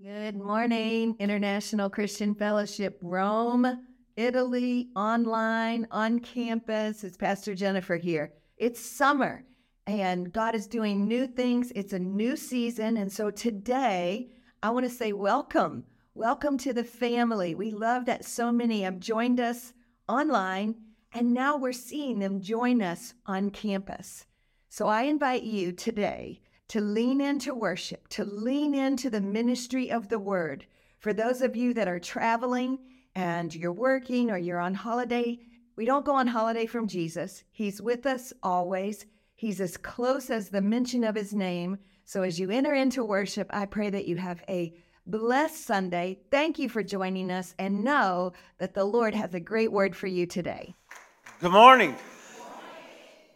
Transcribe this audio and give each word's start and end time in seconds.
Good 0.00 0.36
morning, 0.36 1.16
International 1.18 1.90
Christian 1.90 2.32
Fellowship, 2.32 3.00
Rome, 3.02 3.84
Italy, 4.14 4.90
online, 4.94 5.88
on 5.90 6.20
campus. 6.20 7.02
It's 7.02 7.16
Pastor 7.16 7.52
Jennifer 7.56 7.96
here. 7.96 8.32
It's 8.56 8.78
summer 8.78 9.44
and 9.88 10.32
God 10.32 10.54
is 10.54 10.68
doing 10.68 11.08
new 11.08 11.26
things. 11.26 11.72
It's 11.74 11.92
a 11.92 11.98
new 11.98 12.36
season. 12.36 12.96
And 12.96 13.10
so 13.10 13.32
today, 13.32 14.30
I 14.62 14.70
want 14.70 14.86
to 14.86 14.94
say 14.94 15.12
welcome. 15.12 15.82
Welcome 16.14 16.58
to 16.58 16.72
the 16.72 16.84
family. 16.84 17.56
We 17.56 17.72
love 17.72 18.04
that 18.04 18.24
so 18.24 18.52
many 18.52 18.82
have 18.82 19.00
joined 19.00 19.40
us 19.40 19.72
online, 20.08 20.76
and 21.12 21.34
now 21.34 21.56
we're 21.56 21.72
seeing 21.72 22.20
them 22.20 22.40
join 22.40 22.82
us 22.82 23.14
on 23.26 23.50
campus. 23.50 24.26
So 24.68 24.86
I 24.86 25.02
invite 25.02 25.42
you 25.42 25.72
today 25.72 26.40
to 26.68 26.80
lean 26.80 27.20
into 27.20 27.54
worship, 27.54 28.08
to 28.08 28.24
lean 28.24 28.74
into 28.74 29.10
the 29.10 29.20
ministry 29.20 29.90
of 29.90 30.08
the 30.08 30.18
word. 30.18 30.66
For 30.98 31.12
those 31.12 31.42
of 31.42 31.56
you 31.56 31.74
that 31.74 31.88
are 31.88 31.98
traveling 31.98 32.78
and 33.14 33.54
you're 33.54 33.72
working 33.72 34.30
or 34.30 34.38
you're 34.38 34.60
on 34.60 34.74
holiday, 34.74 35.38
we 35.76 35.84
don't 35.84 36.04
go 36.04 36.14
on 36.14 36.26
holiday 36.26 36.66
from 36.66 36.88
Jesus. 36.88 37.44
He's 37.50 37.80
with 37.80 38.04
us 38.04 38.32
always. 38.42 39.06
He's 39.34 39.60
as 39.60 39.76
close 39.76 40.28
as 40.28 40.48
the 40.48 40.60
mention 40.60 41.04
of 41.04 41.14
his 41.14 41.32
name. 41.32 41.78
So 42.04 42.22
as 42.22 42.38
you 42.38 42.50
enter 42.50 42.74
into 42.74 43.04
worship, 43.04 43.48
I 43.50 43.66
pray 43.66 43.88
that 43.90 44.06
you 44.06 44.16
have 44.16 44.42
a 44.48 44.74
blessed 45.06 45.64
Sunday. 45.64 46.18
Thank 46.30 46.58
you 46.58 46.68
for 46.68 46.82
joining 46.82 47.30
us 47.30 47.54
and 47.58 47.84
know 47.84 48.32
that 48.58 48.74
the 48.74 48.84
Lord 48.84 49.14
has 49.14 49.34
a 49.34 49.40
great 49.40 49.72
word 49.72 49.96
for 49.96 50.06
you 50.06 50.26
today. 50.26 50.74
Good 51.40 51.52
morning. 51.52 51.96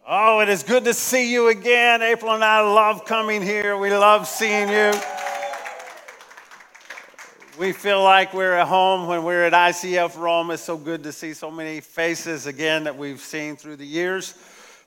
Oh, 0.05 0.41
it 0.41 0.49
is 0.49 0.65
good 0.65 0.85
to 0.87 0.95
see 0.95 1.33
you 1.33 1.47
again. 1.47 2.03
April 2.03 2.33
and 2.33 2.43
I 2.43 2.61
love 2.61 3.05
coming 3.05 3.41
here. 3.41 3.77
We 3.77 3.91
love 3.91 4.27
seeing 4.27 4.69
you. 4.69 4.93
We 7.57 7.73
feel 7.73 8.03
like 8.03 8.35
we're 8.35 8.55
at 8.55 8.67
home 8.67 9.07
when 9.07 9.23
we're 9.23 9.45
at 9.45 9.53
ICF 9.53 10.19
Rome. 10.19 10.51
It's 10.51 10.65
so 10.65 10.77
good 10.77 11.05
to 11.05 11.13
see 11.13 11.35
so 11.35 11.53
many 11.53 11.81
faces 11.81 12.47
again 12.47 12.83
that 12.85 12.99
we've 12.99 13.21
seen 13.21 13.55
through 13.55 13.77
the 13.77 13.87
years. 13.87 14.33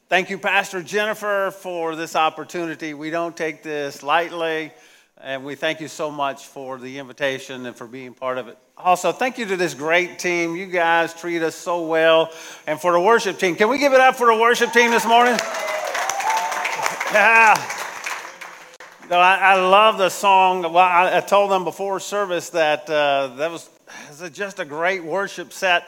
Thank 0.09 0.29
you, 0.29 0.37
Pastor 0.37 0.83
Jennifer, 0.83 1.49
for 1.61 1.95
this 1.95 2.17
opportunity. 2.17 2.93
We 2.93 3.09
don't 3.09 3.37
take 3.37 3.63
this 3.63 4.03
lightly. 4.03 4.73
And 5.21 5.45
we 5.45 5.55
thank 5.55 5.79
you 5.79 5.87
so 5.87 6.11
much 6.11 6.47
for 6.47 6.77
the 6.77 6.99
invitation 6.99 7.65
and 7.65 7.73
for 7.73 7.87
being 7.87 8.13
part 8.13 8.37
of 8.37 8.49
it. 8.49 8.57
Also, 8.77 9.13
thank 9.13 9.37
you 9.37 9.45
to 9.45 9.55
this 9.55 9.73
great 9.73 10.19
team. 10.19 10.55
You 10.55 10.65
guys 10.65 11.13
treat 11.13 11.41
us 11.41 11.55
so 11.55 11.85
well. 11.85 12.31
And 12.67 12.79
for 12.79 12.91
the 12.91 12.99
worship 12.99 13.39
team, 13.39 13.55
can 13.55 13.69
we 13.69 13.77
give 13.77 13.93
it 13.93 14.01
up 14.01 14.17
for 14.17 14.27
the 14.27 14.39
worship 14.39 14.73
team 14.73 14.91
this 14.91 15.05
morning? 15.05 15.37
Yeah. 17.13 17.53
No, 19.09 19.17
I, 19.17 19.35
I 19.35 19.55
love 19.55 19.97
the 19.97 20.09
song. 20.09 20.63
Well, 20.63 20.77
I, 20.79 21.17
I, 21.17 21.21
told 21.21 21.49
them 21.49 21.63
before 21.63 22.01
service 22.01 22.49
that 22.49 22.89
uh, 22.89 23.27
that 23.37 23.51
was, 23.51 23.69
was 24.09 24.29
just 24.31 24.59
a 24.59 24.65
great 24.65 25.01
worship 25.01 25.53
set 25.53 25.85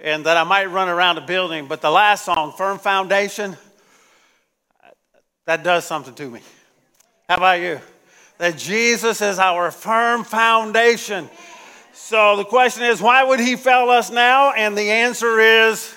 and 0.00 0.24
that 0.24 0.38
I 0.38 0.44
might 0.44 0.66
run 0.66 0.88
around 0.88 1.16
the 1.16 1.22
building. 1.22 1.66
But 1.66 1.82
the 1.82 1.90
last 1.90 2.24
song, 2.24 2.54
Firm 2.56 2.78
Foundation, 2.78 3.56
that 5.44 5.62
does 5.62 5.84
something 5.84 6.14
to 6.14 6.30
me. 6.30 6.40
How 7.28 7.36
about 7.36 7.60
you? 7.60 7.80
that 8.42 8.58
Jesus 8.58 9.20
is 9.20 9.38
our 9.38 9.70
firm 9.70 10.24
foundation. 10.24 11.30
So 11.92 12.36
the 12.36 12.44
question 12.44 12.84
is, 12.84 13.02
why 13.02 13.22
would 13.22 13.38
he 13.38 13.54
fail 13.56 13.90
us 13.90 14.10
now? 14.10 14.52
And 14.52 14.76
the 14.76 14.90
answer 14.90 15.40
is, 15.40 15.94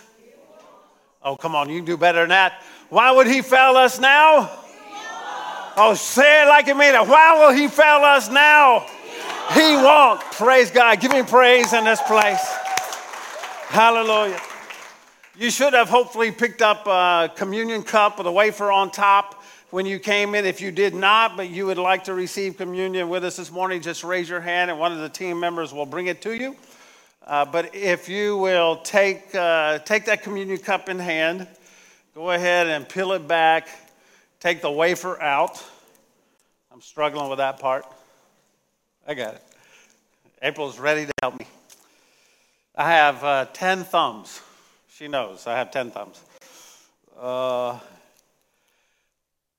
oh, 1.24 1.38
come 1.38 1.56
on, 1.56 1.70
you 1.70 1.78
can 1.80 1.86
do 1.86 1.98
better 1.98 2.20
than 2.20 2.30
that. 2.30 2.62
Why 2.90 3.12
would 3.12 3.28
he 3.28 3.42
fail 3.42 3.78
us 3.78 4.00
now? 4.00 4.50
Oh, 5.78 5.94
say 5.94 6.44
it 6.44 6.48
like 6.48 6.68
you 6.68 6.76
mean 6.76 6.96
it. 6.96 7.08
Why 7.08 7.40
will 7.40 7.54
he 7.54 7.68
fail 7.68 8.02
us 8.04 8.30
now? 8.30 8.86
He 9.54 9.76
won't. 9.76 10.22
Praise 10.32 10.72
God. 10.72 11.00
Give 11.00 11.12
me 11.12 11.24
praise 11.24 11.74
in 11.74 11.86
this 11.86 12.02
place. 12.02 12.46
Hallelujah. 13.68 14.40
You 15.38 15.50
should 15.50 15.74
have 15.74 15.90
hopefully 15.90 16.32
picked 16.32 16.62
up 16.62 16.88
a 16.88 17.30
communion 17.36 17.84
cup 17.84 18.18
with 18.18 18.28
a 18.28 18.32
wafer 18.32 18.72
on 18.72 18.92
top 18.92 19.44
when 19.76 19.86
you 19.86 20.00
came 20.00 20.36
in. 20.36 20.46
If 20.46 20.62
you 20.62 20.72
did 20.72 20.96
not, 20.96 21.36
but 21.36 21.50
you 21.50 21.66
would 21.66 21.78
like 21.78 22.06
to 22.06 22.14
receive 22.14 22.56
communion 22.56 23.10
with 23.10 23.26
us 23.26 23.36
this 23.36 23.52
morning, 23.52 23.82
just 23.82 24.06
raise 24.06 24.30
your 24.30 24.40
hand 24.40 24.72
and 24.72 24.80
one 24.80 24.94
of 24.94 25.00
the 25.00 25.10
team 25.10 25.38
members 25.38 25.74
will 25.74 25.86
bring 25.86 26.08
it 26.08 26.22
to 26.22 26.34
you. 26.34 26.56
Uh, 27.28 27.44
but 27.44 27.76
if 27.76 28.08
you 28.08 28.38
will 28.38 28.78
take, 28.78 29.36
uh, 29.36 29.80
take 29.80 30.06
that 30.06 30.24
communion 30.24 30.60
cup 30.60 30.88
in 30.88 30.98
hand, 30.98 31.46
go 32.14 32.32
ahead 32.32 32.68
and 32.68 32.88
peel 32.88 33.12
it 33.12 33.28
back, 33.28 33.68
take 34.40 34.62
the 34.62 34.72
wafer 34.72 35.22
out. 35.22 35.62
I'm 36.72 36.80
struggling 36.80 37.28
with 37.28 37.40
that 37.40 37.60
part. 37.60 37.86
I 39.06 39.14
got 39.14 39.34
it. 39.34 39.44
April's 40.42 40.80
ready 40.80 41.06
to 41.06 41.12
help 41.22 41.38
me. 41.38 41.48
I 42.78 42.92
have 42.92 43.22
uh, 43.26 43.46
10 43.52 43.84
thumbs. 43.84 44.40
She 44.88 45.10
knows 45.10 45.48
I 45.48 45.58
have 45.58 45.70
10 45.70 45.92
thumbs. 45.92 46.22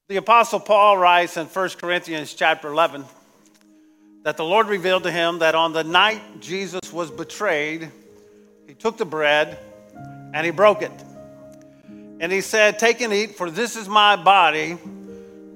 The 0.08 0.18
Apostle 0.18 0.60
Paul 0.60 0.98
writes 0.98 1.36
in 1.36 1.46
1 1.46 1.68
Corinthians 1.70 2.32
chapter 2.32 2.68
11 2.68 3.04
that 4.22 4.36
the 4.36 4.44
Lord 4.44 4.68
revealed 4.68 5.02
to 5.02 5.10
him 5.10 5.40
that 5.40 5.56
on 5.56 5.72
the 5.72 5.82
night 5.82 6.22
Jesus 6.38 6.92
was 6.92 7.10
betrayed, 7.10 7.90
he 8.68 8.74
took 8.74 8.98
the 8.98 9.04
bread 9.04 9.58
and 10.32 10.44
he 10.44 10.52
broke 10.52 10.82
it. 10.82 10.92
And 12.20 12.30
he 12.30 12.40
said, 12.40 12.78
Take 12.78 13.00
and 13.00 13.12
eat, 13.12 13.36
for 13.36 13.50
this 13.50 13.74
is 13.74 13.88
my 13.88 14.14
body, 14.14 14.74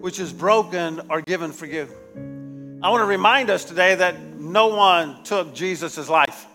which 0.01 0.19
is 0.19 0.33
broken 0.33 1.01
or 1.09 1.21
given 1.21 1.53
for 1.53 1.67
you. 1.67 1.89
I 2.83 2.91
want 2.91 3.03
to 3.03 3.07
remind 3.07 3.51
us 3.51 3.65
today 3.65 3.95
that 3.95 4.21
no 4.21 4.67
one 4.67 5.23
took 5.23 5.55
Jesus' 5.55 6.09
life, 6.09 6.47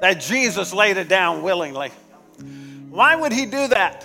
that 0.00 0.14
Jesus 0.14 0.74
laid 0.74 0.96
it 0.96 1.06
down 1.06 1.42
willingly. 1.42 1.92
Why 2.90 3.14
would 3.14 3.30
he 3.30 3.46
do 3.46 3.68
that? 3.68 4.04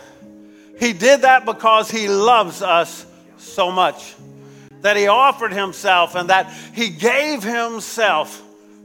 He 0.83 0.91
did 0.91 1.21
that 1.21 1.45
because 1.45 1.89
he 1.89 2.09
loves 2.09 2.61
us 2.61 3.05
so 3.37 3.71
much. 3.71 4.15
That 4.81 4.97
he 4.97 5.07
offered 5.07 5.53
himself 5.53 6.13
and 6.13 6.29
that 6.29 6.51
he 6.73 6.89
gave 6.89 7.41
himself 7.41 8.41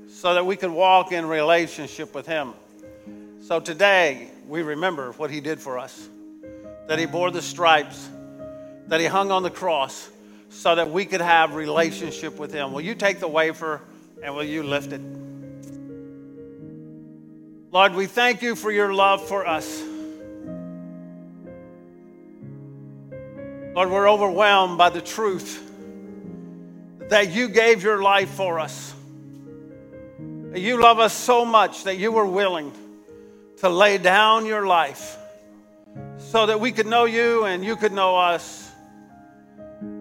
so 0.09 0.35
that 0.35 0.47
we 0.47 0.55
could 0.55 0.71
walk 0.71 1.11
in 1.11 1.27
relationship 1.27 2.15
with 2.15 2.25
him. 2.25 2.55
So 3.41 3.59
today, 3.59 4.31
we 4.47 4.63
remember 4.63 5.11
what 5.15 5.33
he 5.33 5.41
did 5.41 5.59
for 5.59 5.77
us 5.77 6.09
that 6.87 7.01
he 7.01 7.07
bore 7.07 7.33
the 7.33 7.43
stripes, 7.43 8.09
that 8.87 9.01
he 9.01 9.07
hung 9.07 9.33
on 9.33 9.43
the 9.43 9.51
cross 9.51 10.09
so 10.51 10.77
that 10.77 10.89
we 10.89 11.05
could 11.05 11.21
have 11.21 11.57
relationship 11.57 12.39
with 12.39 12.53
him. 12.53 12.73
Will 12.73 12.81
you 12.81 12.95
take 12.95 13.19
the 13.19 13.27
wafer 13.27 13.81
and 14.23 14.37
will 14.37 14.45
you 14.45 14.63
lift 14.63 14.93
it? 14.93 15.01
Lord, 17.73 17.95
we 17.95 18.07
thank 18.07 18.41
you 18.41 18.55
for 18.55 18.71
your 18.71 18.95
love 18.95 19.27
for 19.27 19.45
us. 19.45 19.83
Lord, 23.79 23.91
we're 23.93 24.11
overwhelmed 24.11 24.77
by 24.77 24.91
the 24.91 25.01
truth 25.01 25.63
that 27.11 27.31
you 27.31 27.49
gave 27.49 27.81
your 27.81 28.03
life 28.03 28.29
for 28.31 28.59
us. 28.59 28.93
You 30.53 30.83
love 30.83 30.99
us 30.99 31.13
so 31.13 31.45
much 31.45 31.85
that 31.85 31.97
you 31.97 32.11
were 32.11 32.27
willing 32.27 32.73
to 33.59 33.69
lay 33.69 33.99
down 33.99 34.47
your 34.47 34.67
life 34.67 35.17
so 36.17 36.47
that 36.47 36.59
we 36.59 36.73
could 36.73 36.89
know 36.89 37.05
you 37.05 37.45
and 37.45 37.65
you 37.65 37.77
could 37.77 37.93
know 37.93 38.17
us. 38.17 38.69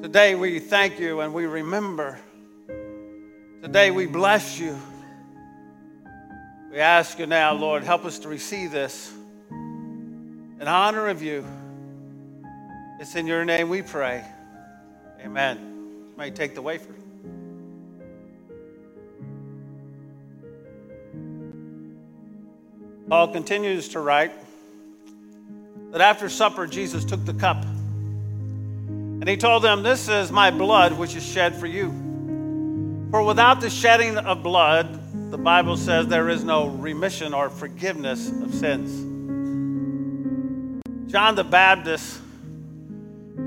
Today 0.02 0.34
we 0.34 0.58
thank 0.58 1.00
you 1.00 1.20
and 1.20 1.32
we 1.32 1.46
remember. 1.46 2.18
Today 3.62 3.92
we 3.92 4.08
bless 4.08 4.60
you. 4.60 4.76
We 6.72 6.80
ask 6.80 7.20
you 7.20 7.28
now, 7.28 7.54
Lord, 7.54 7.84
help 7.84 8.06
us 8.06 8.18
to 8.20 8.28
receive 8.28 8.72
this 8.72 9.14
in 9.52 10.64
honor 10.68 11.10
of 11.10 11.22
you. 11.22 11.46
It's 13.00 13.16
in 13.16 13.28
your 13.28 13.46
name 13.46 13.70
we 13.70 13.84
pray. 13.84 14.26
Amen. 15.24 15.58
You 16.10 16.18
may 16.18 16.32
take 16.32 16.56
the 16.56 16.64
wafer. 16.64 16.96
Paul 23.08 23.28
continues 23.30 23.90
to 23.90 24.00
write 24.00 24.32
that 25.92 26.02
after 26.02 26.28
supper, 26.28 26.66
Jesus 26.66 27.06
took 27.06 27.24
the 27.24 27.36
cup 27.36 27.64
and 27.64 29.30
he 29.30 29.38
told 29.38 29.64
them, 29.64 29.84
This 29.84 30.10
is 30.10 30.32
my 30.32 30.50
blood 30.50 30.94
which 30.94 31.16
is 31.16 31.26
shed 31.26 31.56
for 31.56 31.68
you. 31.68 31.90
For 33.12 33.22
without 33.22 33.62
the 33.62 33.70
shedding 33.70 34.18
of 34.18 34.42
blood, 34.42 35.32
the 35.32 35.38
Bible 35.38 35.78
says 35.78 36.08
there 36.08 36.30
is 36.30 36.44
no 36.44 36.68
remission 36.68 37.34
or 37.34 37.50
forgiveness 37.50 38.30
of 38.30 38.54
sins. 38.54 39.06
John 41.12 41.36
the 41.36 41.44
Baptist 41.44 42.22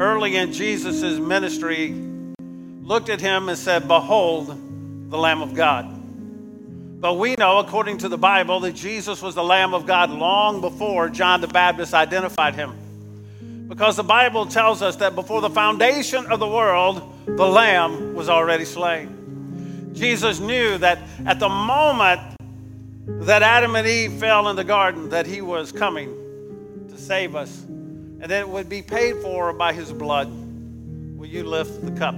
early 0.01 0.37
in 0.37 0.53
Jesus' 0.53 1.19
ministry 1.19 1.95
looked 2.81 3.11
at 3.11 3.21
him 3.21 3.51
and 3.51 3.59
said, 3.59 3.87
Behold, 3.87 4.49
the 5.11 5.19
Lamb 5.19 5.43
of 5.43 5.55
God. 5.55 5.99
But 7.01 7.15
we 7.15 7.35
know, 7.37 7.59
according 7.59 7.99
to 7.99 8.09
the 8.09 8.19
Bible, 8.19 8.61
that 8.61 8.73
Jesus 8.73 9.23
was 9.23 9.35
the 9.35 9.45
Lamb 9.45 9.75
of 9.75 9.87
God 9.87 10.11
long 10.11 10.61
before 10.61 11.11
John 11.11 11.41
the 11.41 11.49
Baptist 11.49 11.95
identified 11.95 12.55
him. 12.55 13.69
Because 13.69 13.97
the 13.97 14.03
Bible 14.03 14.47
tells 14.47 14.83
us 14.83 14.97
that 14.97 15.15
before 15.15 15.41
the 15.41 15.51
foundation 15.51 16.27
of 16.27 16.41
the 16.41 16.49
world, 16.49 17.03
the 17.27 17.47
Lamb 17.47 18.15
was 18.15 18.29
already 18.29 18.65
slain. 18.65 19.93
Jesus 19.93 20.41
knew 20.41 20.79
that 20.79 20.99
at 21.27 21.39
the 21.39 21.49
moment 21.49 22.21
that 23.07 23.43
Adam 23.43 23.77
and 23.77 23.87
Eve 23.87 24.15
fell 24.15 24.49
in 24.49 24.57
the 24.57 24.65
garden, 24.65 25.11
that 25.11 25.27
he 25.27 25.41
was 25.41 25.73
coming 25.73 26.09
to 26.89 26.99
save 26.99 27.37
us, 27.37 27.65
and 28.21 28.31
that 28.31 28.41
it 28.41 28.49
would 28.49 28.69
be 28.69 28.83
paid 28.83 29.17
for 29.17 29.53
by 29.53 29.73
his 29.73 29.93
blood. 29.93 30.29
Will 31.17 31.27
you 31.27 31.43
lift 31.43 31.85
the 31.85 31.93
cup? 31.93 32.15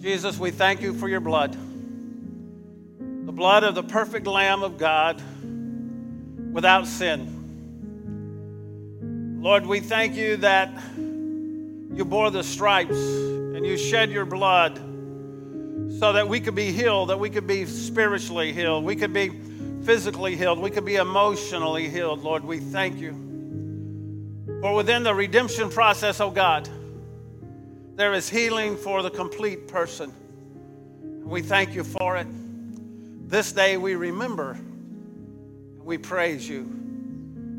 Jesus, 0.00 0.36
we 0.36 0.50
thank 0.50 0.82
you 0.82 0.92
for 0.92 1.08
your 1.08 1.20
blood, 1.20 1.52
the 1.52 3.32
blood 3.32 3.62
of 3.62 3.76
the 3.76 3.84
perfect 3.84 4.26
Lamb 4.26 4.64
of 4.64 4.76
God 4.78 5.22
without 6.52 6.88
sin. 6.88 7.38
Lord, 9.40 9.64
we 9.64 9.78
thank 9.78 10.16
you 10.16 10.36
that 10.38 10.70
you 10.96 12.04
bore 12.04 12.30
the 12.30 12.42
stripes 12.42 12.96
and 12.96 13.64
you 13.64 13.76
shed 13.76 14.10
your 14.10 14.24
blood 14.24 14.76
so 15.98 16.12
that 16.12 16.28
we 16.28 16.40
could 16.40 16.56
be 16.56 16.72
healed, 16.72 17.10
that 17.10 17.20
we 17.20 17.30
could 17.30 17.46
be 17.46 17.64
spiritually 17.66 18.52
healed, 18.52 18.84
we 18.84 18.96
could 18.96 19.12
be 19.12 19.30
physically 19.84 20.36
healed, 20.36 20.58
we 20.58 20.70
could 20.70 20.84
be 20.84 20.96
emotionally 20.96 21.88
healed. 21.88 22.22
Lord, 22.22 22.44
we 22.44 22.58
thank 22.58 22.98
you. 22.98 23.12
For 24.60 24.74
within 24.74 25.02
the 25.02 25.14
redemption 25.14 25.70
process, 25.70 26.20
oh 26.20 26.30
God, 26.30 26.68
there 27.96 28.12
is 28.12 28.28
healing 28.28 28.76
for 28.76 29.02
the 29.02 29.10
complete 29.10 29.68
person. 29.68 30.12
We 31.24 31.42
thank 31.42 31.74
you 31.74 31.84
for 31.84 32.16
it. 32.16 32.26
This 33.28 33.52
day 33.52 33.76
we 33.76 33.94
remember 33.94 34.52
and 34.52 35.84
we 35.84 35.98
praise 35.98 36.48
you. 36.48 36.70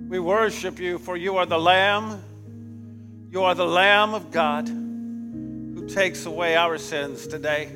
We 0.08 0.20
worship 0.20 0.80
you, 0.80 1.00
for 1.00 1.18
you 1.18 1.38
are 1.38 1.46
the 1.46 1.58
Lamb. 1.58 2.22
You 3.32 3.44
are 3.44 3.56
the 3.56 3.66
Lamb 3.66 4.14
of 4.14 4.32
God 4.32 4.68
who 4.68 5.88
takes 5.88 6.26
away 6.26 6.56
our 6.56 6.78
sins 6.78 7.26
today. 7.26 7.70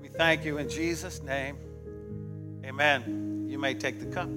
We 0.00 0.08
thank 0.08 0.44
you 0.44 0.58
in 0.58 0.68
Jesus' 0.68 1.22
name. 1.22 1.56
Amen. 2.70 3.48
You 3.50 3.58
may 3.58 3.74
take 3.74 3.98
the 3.98 4.06
cup. 4.06 4.28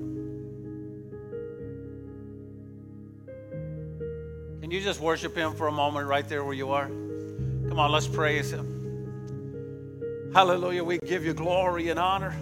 Can 4.59 4.71
you 4.71 4.81
just 4.81 4.99
worship 4.99 5.35
Him 5.35 5.53
for 5.53 5.67
a 5.67 5.71
moment 5.71 6.07
right 6.07 6.27
there 6.27 6.43
where 6.43 6.55
you 6.55 6.71
are? 6.71 6.87
Come 6.87 7.77
on, 7.77 7.91
let's 7.91 8.07
praise 8.07 8.51
Him. 8.51 10.31
Hallelujah. 10.33 10.83
We 10.83 10.97
give 10.97 11.23
you 11.23 11.35
glory 11.35 11.89
and 11.89 11.99
honor. 11.99 12.35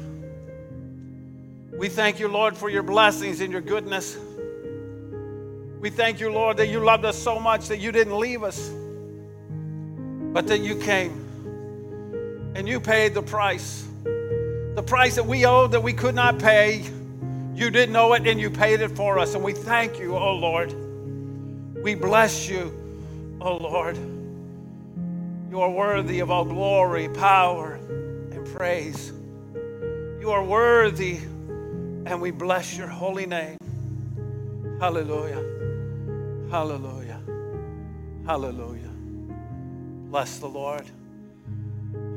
We 1.78 1.90
thank 1.90 2.22
you, 2.22 2.30
Lord, 2.30 2.56
for 2.56 2.70
your 2.70 2.84
blessings 2.84 3.42
and 3.42 3.52
your 3.52 3.60
goodness. 3.60 4.18
We 5.82 5.90
thank 5.90 6.22
you, 6.22 6.32
Lord, 6.32 6.56
that 6.56 6.70
you 6.70 6.80
loved 6.80 7.04
us 7.04 7.22
so 7.22 7.38
much 7.38 7.68
that 7.68 7.80
you 7.80 7.92
didn't 7.92 8.18
leave 8.18 8.44
us, 8.44 8.70
but 10.32 10.48
that 10.48 10.62
you 10.62 10.78
came 10.78 12.54
and 12.56 12.66
you 12.66 12.80
paid 12.80 13.14
the 13.14 13.24
price. 13.24 13.91
The 14.76 14.84
price 14.84 15.16
that 15.16 15.26
we 15.26 15.46
owed 15.46 15.72
that 15.72 15.84
we 15.84 15.94
could 15.94 16.16
not 16.16 16.40
pay. 16.40 16.86
You 17.54 17.70
didn't 17.70 17.94
know 17.94 18.14
it 18.14 18.26
and 18.26 18.40
you 18.40 18.50
paid 18.50 18.82
it 18.82 18.92
for 18.96 19.20
us. 19.20 19.36
And 19.36 19.44
we 19.44 19.54
thank 19.54 20.00
you, 20.00 20.16
oh 20.16 20.34
Lord. 20.34 20.74
We 21.84 21.96
bless 21.96 22.48
you, 22.48 22.72
oh 23.42 23.58
Lord. 23.58 23.98
You 25.52 25.60
are 25.60 25.70
worthy 25.70 26.22
of 26.22 26.32
all 26.32 26.46
glory, 26.46 27.10
power, 27.10 27.74
and 27.74 28.46
praise. 28.56 29.12
You 30.22 30.32
are 30.32 30.44
worthy, 30.44 31.18
and 31.18 32.22
we 32.22 32.32
bless 32.32 32.78
your 32.78 32.88
holy 32.88 33.26
name. 33.26 33.58
Hallelujah. 34.80 35.44
Hallelujah. 36.50 37.20
Hallelujah. 38.26 38.92
Bless 40.10 40.40
the 40.40 40.48
Lord. 40.48 40.86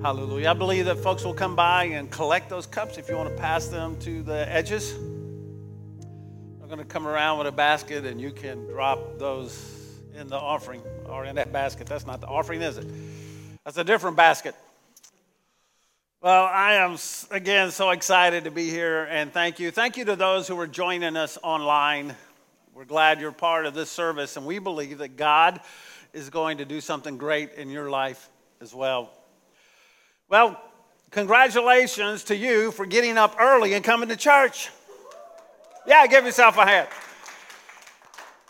Hallelujah. 0.04 0.50
I 0.50 0.52
believe 0.52 0.84
that 0.84 0.98
folks 0.98 1.24
will 1.24 1.32
come 1.32 1.56
by 1.56 1.84
and 1.84 2.10
collect 2.10 2.50
those 2.50 2.66
cups 2.66 2.98
if 2.98 3.08
you 3.08 3.16
want 3.16 3.34
to 3.34 3.40
pass 3.40 3.68
them 3.68 3.98
to 4.00 4.22
the 4.22 4.46
edges. 4.52 4.92
I'm 4.92 6.66
going 6.66 6.76
to 6.76 6.84
come 6.84 7.06
around 7.06 7.38
with 7.38 7.46
a 7.46 7.52
basket 7.52 8.04
and 8.04 8.20
you 8.20 8.30
can 8.30 8.66
drop 8.66 9.18
those 9.18 10.02
in 10.14 10.28
the 10.28 10.36
offering 10.36 10.82
or 11.06 11.24
in 11.24 11.36
that 11.36 11.54
basket. 11.54 11.86
That's 11.86 12.04
not 12.04 12.20
the 12.20 12.26
offering, 12.26 12.60
is 12.60 12.76
it? 12.76 12.86
That's 13.64 13.78
a 13.78 13.84
different 13.84 14.18
basket. 14.18 14.54
Well, 16.20 16.50
I 16.52 16.74
am 16.74 16.98
again 17.30 17.70
so 17.70 17.88
excited 17.88 18.44
to 18.44 18.50
be 18.50 18.68
here 18.68 19.04
and 19.04 19.32
thank 19.32 19.58
you. 19.58 19.70
Thank 19.70 19.96
you 19.96 20.04
to 20.04 20.16
those 20.16 20.46
who 20.46 20.60
are 20.60 20.66
joining 20.66 21.16
us 21.16 21.38
online. 21.42 22.14
We're 22.74 22.84
glad 22.84 23.22
you're 23.22 23.32
part 23.32 23.64
of 23.64 23.72
this 23.72 23.88
service 23.88 24.36
and 24.36 24.44
we 24.44 24.58
believe 24.58 24.98
that 24.98 25.16
God 25.16 25.60
is 26.12 26.28
going 26.28 26.58
to 26.58 26.66
do 26.66 26.82
something 26.82 27.16
great 27.16 27.54
in 27.54 27.70
your 27.70 27.88
life 27.88 28.28
as 28.60 28.74
well. 28.74 29.10
Well, 30.28 30.58
congratulations 31.10 32.24
to 32.24 32.36
you 32.36 32.70
for 32.70 32.86
getting 32.86 33.18
up 33.18 33.36
early 33.38 33.74
and 33.74 33.84
coming 33.84 34.08
to 34.08 34.16
church. 34.16 34.70
Yeah, 35.86 36.06
give 36.06 36.24
yourself 36.24 36.56
a 36.56 36.64
hand. 36.64 36.88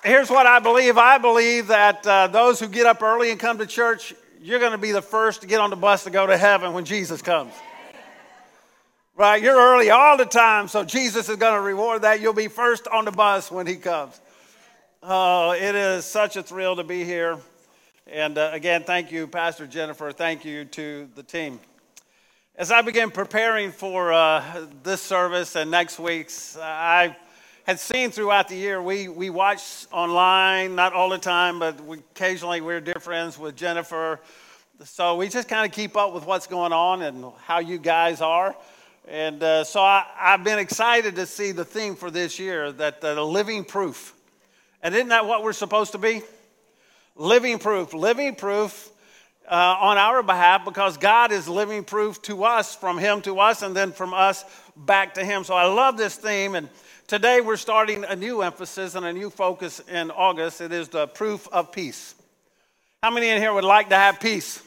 Here's 0.05 0.31
what 0.31 0.47
I 0.47 0.61
believe 0.61 0.99
I 0.99 1.19
believe 1.19 1.69
that 1.69 2.07
uh, 2.07 2.29
those 2.29 2.61
who 2.61 2.69
get 2.69 2.87
up 2.87 3.03
early 3.03 3.31
and 3.31 3.41
come 3.41 3.59
to 3.59 3.67
church, 3.67 4.15
you're 4.41 4.61
going 4.61 4.73
to 4.73 4.79
be 4.79 4.93
the 4.93 5.03
first 5.03 5.41
to 5.41 5.47
get 5.49 5.61
on 5.61 5.71
the 5.71 5.77
bus 5.77 6.05
to 6.05 6.11
go 6.11 6.27
to 6.27 6.37
heaven 6.37 6.75
when 6.75 6.85
Jesus 6.85 7.23
comes. 7.23 7.53
Right? 9.17 9.43
You're 9.43 9.57
early 9.57 9.91
all 9.91 10.17
the 10.17 10.27
time, 10.27 10.69
so 10.69 10.85
Jesus 10.85 11.29
is 11.29 11.37
going 11.37 11.55
to 11.55 11.61
reward 11.61 12.03
that. 12.03 12.21
You'll 12.21 12.35
be 12.35 12.49
first 12.49 12.87
on 12.87 13.05
the 13.05 13.13
bus 13.13 13.51
when 13.51 13.67
he 13.67 13.77
comes. 13.77 14.21
Oh, 15.03 15.53
it 15.53 15.75
is 15.75 16.05
such 16.05 16.37
a 16.37 16.43
thrill 16.43 16.77
to 16.77 16.85
be 16.85 17.05
here. 17.05 17.39
And 18.07 18.37
uh, 18.37 18.51
again, 18.53 18.85
thank 18.85 19.11
you, 19.11 19.27
Pastor 19.27 19.67
Jennifer. 19.67 20.13
Thank 20.13 20.45
you 20.45 20.67
to 20.67 21.09
the 21.15 21.23
team. 21.23 21.59
As 22.55 22.71
I 22.71 22.83
began 22.83 23.11
preparing 23.11 23.73
for 23.73 24.13
uh, 24.13 24.67
this 24.83 25.01
service 25.01 25.57
and 25.57 25.71
next 25.71 25.99
week's, 25.99 26.55
I 26.59 27.17
had 27.67 27.81
seen 27.81 28.11
throughout 28.11 28.49
the 28.49 28.57
year, 28.57 28.83
we, 28.83 29.09
we 29.09 29.31
watch 29.31 29.87
online, 29.91 30.75
not 30.75 30.93
all 30.93 31.09
the 31.09 31.17
time, 31.17 31.59
but 31.59 31.81
we, 31.81 31.97
occasionally 31.97 32.61
we're 32.61 32.83
dear 32.83 33.01
friends 33.01 33.39
with 33.39 33.57
Jennifer. 33.57 34.21
So 34.85 35.17
we 35.17 35.31
just 35.31 35.49
kind 35.49 35.65
of 35.65 35.75
keep 35.75 35.97
up 35.97 36.13
with 36.13 36.27
what's 36.27 36.47
going 36.47 36.75
on 36.75 37.01
and 37.01 37.33
how 37.45 37.61
you 37.61 37.79
guys 37.79 38.21
are. 38.21 38.55
And 39.09 39.43
uh, 39.43 39.65
so 39.65 39.81
I, 39.81 40.05
have 40.15 40.45
been 40.45 40.59
excited 40.59 41.17
to 41.17 41.25
see 41.25 41.53
the 41.53 41.65
theme 41.65 41.97
for 41.97 42.11
this 42.11 42.39
year 42.39 42.71
that 42.71 43.03
uh, 43.03 43.15
the 43.15 43.25
living 43.25 43.65
proof. 43.65 44.15
And 44.83 44.95
isn't 44.95 45.09
that 45.09 45.25
what 45.25 45.43
we're 45.43 45.55
supposed 45.55 45.93
to 45.93 45.99
be? 45.99 46.21
Living 47.17 47.59
proof. 47.59 47.95
Living 47.95 48.35
proof 48.35 48.91
uh, 49.49 49.77
on 49.81 49.99
our 49.99 50.23
behalf 50.23 50.65
because 50.65 50.97
God 50.97 51.31
is 51.31 51.49
living 51.49 51.85
proof 51.85 52.21
to 52.23 52.45
us, 52.45 52.75
from 52.75 52.99
Him 52.99 53.21
to 53.23 53.39
us, 53.39 53.63
and 53.63 53.77
then 53.77 53.93
from 53.93 54.15
us 54.15 54.45
back 54.77 55.15
to 55.15 55.25
Him. 55.25 55.45
So 55.45 55.55
I 55.55 55.67
love 55.67 55.97
this 55.97 56.17
theme. 56.17 56.55
And 56.55 56.69
today 57.07 57.41
we're 57.41 57.57
starting 57.57 58.05
a 58.05 58.17
new 58.17 58.43
emphasis 58.43 58.95
and 58.95 59.07
a 59.07 59.13
new 59.13 59.31
focus 59.31 59.81
in 59.81 60.11
August. 60.11 60.61
It 60.61 60.73
is 60.73 60.89
the 60.89 61.07
proof 61.07 61.47
of 61.53 61.73
peace. 61.73 62.15
How 63.03 63.11
many 63.11 63.29
in 63.29 63.41
here 63.41 63.53
would 63.53 63.65
like 63.65 63.91
to 63.91 63.97
have 63.97 64.19
peace? 64.19 64.63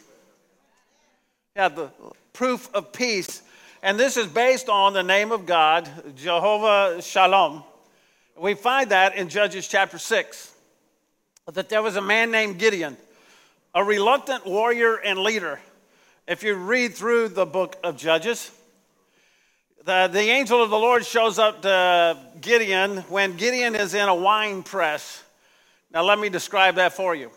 Yeah, 1.56 1.70
the 1.70 1.89
proof 2.34 2.70
of 2.74 2.94
peace. 2.94 3.42
And 3.82 4.00
this 4.00 4.16
is 4.16 4.27
based 4.27 4.70
on 4.70 4.94
the 4.94 5.04
name 5.04 5.32
of 5.32 5.46
God, 5.46 5.89
Jehovah 6.16 7.01
Shalom. 7.01 7.63
We 8.39 8.54
find 8.54 8.92
that 8.92 9.16
in 9.16 9.30
Judges 9.30 9.68
chapter 9.68 9.98
6, 9.98 10.54
that 11.54 11.70
there 11.70 11.82
was 11.82 11.96
a 11.96 12.01
man 12.01 12.32
named 12.32 12.60
Gideon 12.60 12.98
a 13.77 13.84
reluctant 13.84 14.44
warrior 14.44 14.96
and 14.96 15.20
leader. 15.20 15.60
If 16.27 16.42
you 16.42 16.56
read 16.56 16.96
through 16.96 17.30
the 17.30 17.46
book 17.46 17.77
of 17.84 17.96
Judges, 17.96 18.50
the, 19.86 20.10
the 20.12 20.20
angel 20.20 20.63
of 20.63 20.72
the 20.72 20.80
Lord 20.80 21.06
shows 21.06 21.38
up 21.38 21.62
to 21.62 22.18
Gideon 22.42 22.98
when 23.10 23.38
Gideon 23.38 23.75
is 23.75 23.94
in 23.94 24.10
a 24.10 24.16
wine 24.16 24.63
press. 24.63 25.24
Now, 25.92 26.04
let 26.04 26.18
me 26.18 26.27
describe 26.27 26.75
that 26.75 26.94
for 26.94 27.13
you. 27.13 27.30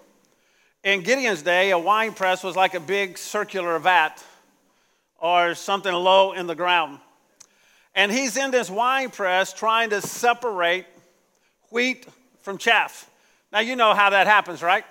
In 0.83 1.02
Gideon's 1.02 1.43
day, 1.43 1.73
a 1.73 1.79
wine 1.79 2.14
press 2.14 2.43
was 2.43 2.57
like 2.57 2.73
a 2.73 2.81
big 2.81 3.19
circular 3.19 3.79
vat 3.79 4.25
or 5.19 5.55
something 5.55 5.93
low 5.93 6.33
in 6.33 6.47
the 6.47 6.55
ground. 6.55 7.00
And 7.95 8.11
he's 8.11 8.38
in 8.38 8.50
this 8.50 8.71
wine 8.71 9.11
press 9.11 9.52
trying 9.52 9.90
to 9.90 10.00
separate 10.00 10.87
wheat 11.69 12.07
from 12.40 12.57
chaff. 12.57 13.10
Now, 13.52 13.61
you 13.61 13.76
know 13.76 13.95
how 13.95 14.11
that 14.11 14.26
happens, 14.26 14.62
right? 14.62 14.85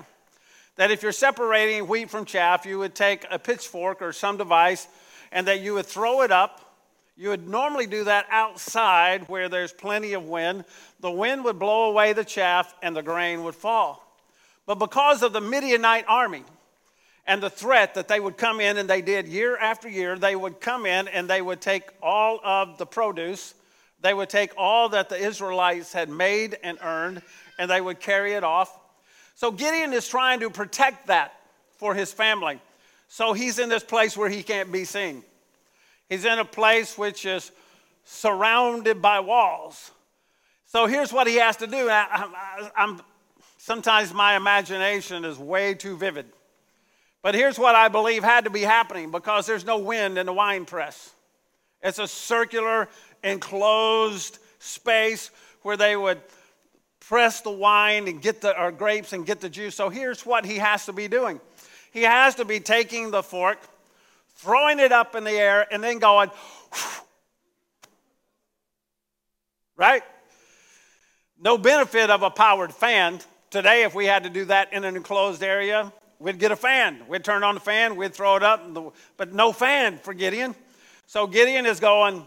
that 0.79 0.91
if 0.91 1.03
you're 1.03 1.11
separating 1.11 1.85
wheat 1.89 2.09
from 2.09 2.23
chaff, 2.23 2.65
you 2.65 2.79
would 2.79 2.95
take 2.95 3.25
a 3.29 3.37
pitchfork 3.37 4.01
or 4.01 4.13
some 4.13 4.37
device 4.37 4.87
and 5.29 5.45
that 5.45 5.59
you 5.59 5.73
would 5.73 5.85
throw 5.85 6.21
it 6.21 6.31
up. 6.31 6.73
You 7.17 7.27
would 7.29 7.49
normally 7.49 7.85
do 7.85 8.05
that 8.05 8.25
outside 8.31 9.27
where 9.27 9.49
there's 9.49 9.73
plenty 9.73 10.13
of 10.13 10.23
wind. 10.23 10.63
The 11.01 11.11
wind 11.11 11.43
would 11.43 11.59
blow 11.59 11.89
away 11.89 12.13
the 12.13 12.23
chaff 12.23 12.73
and 12.81 12.95
the 12.95 13.01
grain 13.01 13.43
would 13.43 13.55
fall. 13.55 14.01
But 14.65 14.75
because 14.75 15.21
of 15.21 15.33
the 15.33 15.41
Midianite 15.41 16.05
army 16.07 16.45
and 17.27 17.43
the 17.43 17.49
threat 17.49 17.95
that 17.95 18.07
they 18.07 18.21
would 18.21 18.37
come 18.37 18.61
in, 18.61 18.77
and 18.77 18.89
they 18.89 19.01
did 19.01 19.27
year 19.27 19.57
after 19.57 19.89
year, 19.89 20.17
they 20.17 20.37
would 20.37 20.61
come 20.61 20.85
in 20.85 21.09
and 21.09 21.29
they 21.29 21.41
would 21.41 21.59
take 21.59 21.89
all 22.01 22.39
of 22.41 22.77
the 22.77 22.85
produce, 22.85 23.53
they 23.99 24.13
would 24.13 24.29
take 24.29 24.53
all 24.55 24.87
that 24.87 25.09
the 25.09 25.17
Israelites 25.17 25.91
had 25.91 26.07
made 26.07 26.57
and 26.63 26.77
earned, 26.81 27.21
and 27.59 27.69
they 27.69 27.79
would 27.79 27.99
carry 27.99 28.33
it 28.33 28.43
off 28.43 28.75
so 29.39 29.51
Gideon 29.51 29.93
is 29.93 30.05
trying 30.05 30.41
to 30.41 30.49
protect 30.49 31.07
that 31.07 31.31
for 31.77 31.95
his 31.95 32.11
family. 32.11 32.59
So 33.07 33.31
he's 33.31 33.57
in 33.57 33.69
this 33.69 33.85
place 33.85 34.17
where 34.17 34.27
he 34.27 34.43
can't 34.43 34.69
be 34.69 34.83
seen. 34.83 35.23
He's 36.09 36.25
in 36.25 36.39
a 36.39 36.43
place 36.43 36.97
which 36.97 37.25
is 37.25 37.53
surrounded 38.03 39.01
by 39.01 39.21
walls. 39.21 39.91
So 40.65 40.87
here's 40.87 41.13
what 41.13 41.25
he 41.25 41.37
has 41.37 41.55
to 41.55 41.67
do. 41.67 41.87
I, 41.89 42.69
am 42.75 43.01
sometimes 43.59 44.13
my 44.13 44.35
imagination 44.35 45.23
is 45.23 45.39
way 45.39 45.73
too 45.73 45.95
vivid. 45.95 46.25
But 47.21 47.33
here's 47.33 47.57
what 47.57 47.75
I 47.75 47.87
believe 47.87 48.25
had 48.25 48.43
to 48.43 48.49
be 48.49 48.63
happening 48.63 49.09
because 49.09 49.45
there's 49.45 49.65
no 49.65 49.77
wind 49.77 50.17
in 50.17 50.25
the 50.25 50.33
wine 50.33 50.65
press. 50.65 51.13
It's 51.81 51.99
a 51.99 52.09
circular, 52.09 52.89
enclosed 53.23 54.37
space 54.59 55.31
where 55.61 55.77
they 55.77 55.95
would 55.95 56.19
press 57.09 57.41
the 57.41 57.49
wine 57.49 58.07
and 58.07 58.21
get 58.21 58.39
the 58.39 58.57
or 58.61 58.71
grapes 58.71 59.13
and 59.13 59.25
get 59.25 59.41
the 59.41 59.49
juice. 59.49 59.73
So 59.73 59.89
here's 59.89 60.27
what 60.27 60.45
he 60.45 60.59
has 60.59 60.85
to 60.85 60.93
be 60.93 61.07
doing. 61.07 61.41
He 61.91 62.03
has 62.03 62.35
to 62.35 62.45
be 62.45 62.59
taking 62.59 63.09
the 63.09 63.23
fork, 63.23 63.57
throwing 64.35 64.77
it 64.77 64.91
up 64.91 65.15
in 65.15 65.23
the 65.23 65.31
air, 65.31 65.65
and 65.73 65.83
then 65.83 65.97
going, 65.97 66.29
right? 69.75 70.03
No 71.41 71.57
benefit 71.57 72.11
of 72.11 72.21
a 72.21 72.29
powered 72.29 72.71
fan. 72.71 73.19
Today, 73.49 73.81
if 73.81 73.95
we 73.95 74.05
had 74.05 74.25
to 74.25 74.29
do 74.29 74.45
that 74.45 74.71
in 74.71 74.83
an 74.83 74.95
enclosed 74.95 75.41
area, 75.41 75.91
we'd 76.19 76.37
get 76.37 76.51
a 76.51 76.55
fan. 76.55 77.01
We'd 77.07 77.23
turn 77.23 77.43
on 77.43 77.55
the 77.55 77.59
fan, 77.59 77.95
we'd 77.95 78.13
throw 78.13 78.35
it 78.35 78.43
up, 78.43 78.93
but 79.17 79.33
no 79.33 79.51
fan 79.51 79.97
for 79.97 80.13
Gideon. 80.13 80.53
So 81.07 81.25
Gideon 81.25 81.65
is 81.65 81.79
going, 81.79 82.23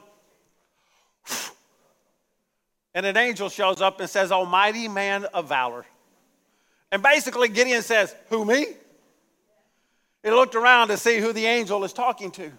and 2.94 3.06
an 3.06 3.16
angel 3.16 3.48
shows 3.48 3.80
up 3.80 4.00
and 4.00 4.08
says, 4.08 4.32
Almighty 4.32 4.88
man 4.88 5.24
of 5.26 5.48
valor. 5.48 5.84
And 6.90 7.02
basically, 7.02 7.48
Gideon 7.48 7.82
says, 7.82 8.14
Who, 8.28 8.44
me? 8.44 8.66
He 10.22 10.30
looked 10.30 10.54
around 10.54 10.88
to 10.88 10.96
see 10.96 11.18
who 11.18 11.32
the 11.32 11.46
angel 11.46 11.82
is 11.84 11.92
talking 11.92 12.30
to. 12.32 12.52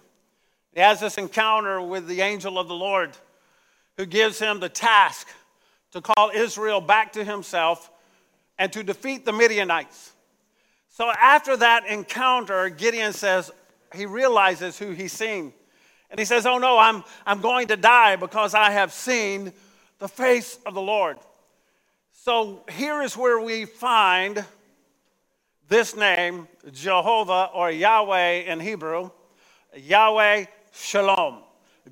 He 0.74 0.82
has 0.82 1.00
this 1.00 1.18
encounter 1.18 1.82
with 1.82 2.08
the 2.08 2.22
angel 2.22 2.60
of 2.60 2.68
the 2.68 2.74
Lord 2.74 3.12
who 3.96 4.06
gives 4.06 4.40
him 4.40 4.60
the 4.60 4.70
task 4.70 5.28
to 5.92 6.02
call 6.02 6.32
Israel 6.34 6.82
back 6.82 7.14
to 7.14 7.24
himself 7.24 7.92
and 8.58 8.74
to 8.74 8.84
defeat 8.84 9.24
the 9.26 9.32
Midianites. 9.32 10.14
So 10.90 11.10
after 11.12 11.56
that 11.58 11.86
encounter, 11.88 12.70
Gideon 12.70 13.14
says, 13.14 13.52
he 13.94 14.06
realizes 14.06 14.78
who 14.78 14.92
he's 14.92 15.14
seen. 15.14 15.54
And 16.10 16.20
he 16.20 16.26
says, 16.26 16.46
Oh 16.46 16.58
no, 16.58 16.78
I'm, 16.78 17.04
I'm 17.26 17.42
going 17.42 17.68
to 17.68 17.78
die 17.78 18.16
because 18.16 18.54
I 18.54 18.72
have 18.72 18.92
seen 18.92 19.54
the 20.04 20.10
face 20.10 20.60
of 20.66 20.74
the 20.74 20.82
Lord. 20.82 21.18
So 22.12 22.66
here 22.70 23.02
is 23.02 23.16
where 23.16 23.40
we 23.40 23.64
find 23.64 24.44
this 25.70 25.96
name, 25.96 26.50
Jehovah 26.74 27.50
or 27.54 27.72
Yahweh 27.72 28.52
in 28.52 28.60
Hebrew, 28.60 29.12
Yahweh 29.74 30.48
Shalom, 30.74 31.38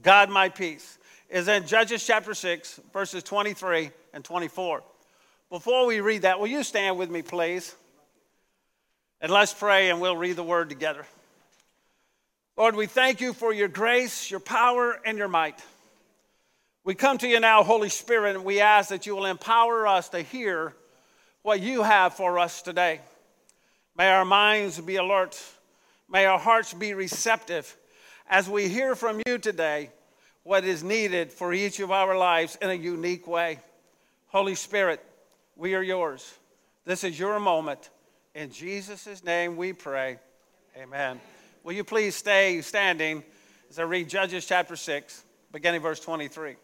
God 0.02 0.30
my 0.30 0.50
peace, 0.50 1.00
is 1.30 1.48
in 1.48 1.66
Judges 1.66 2.06
chapter 2.06 2.34
6, 2.34 2.82
verses 2.92 3.24
23 3.24 3.92
and 4.14 4.26
24. 4.26 4.84
Before 5.50 5.86
we 5.86 6.02
read 6.02 6.24
that, 6.24 6.38
will 6.38 6.48
you 6.48 6.64
stand 6.64 6.98
with 6.98 7.10
me, 7.10 7.22
please? 7.22 7.74
And 9.22 9.32
let's 9.32 9.54
pray 9.54 9.90
and 9.90 10.02
we'll 10.02 10.18
read 10.18 10.36
the 10.36 10.44
word 10.44 10.68
together. 10.68 11.06
Lord, 12.58 12.76
we 12.76 12.88
thank 12.88 13.22
you 13.22 13.32
for 13.32 13.54
your 13.54 13.70
grace, 13.70 14.30
your 14.30 14.42
power, 14.42 15.00
and 15.06 15.18
your 15.18 15.30
might. 15.30 15.64
We 16.84 16.96
come 16.96 17.20
to 17.20 17.28
you 17.28 17.40
now, 17.40 17.62
Holy 17.62 17.90
Spirit, 17.90 18.36
and 18.36 18.44
we 18.44 18.60
ask 18.60 18.90
that 18.90 19.06
you 19.06 19.16
will 19.16 19.28
empower 19.28 19.86
us 19.86 20.10
to 20.10 20.22
hear 20.22 20.74
what 21.44 21.62
you 21.62 21.84
have 21.84 22.16
for 22.16 22.40
us 22.40 22.64
today. 22.64 23.02
May 23.96 24.10
our 24.10 24.26
minds 24.26 24.80
be 24.82 24.96
alert. 24.96 25.40
May 26.10 26.26
our 26.26 26.40
hearts 26.40 26.74
be 26.74 26.96
receptive 26.96 27.78
as 28.28 28.50
we 28.50 28.68
hear 28.68 28.96
from 28.96 29.22
you 29.28 29.38
today 29.38 29.92
what 30.42 30.64
is 30.64 30.84
needed 30.84 31.32
for 31.32 31.54
each 31.54 31.80
of 31.80 31.92
our 31.92 32.18
lives 32.18 32.58
in 32.60 32.72
a 32.72 32.74
unique 32.74 33.28
way. 33.28 33.60
Holy 34.30 34.56
Spirit, 34.56 35.06
we 35.56 35.76
are 35.76 35.84
yours. 35.84 36.34
This 36.84 37.04
is 37.04 37.20
your 37.20 37.40
moment. 37.40 37.92
In 38.34 38.52
Jesus' 38.52 39.24
name 39.24 39.56
we 39.56 39.72
pray. 39.74 40.18
Amen. 40.76 41.22
Will 41.64 41.74
you 41.74 41.84
please 41.84 42.16
stay 42.16 42.60
standing 42.62 43.24
as 43.70 43.78
I 43.78 43.84
read 43.84 44.10
Judges 44.10 44.48
chapter 44.48 44.76
6, 44.76 45.24
beginning 45.52 45.82
verse 45.82 46.00
23. 46.00 46.56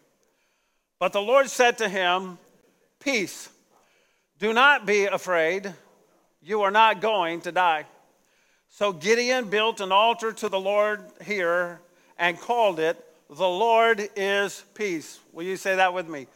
But 1.00 1.14
the 1.14 1.22
Lord 1.22 1.50
said 1.50 1.78
to 1.80 1.90
him, 1.90 2.38
Peace, 3.00 3.50
do 4.40 4.54
not 4.54 4.86
be 4.86 5.06
afraid. 5.06 5.74
You 6.42 6.62
are 6.62 6.72
not 6.72 7.02
going 7.02 7.42
to 7.42 7.52
die. 7.52 7.86
So 8.70 8.94
Gideon 8.94 9.50
built 9.50 9.80
an 9.80 9.92
altar 9.92 10.32
to 10.34 10.50
the 10.50 10.60
Lord 10.60 11.02
here 11.24 11.82
and 12.18 12.40
called 12.40 12.80
it, 12.80 13.04
The 13.30 13.48
Lord 13.48 14.10
is 14.16 14.64
Peace. 14.74 15.20
Will 15.32 15.44
you 15.44 15.58
say 15.58 15.76
that 15.76 15.94
with 15.94 16.08
me? 16.08 16.28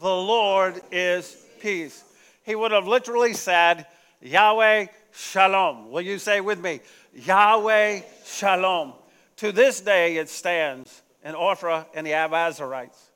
The 0.00 0.06
Lord 0.06 0.80
is 0.90 1.36
Peace. 1.60 2.04
He 2.44 2.54
would 2.54 2.72
have 2.72 2.86
literally 2.86 3.34
said, 3.34 3.86
Yahweh 4.20 4.86
Shalom. 5.12 5.90
Will 5.90 6.02
you 6.02 6.18
say 6.18 6.40
with 6.40 6.60
me? 6.60 6.80
Yahweh 7.14 8.00
Shalom. 8.24 8.92
To 9.36 9.52
this 9.52 9.80
day 9.80 10.16
it 10.16 10.28
stands 10.28 11.02
in 11.24 11.34
Ophrah 11.34 11.86
and 11.94 12.06
the 12.06 12.12
Abiezrites. 12.12 13.09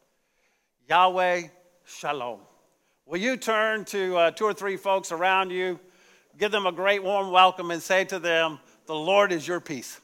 Yahweh 0.88 1.49
Shalom. 1.85 2.41
Will 3.07 3.19
you 3.19 3.37
turn 3.37 3.85
to 3.87 4.17
uh, 4.17 4.31
two 4.31 4.45
or 4.45 4.55
three 4.55 4.76
folks 4.76 5.12
around 5.12 5.50
you, 5.50 5.79
give 6.38 6.50
them 6.50 6.67
a 6.67 6.73
great 6.73 7.03
warm 7.03 7.31
welcome, 7.31 7.71
and 7.71 7.83
say 7.83 8.05
to 8.07 8.19
them, 8.19 8.59
The 8.87 8.95
Lord 8.95 9.33
is 9.33 9.47
your 9.47 9.61
peace? 9.61 10.00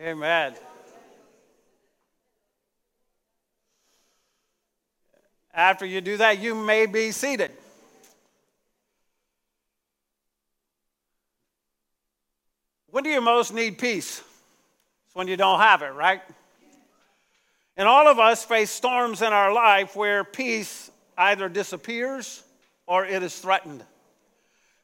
Amen. 0.00 0.54
After 5.52 5.86
you 5.86 6.02
do 6.02 6.18
that, 6.18 6.38
you 6.38 6.54
may 6.54 6.84
be 6.84 7.12
seated. 7.12 7.50
When 12.90 13.04
do 13.04 13.10
you 13.10 13.20
most 13.20 13.52
need 13.52 13.78
peace? 13.78 14.22
It's 15.06 15.14
when 15.14 15.28
you 15.28 15.36
don't 15.36 15.60
have 15.60 15.82
it, 15.82 15.92
right? 15.94 16.22
And 17.76 17.86
all 17.86 18.08
of 18.08 18.18
us 18.18 18.42
face 18.44 18.70
storms 18.70 19.20
in 19.20 19.32
our 19.32 19.52
life 19.52 19.94
where 19.94 20.24
peace 20.24 20.90
either 21.16 21.48
disappears 21.48 22.42
or 22.86 23.04
it 23.04 23.22
is 23.22 23.38
threatened. 23.38 23.84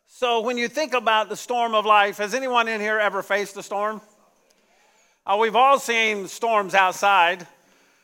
So 0.07 0.43
when 0.43 0.59
you 0.59 0.69
think 0.69 0.93
about 0.93 1.31
the 1.31 1.37
storm 1.37 1.75
of 1.75 1.87
life, 1.87 2.19
has 2.19 2.35
anyone 2.35 2.69
in 2.69 2.81
here 2.81 2.99
ever 2.99 3.23
faced 3.23 3.57
a 3.57 3.63
storm? 3.63 4.03
Uh, 5.25 5.39
we've 5.41 5.57
all 5.57 5.79
seen 5.79 6.29
storms 6.29 6.75
outside. 6.75 7.47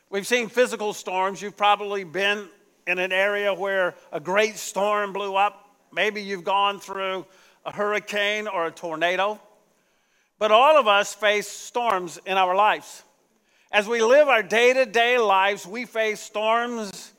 We've 0.08 0.26
seen 0.26 0.48
physical 0.48 0.94
storms. 0.94 1.42
You've 1.42 1.56
probably 1.56 2.04
been 2.04 2.48
in 2.86 2.98
an 2.98 3.12
area 3.12 3.52
where 3.52 3.94
a 4.10 4.20
great 4.20 4.56
storm 4.56 5.12
blew 5.12 5.36
up. 5.36 5.68
Maybe 5.92 6.22
you've 6.22 6.44
gone 6.44 6.80
through 6.80 7.26
a 7.66 7.72
hurricane 7.72 8.48
or 8.48 8.66
a 8.66 8.70
tornado. 8.70 9.38
But 10.38 10.50
all 10.50 10.78
of 10.78 10.88
us 10.88 11.12
face 11.12 11.48
storms 11.48 12.18
in 12.24 12.38
our 12.38 12.54
lives. 12.54 13.02
As 13.70 13.86
we 13.86 14.02
live 14.02 14.28
our 14.28 14.42
day 14.42 14.72
to 14.72 14.86
day 14.86 15.18
lives, 15.18 15.66
we 15.66 15.84
face 15.84 16.20
storms 16.20 17.12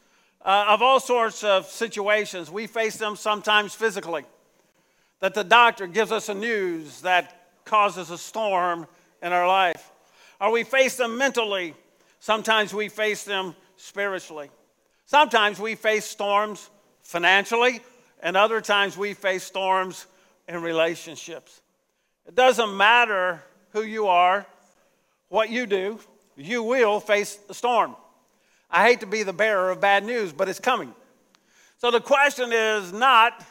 uh, 0.43 0.65
of 0.69 0.81
all 0.81 0.99
sorts 0.99 1.43
of 1.43 1.67
situations. 1.67 2.49
We 2.49 2.65
face 2.65 2.97
them 2.97 3.15
sometimes 3.15 3.75
physically, 3.75 4.25
that 5.19 5.35
the 5.35 5.43
doctor 5.43 5.85
gives 5.85 6.11
us 6.11 6.27
a 6.27 6.33
news 6.33 7.01
that 7.01 7.39
causes 7.65 8.09
a 8.09 8.17
storm 8.17 8.87
in 9.21 9.31
our 9.31 9.47
life. 9.47 9.91
Or 10.41 10.51
we 10.51 10.63
face 10.63 10.95
them 10.95 11.19
mentally. 11.19 11.75
Sometimes 12.19 12.73
we 12.73 12.89
face 12.89 13.23
them 13.23 13.55
spiritually. 13.77 14.49
Sometimes 15.05 15.59
we 15.59 15.75
face 15.75 16.05
storms 16.05 16.71
financially, 17.03 17.79
and 18.23 18.35
other 18.35 18.59
times 18.59 18.97
we 18.97 19.13
face 19.13 19.43
storms 19.43 20.07
in 20.47 20.59
relationships. 20.63 21.61
It 22.25 22.33
doesn't 22.33 22.75
matter 22.75 23.43
who 23.71 23.83
you 23.83 24.07
are, 24.07 24.47
what 25.27 25.51
you 25.51 25.67
do, 25.67 25.99
you 26.39 26.63
will 26.63 26.99
face 26.99 27.37
a 27.49 27.53
storm. 27.53 27.95
I 28.71 28.87
hate 28.87 29.01
to 29.01 29.07
be 29.07 29.23
the 29.23 29.33
bearer 29.33 29.71
of 29.71 29.81
bad 29.81 30.05
news, 30.05 30.31
but 30.31 30.47
it's 30.47 30.59
coming. 30.59 30.93
So 31.77 31.91
the 31.91 32.01
question 32.01 32.51
is 32.51 32.91
not 32.93 33.43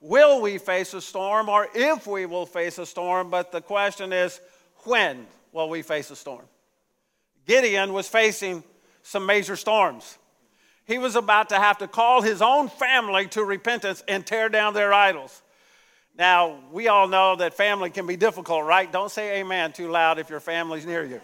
will 0.00 0.40
we 0.40 0.58
face 0.58 0.94
a 0.94 1.00
storm 1.00 1.48
or 1.48 1.68
if 1.74 2.06
we 2.06 2.26
will 2.26 2.46
face 2.46 2.78
a 2.78 2.86
storm, 2.86 3.30
but 3.30 3.50
the 3.50 3.60
question 3.60 4.12
is 4.12 4.40
when 4.84 5.26
will 5.52 5.68
we 5.68 5.82
face 5.82 6.10
a 6.10 6.16
storm? 6.16 6.44
Gideon 7.46 7.92
was 7.92 8.08
facing 8.08 8.62
some 9.02 9.26
major 9.26 9.56
storms. 9.56 10.18
He 10.84 10.98
was 10.98 11.16
about 11.16 11.48
to 11.48 11.56
have 11.56 11.78
to 11.78 11.88
call 11.88 12.22
his 12.22 12.40
own 12.40 12.68
family 12.68 13.26
to 13.28 13.44
repentance 13.44 14.02
and 14.06 14.24
tear 14.24 14.48
down 14.48 14.74
their 14.74 14.92
idols. 14.92 15.42
Now, 16.16 16.58
we 16.72 16.88
all 16.88 17.08
know 17.08 17.36
that 17.36 17.54
family 17.54 17.90
can 17.90 18.06
be 18.06 18.16
difficult, 18.16 18.64
right? 18.64 18.90
Don't 18.90 19.10
say 19.10 19.40
amen 19.40 19.72
too 19.72 19.88
loud 19.88 20.18
if 20.18 20.30
your 20.30 20.40
family's 20.40 20.84
near 20.84 21.04
you. 21.04 21.20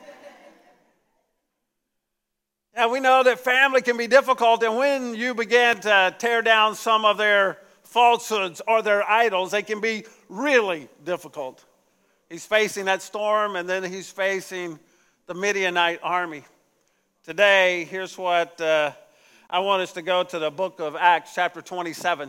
And 2.76 2.90
we 2.90 2.98
know 2.98 3.22
that 3.22 3.38
family 3.38 3.82
can 3.82 3.96
be 3.96 4.08
difficult, 4.08 4.64
and 4.64 4.76
when 4.76 5.14
you 5.14 5.32
begin 5.32 5.78
to 5.82 6.12
tear 6.18 6.42
down 6.42 6.74
some 6.74 7.04
of 7.04 7.16
their 7.16 7.58
falsehoods 7.84 8.60
or 8.66 8.82
their 8.82 9.08
idols, 9.08 9.52
they 9.52 9.62
can 9.62 9.80
be 9.80 10.04
really 10.28 10.88
difficult. 11.04 11.64
He's 12.28 12.44
facing 12.44 12.86
that 12.86 13.00
storm, 13.00 13.54
and 13.54 13.68
then 13.68 13.84
he's 13.84 14.10
facing 14.10 14.80
the 15.26 15.34
Midianite 15.34 16.00
army. 16.02 16.42
Today, 17.22 17.84
here's 17.84 18.18
what 18.18 18.60
uh, 18.60 18.90
I 19.48 19.60
want 19.60 19.82
us 19.82 19.92
to 19.92 20.02
go 20.02 20.24
to 20.24 20.38
the 20.40 20.50
book 20.50 20.80
of 20.80 20.96
Acts, 20.96 21.32
chapter 21.32 21.62
27. 21.62 22.28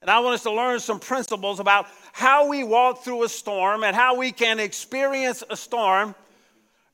And 0.00 0.10
I 0.10 0.20
want 0.20 0.32
us 0.32 0.44
to 0.44 0.50
learn 0.50 0.80
some 0.80 0.98
principles 0.98 1.60
about 1.60 1.88
how 2.12 2.48
we 2.48 2.64
walk 2.64 3.04
through 3.04 3.22
a 3.24 3.28
storm 3.28 3.84
and 3.84 3.94
how 3.94 4.16
we 4.16 4.32
can 4.32 4.58
experience 4.58 5.44
a 5.50 5.58
storm. 5.58 6.14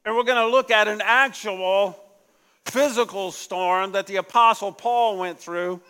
And 0.05 0.17
we're 0.17 0.25
going 0.25 0.45
to 0.45 0.49
look 0.49 0.73
at 0.73 0.88
an 0.88 1.00
actual 1.05 1.97
physical 2.71 3.33
storm 3.33 3.93
that 3.93 4.07
the 4.07 4.17
Apostle 4.17 4.73
Paul 4.73 5.19
went 5.19 5.39
through 5.39 5.81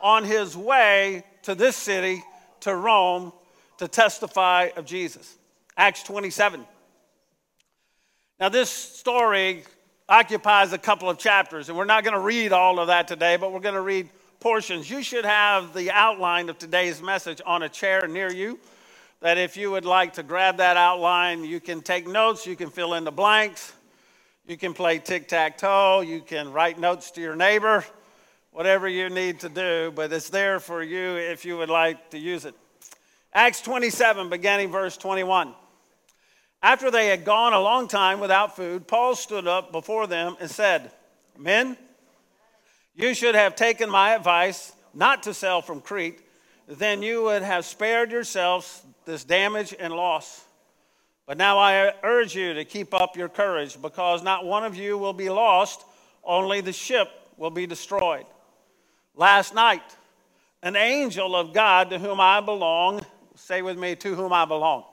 on 0.00 0.24
his 0.24 0.56
way 0.56 1.24
to 1.42 1.54
this 1.54 1.76
city, 1.76 2.22
to 2.60 2.74
Rome, 2.74 3.32
to 3.78 3.88
testify 3.88 4.70
of 4.76 4.84
Jesus. 4.84 5.36
Acts 5.76 6.02
27. 6.02 6.64
Now, 8.40 8.48
this 8.48 8.70
story 8.70 9.64
occupies 10.08 10.72
a 10.72 10.78
couple 10.78 11.08
of 11.08 11.18
chapters, 11.18 11.68
and 11.68 11.78
we're 11.78 11.84
not 11.84 12.04
going 12.04 12.14
to 12.14 12.20
read 12.20 12.52
all 12.52 12.78
of 12.78 12.88
that 12.88 13.08
today, 13.08 13.36
but 13.36 13.52
we're 13.52 13.60
going 13.60 13.74
to 13.74 13.80
read 13.80 14.08
portions. 14.40 14.90
You 14.90 15.02
should 15.02 15.24
have 15.24 15.72
the 15.72 15.90
outline 15.90 16.48
of 16.48 16.58
today's 16.58 17.00
message 17.00 17.40
on 17.46 17.62
a 17.62 17.68
chair 17.68 18.06
near 18.06 18.30
you. 18.30 18.58
That 19.20 19.38
if 19.38 19.56
you 19.56 19.70
would 19.70 19.86
like 19.86 20.14
to 20.14 20.22
grab 20.22 20.58
that 20.58 20.76
outline, 20.76 21.44
you 21.44 21.60
can 21.60 21.80
take 21.80 22.06
notes, 22.06 22.46
you 22.46 22.56
can 22.56 22.68
fill 22.68 22.94
in 22.94 23.04
the 23.04 23.12
blanks, 23.12 23.72
you 24.46 24.56
can 24.56 24.74
play 24.74 24.98
tic 24.98 25.28
tac 25.28 25.58
toe, 25.58 26.00
you 26.00 26.20
can 26.20 26.52
write 26.52 26.78
notes 26.78 27.10
to 27.12 27.20
your 27.20 27.34
neighbor, 27.34 27.84
whatever 28.50 28.86
you 28.86 29.08
need 29.08 29.40
to 29.40 29.48
do, 29.48 29.92
but 29.94 30.12
it's 30.12 30.28
there 30.28 30.60
for 30.60 30.82
you 30.82 31.16
if 31.16 31.44
you 31.44 31.56
would 31.56 31.70
like 31.70 32.10
to 32.10 32.18
use 32.18 32.44
it. 32.44 32.54
Acts 33.32 33.62
27, 33.62 34.28
beginning 34.28 34.70
verse 34.70 34.96
21. 34.96 35.54
After 36.62 36.90
they 36.90 37.08
had 37.08 37.24
gone 37.24 37.52
a 37.52 37.60
long 37.60 37.88
time 37.88 38.20
without 38.20 38.54
food, 38.54 38.86
Paul 38.86 39.16
stood 39.16 39.46
up 39.46 39.72
before 39.72 40.06
them 40.06 40.36
and 40.40 40.50
said, 40.50 40.92
Men, 41.38 41.76
you 42.94 43.12
should 43.12 43.34
have 43.34 43.56
taken 43.56 43.90
my 43.90 44.14
advice 44.14 44.72
not 44.94 45.24
to 45.24 45.34
sail 45.34 45.60
from 45.60 45.80
Crete, 45.80 46.20
then 46.68 47.02
you 47.02 47.24
would 47.24 47.42
have 47.42 47.64
spared 47.64 48.12
yourselves 48.12 48.82
this 49.04 49.24
damage 49.24 49.74
and 49.78 49.92
loss. 49.92 50.43
But 51.26 51.38
now 51.38 51.58
I 51.58 51.92
urge 52.02 52.34
you 52.34 52.54
to 52.54 52.64
keep 52.64 52.92
up 52.92 53.16
your 53.16 53.28
courage, 53.28 53.80
because 53.80 54.22
not 54.22 54.44
one 54.44 54.64
of 54.64 54.76
you 54.76 54.98
will 54.98 55.12
be 55.12 55.30
lost, 55.30 55.84
only 56.22 56.60
the 56.60 56.72
ship 56.72 57.08
will 57.36 57.50
be 57.50 57.66
destroyed. 57.66 58.26
Last 59.14 59.54
night, 59.54 59.82
an 60.62 60.76
angel 60.76 61.34
of 61.34 61.52
God 61.52 61.90
to 61.90 61.98
whom 61.98 62.20
I 62.20 62.40
belong, 62.40 63.04
say 63.36 63.62
with 63.62 63.78
me, 63.78 63.96
to 63.96 64.14
whom 64.14 64.32
I 64.32 64.44
belong 64.44 64.84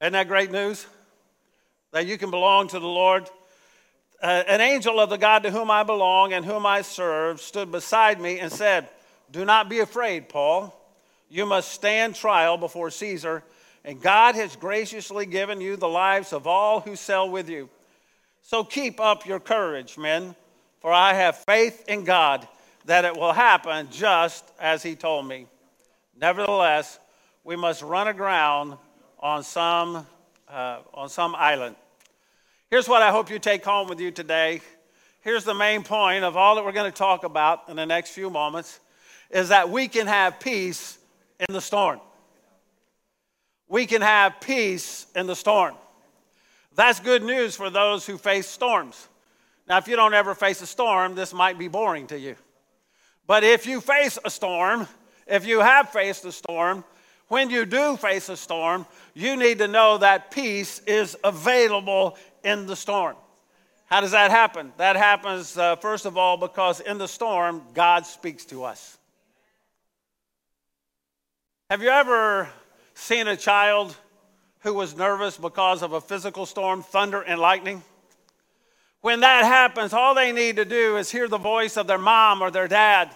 isn't 0.00 0.12
that 0.12 0.28
great 0.28 0.52
news? 0.52 0.86
That 1.90 2.06
you 2.06 2.18
can 2.18 2.30
belong 2.30 2.68
to 2.68 2.78
the 2.78 2.86
Lord. 2.86 3.28
Uh, 4.22 4.44
an 4.46 4.60
angel 4.60 5.00
of 5.00 5.10
the 5.10 5.18
God 5.18 5.42
to 5.42 5.50
whom 5.50 5.72
I 5.72 5.82
belong 5.82 6.32
and 6.32 6.44
whom 6.44 6.64
I 6.66 6.82
serve 6.82 7.40
stood 7.40 7.72
beside 7.72 8.20
me 8.20 8.38
and 8.38 8.52
said, 8.52 8.88
Do 9.30 9.44
not 9.44 9.68
be 9.68 9.80
afraid, 9.80 10.28
Paul. 10.28 10.74
You 11.28 11.46
must 11.46 11.72
stand 11.72 12.14
trial 12.14 12.56
before 12.56 12.90
Caesar, 12.90 13.42
and 13.84 14.00
God 14.00 14.34
has 14.34 14.56
graciously 14.56 15.26
given 15.26 15.60
you 15.60 15.76
the 15.76 15.88
lives 15.88 16.32
of 16.32 16.46
all 16.46 16.80
who 16.80 16.96
sail 16.96 17.28
with 17.28 17.48
you. 17.48 17.68
So 18.42 18.64
keep 18.64 19.00
up 19.00 19.26
your 19.26 19.40
courage, 19.40 19.98
men, 19.98 20.34
for 20.80 20.92
I 20.92 21.14
have 21.14 21.38
faith 21.38 21.84
in 21.88 22.04
God 22.04 22.46
that 22.86 23.04
it 23.04 23.14
will 23.14 23.32
happen 23.32 23.88
just 23.90 24.44
as 24.58 24.82
he 24.82 24.96
told 24.96 25.26
me. 25.26 25.46
Nevertheless, 26.18 26.98
we 27.44 27.56
must 27.56 27.82
run 27.82 28.08
aground 28.08 28.76
on 29.20 29.42
some, 29.42 30.06
uh, 30.48 30.78
on 30.94 31.08
some 31.08 31.34
island. 31.34 31.76
Here's 32.70 32.88
what 32.88 33.02
I 33.02 33.10
hope 33.10 33.30
you 33.30 33.38
take 33.38 33.64
home 33.64 33.88
with 33.88 34.00
you 34.00 34.10
today. 34.10 34.60
Here's 35.20 35.44
the 35.44 35.54
main 35.54 35.82
point 35.82 36.24
of 36.24 36.36
all 36.36 36.54
that 36.56 36.64
we're 36.64 36.72
going 36.72 36.90
to 36.90 36.96
talk 36.96 37.24
about 37.24 37.68
in 37.68 37.76
the 37.76 37.86
next 37.86 38.10
few 38.10 38.30
moments 38.30 38.80
is 39.30 39.50
that 39.50 39.68
we 39.68 39.88
can 39.88 40.06
have 40.06 40.40
peace 40.40 40.98
in 41.40 41.52
the 41.52 41.60
storm. 41.60 42.00
We 43.68 43.86
can 43.86 44.02
have 44.02 44.40
peace 44.40 45.06
in 45.14 45.26
the 45.26 45.36
storm. 45.36 45.74
That's 46.74 47.00
good 47.00 47.22
news 47.22 47.56
for 47.56 47.70
those 47.70 48.06
who 48.06 48.16
face 48.18 48.46
storms. 48.46 49.08
Now, 49.66 49.78
if 49.78 49.88
you 49.88 49.96
don't 49.96 50.14
ever 50.14 50.34
face 50.34 50.62
a 50.62 50.66
storm, 50.66 51.14
this 51.14 51.34
might 51.34 51.58
be 51.58 51.68
boring 51.68 52.06
to 52.06 52.18
you. 52.18 52.36
But 53.26 53.44
if 53.44 53.66
you 53.66 53.80
face 53.80 54.18
a 54.24 54.30
storm, 54.30 54.88
if 55.26 55.46
you 55.46 55.60
have 55.60 55.90
faced 55.90 56.24
a 56.24 56.32
storm, 56.32 56.84
when 57.28 57.50
you 57.50 57.66
do 57.66 57.96
face 57.98 58.30
a 58.30 58.36
storm, 58.36 58.86
you 59.12 59.36
need 59.36 59.58
to 59.58 59.68
know 59.68 59.98
that 59.98 60.30
peace 60.30 60.80
is 60.86 61.14
available 61.22 62.16
in 62.42 62.66
the 62.66 62.76
storm. 62.76 63.16
How 63.84 64.00
does 64.00 64.12
that 64.12 64.30
happen? 64.30 64.72
That 64.78 64.96
happens, 64.96 65.56
uh, 65.58 65.76
first 65.76 66.06
of 66.06 66.16
all, 66.16 66.38
because 66.38 66.80
in 66.80 66.96
the 66.96 67.08
storm, 67.08 67.62
God 67.74 68.06
speaks 68.06 68.46
to 68.46 68.64
us. 68.64 68.96
Have 71.68 71.82
you 71.82 71.90
ever 71.90 72.48
seen 72.98 73.28
a 73.28 73.36
child 73.36 73.96
who 74.60 74.74
was 74.74 74.96
nervous 74.96 75.36
because 75.36 75.82
of 75.82 75.92
a 75.92 76.00
physical 76.00 76.46
storm, 76.46 76.82
thunder 76.82 77.20
and 77.20 77.40
lightning? 77.40 77.82
When 79.00 79.20
that 79.20 79.44
happens, 79.44 79.92
all 79.92 80.14
they 80.14 80.32
need 80.32 80.56
to 80.56 80.64
do 80.64 80.96
is 80.96 81.10
hear 81.10 81.28
the 81.28 81.38
voice 81.38 81.76
of 81.76 81.86
their 81.86 81.98
mom 81.98 82.42
or 82.42 82.50
their 82.50 82.68
dad 82.68 83.14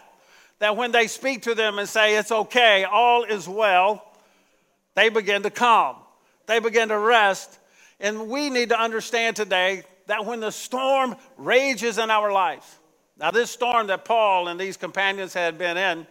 that 0.60 0.76
when 0.76 0.92
they 0.92 1.08
speak 1.08 1.42
to 1.42 1.54
them 1.54 1.78
and 1.78 1.88
say, 1.88 2.16
It's 2.16 2.30
okay, 2.30 2.84
all 2.84 3.24
is 3.24 3.48
well, 3.48 4.04
they 4.94 5.08
begin 5.08 5.42
to 5.42 5.50
calm. 5.50 5.96
They 6.46 6.60
begin 6.60 6.88
to 6.88 6.98
rest. 6.98 7.58
And 7.98 8.28
we 8.28 8.50
need 8.50 8.68
to 8.68 8.80
understand 8.80 9.36
today 9.36 9.82
that 10.06 10.24
when 10.24 10.40
the 10.40 10.52
storm 10.52 11.16
rages 11.36 11.98
in 11.98 12.10
our 12.10 12.32
life, 12.32 12.78
now, 13.18 13.30
this 13.30 13.50
storm 13.50 13.86
that 13.86 14.04
Paul 14.04 14.48
and 14.48 14.58
these 14.58 14.76
companions 14.76 15.34
had 15.34 15.58
been 15.58 15.76
in 15.76 16.06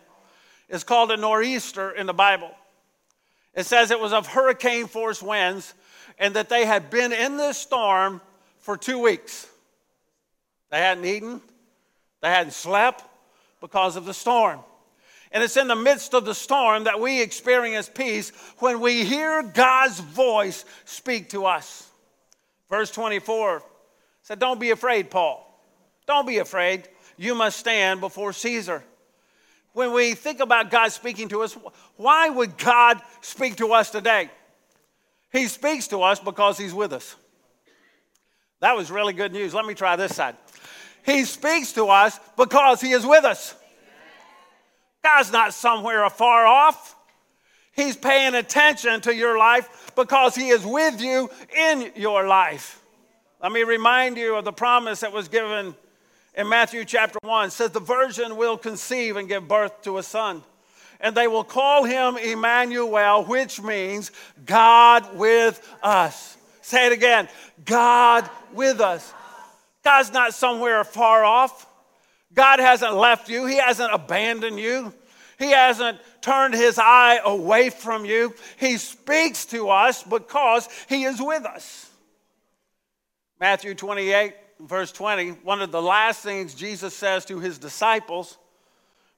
is 0.70 0.84
called 0.84 1.12
a 1.12 1.18
nor'easter 1.18 1.92
in 1.92 2.06
the 2.06 2.14
Bible. 2.14 2.52
It 3.54 3.66
says 3.66 3.92
it 3.92 4.00
was 4.00 4.14
of 4.14 4.28
hurricane 4.28 4.88
force 4.88 5.22
winds 5.22 5.74
and 6.18 6.36
that 6.36 6.50
they 6.50 6.66
had 6.66 6.90
been 6.90 7.12
in 7.12 7.38
this 7.38 7.58
storm 7.58 8.22
for 8.60 8.78
two 8.78 9.00
weeks. 9.00 9.48
They 10.70 10.78
hadn't 10.78 11.06
eaten, 11.06 11.42
they 12.22 12.30
hadn't 12.30 12.54
slept, 12.54 13.04
because 13.60 13.96
of 13.96 14.06
the 14.06 14.14
storm. 14.14 14.60
And 15.32 15.44
it's 15.44 15.56
in 15.56 15.68
the 15.68 15.76
midst 15.76 16.14
of 16.14 16.26
the 16.26 16.36
storm 16.36 16.86
that 16.86 17.00
we 17.00 17.22
experience 17.22 17.90
peace 17.90 18.32
when 18.60 18.82
we 18.82 19.06
hear 19.06 19.44
God's 19.44 20.00
voice 20.00 20.66
speak 20.84 21.30
to 21.30 21.46
us. 21.46 21.90
Verse 22.70 22.92
24 22.92 23.64
said, 24.24 24.40
Don't 24.40 24.60
be 24.60 24.72
afraid, 24.72 25.10
Paul. 25.10 25.48
Don't 26.06 26.28
be 26.28 26.40
afraid. 26.40 26.88
You 27.18 27.36
must 27.36 27.58
stand 27.58 28.02
before 28.02 28.34
Caesar. 28.34 28.84
When 29.74 29.94
we 29.94 30.16
think 30.16 30.40
about 30.40 30.70
God 30.70 30.92
speaking 30.92 31.30
to 31.30 31.44
us, 31.44 31.58
why 31.96 32.30
would 32.30 32.58
God 32.58 33.02
speak 33.22 33.56
to 33.58 33.74
us 33.74 33.90
today? 33.90 34.30
He 35.32 35.48
speaks 35.48 35.88
to 35.90 36.02
us 36.02 36.20
because 36.20 36.58
He's 36.58 36.74
with 36.74 36.92
us. 36.92 37.16
That 38.60 38.76
was 38.76 38.92
really 38.92 39.14
good 39.14 39.32
news. 39.32 39.54
Let 39.54 39.66
me 39.66 39.74
try 39.74 39.96
this 39.96 40.16
side. 40.16 40.36
He 41.06 41.24
speaks 41.26 41.72
to 41.74 41.86
us 41.86 42.20
because 42.38 42.82
He 42.82 42.92
is 42.92 43.06
with 43.06 43.24
us. 43.24 43.56
God's 45.04 45.32
not 45.32 45.54
somewhere 45.54 46.04
afar 46.04 46.46
off. 46.46 46.96
He's 47.74 47.96
paying 47.96 48.36
attention 48.36 49.02
to 49.02 49.16
your 49.16 49.38
life 49.38 49.94
because 49.96 50.36
He 50.36 50.50
is 50.50 50.66
with 50.66 51.02
you 51.02 51.30
in 51.58 51.92
your 51.96 52.28
life. 52.28 52.82
Let 53.42 53.52
me 53.52 53.64
remind 53.64 54.18
you 54.18 54.36
of 54.36 54.46
the 54.46 54.52
promise 54.52 55.00
that 55.00 55.14
was 55.14 55.28
given 55.28 55.76
in 56.36 56.48
Matthew 56.50 56.86
chapter 56.86 57.20
1. 57.24 57.52
Says, 57.52 57.72
The 57.72 57.80
virgin 57.80 58.38
will 58.38 58.58
conceive 58.58 59.18
and 59.18 59.28
give 59.28 59.48
birth 59.48 59.82
to 59.84 59.98
a 59.98 60.04
son, 60.04 60.44
and 61.00 61.16
they 61.16 61.28
will 61.28 61.44
call 61.44 61.84
him 61.84 62.18
Emmanuel, 62.18 63.24
which 63.26 63.62
means 63.62 64.12
God 64.46 65.16
with 65.16 65.68
us. 65.82 66.38
Say 66.62 66.88
it 66.88 66.94
again 66.94 67.28
God 67.66 68.30
with 68.54 68.80
us. 68.80 69.14
God's 69.84 70.14
not 70.14 70.34
somewhere 70.34 70.84
far 70.84 71.24
off. 71.24 71.68
God 72.34 72.60
hasn't 72.60 72.94
left 72.94 73.30
you, 73.30 73.46
He 73.46 73.58
hasn't 73.58 73.94
abandoned 73.94 74.60
you. 74.60 74.94
He 75.42 75.52
hasn't 75.52 75.98
turned 76.22 76.54
his 76.54 76.78
eye 76.78 77.20
away 77.26 77.72
from 77.72 78.06
you. 78.06 78.36
He 78.58 78.78
speaks 78.78 79.46
to 79.48 79.70
us 79.70 80.04
because 80.04 80.70
he 80.88 81.04
is 81.04 81.20
with 81.20 81.46
us. 81.46 81.90
Matthew 83.40 83.74
28, 83.74 84.36
verse 84.68 84.92
20, 84.92 85.32
one 85.44 85.62
of 85.62 85.72
the 85.72 85.82
last 85.82 86.22
things 86.22 86.54
Jesus 86.54 86.94
says 86.94 87.26
to 87.26 87.40
his 87.40 87.58
disciples 87.58 88.38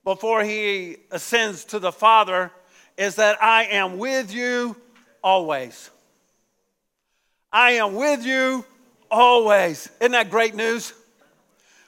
before 0.03 0.43
he 0.43 0.97
ascends 1.11 1.65
to 1.65 1.79
the 1.79 1.91
Father 1.91 2.51
is 2.97 3.15
that 3.15 3.41
I 3.41 3.65
am 3.65 3.97
with 3.97 4.33
you 4.33 4.75
always. 5.23 5.89
I 7.51 7.71
am 7.73 7.95
with 7.95 8.25
you 8.25 8.65
always. 9.09 9.89
Isn't 9.99 10.11
that 10.13 10.29
great 10.29 10.55
news? 10.55 10.93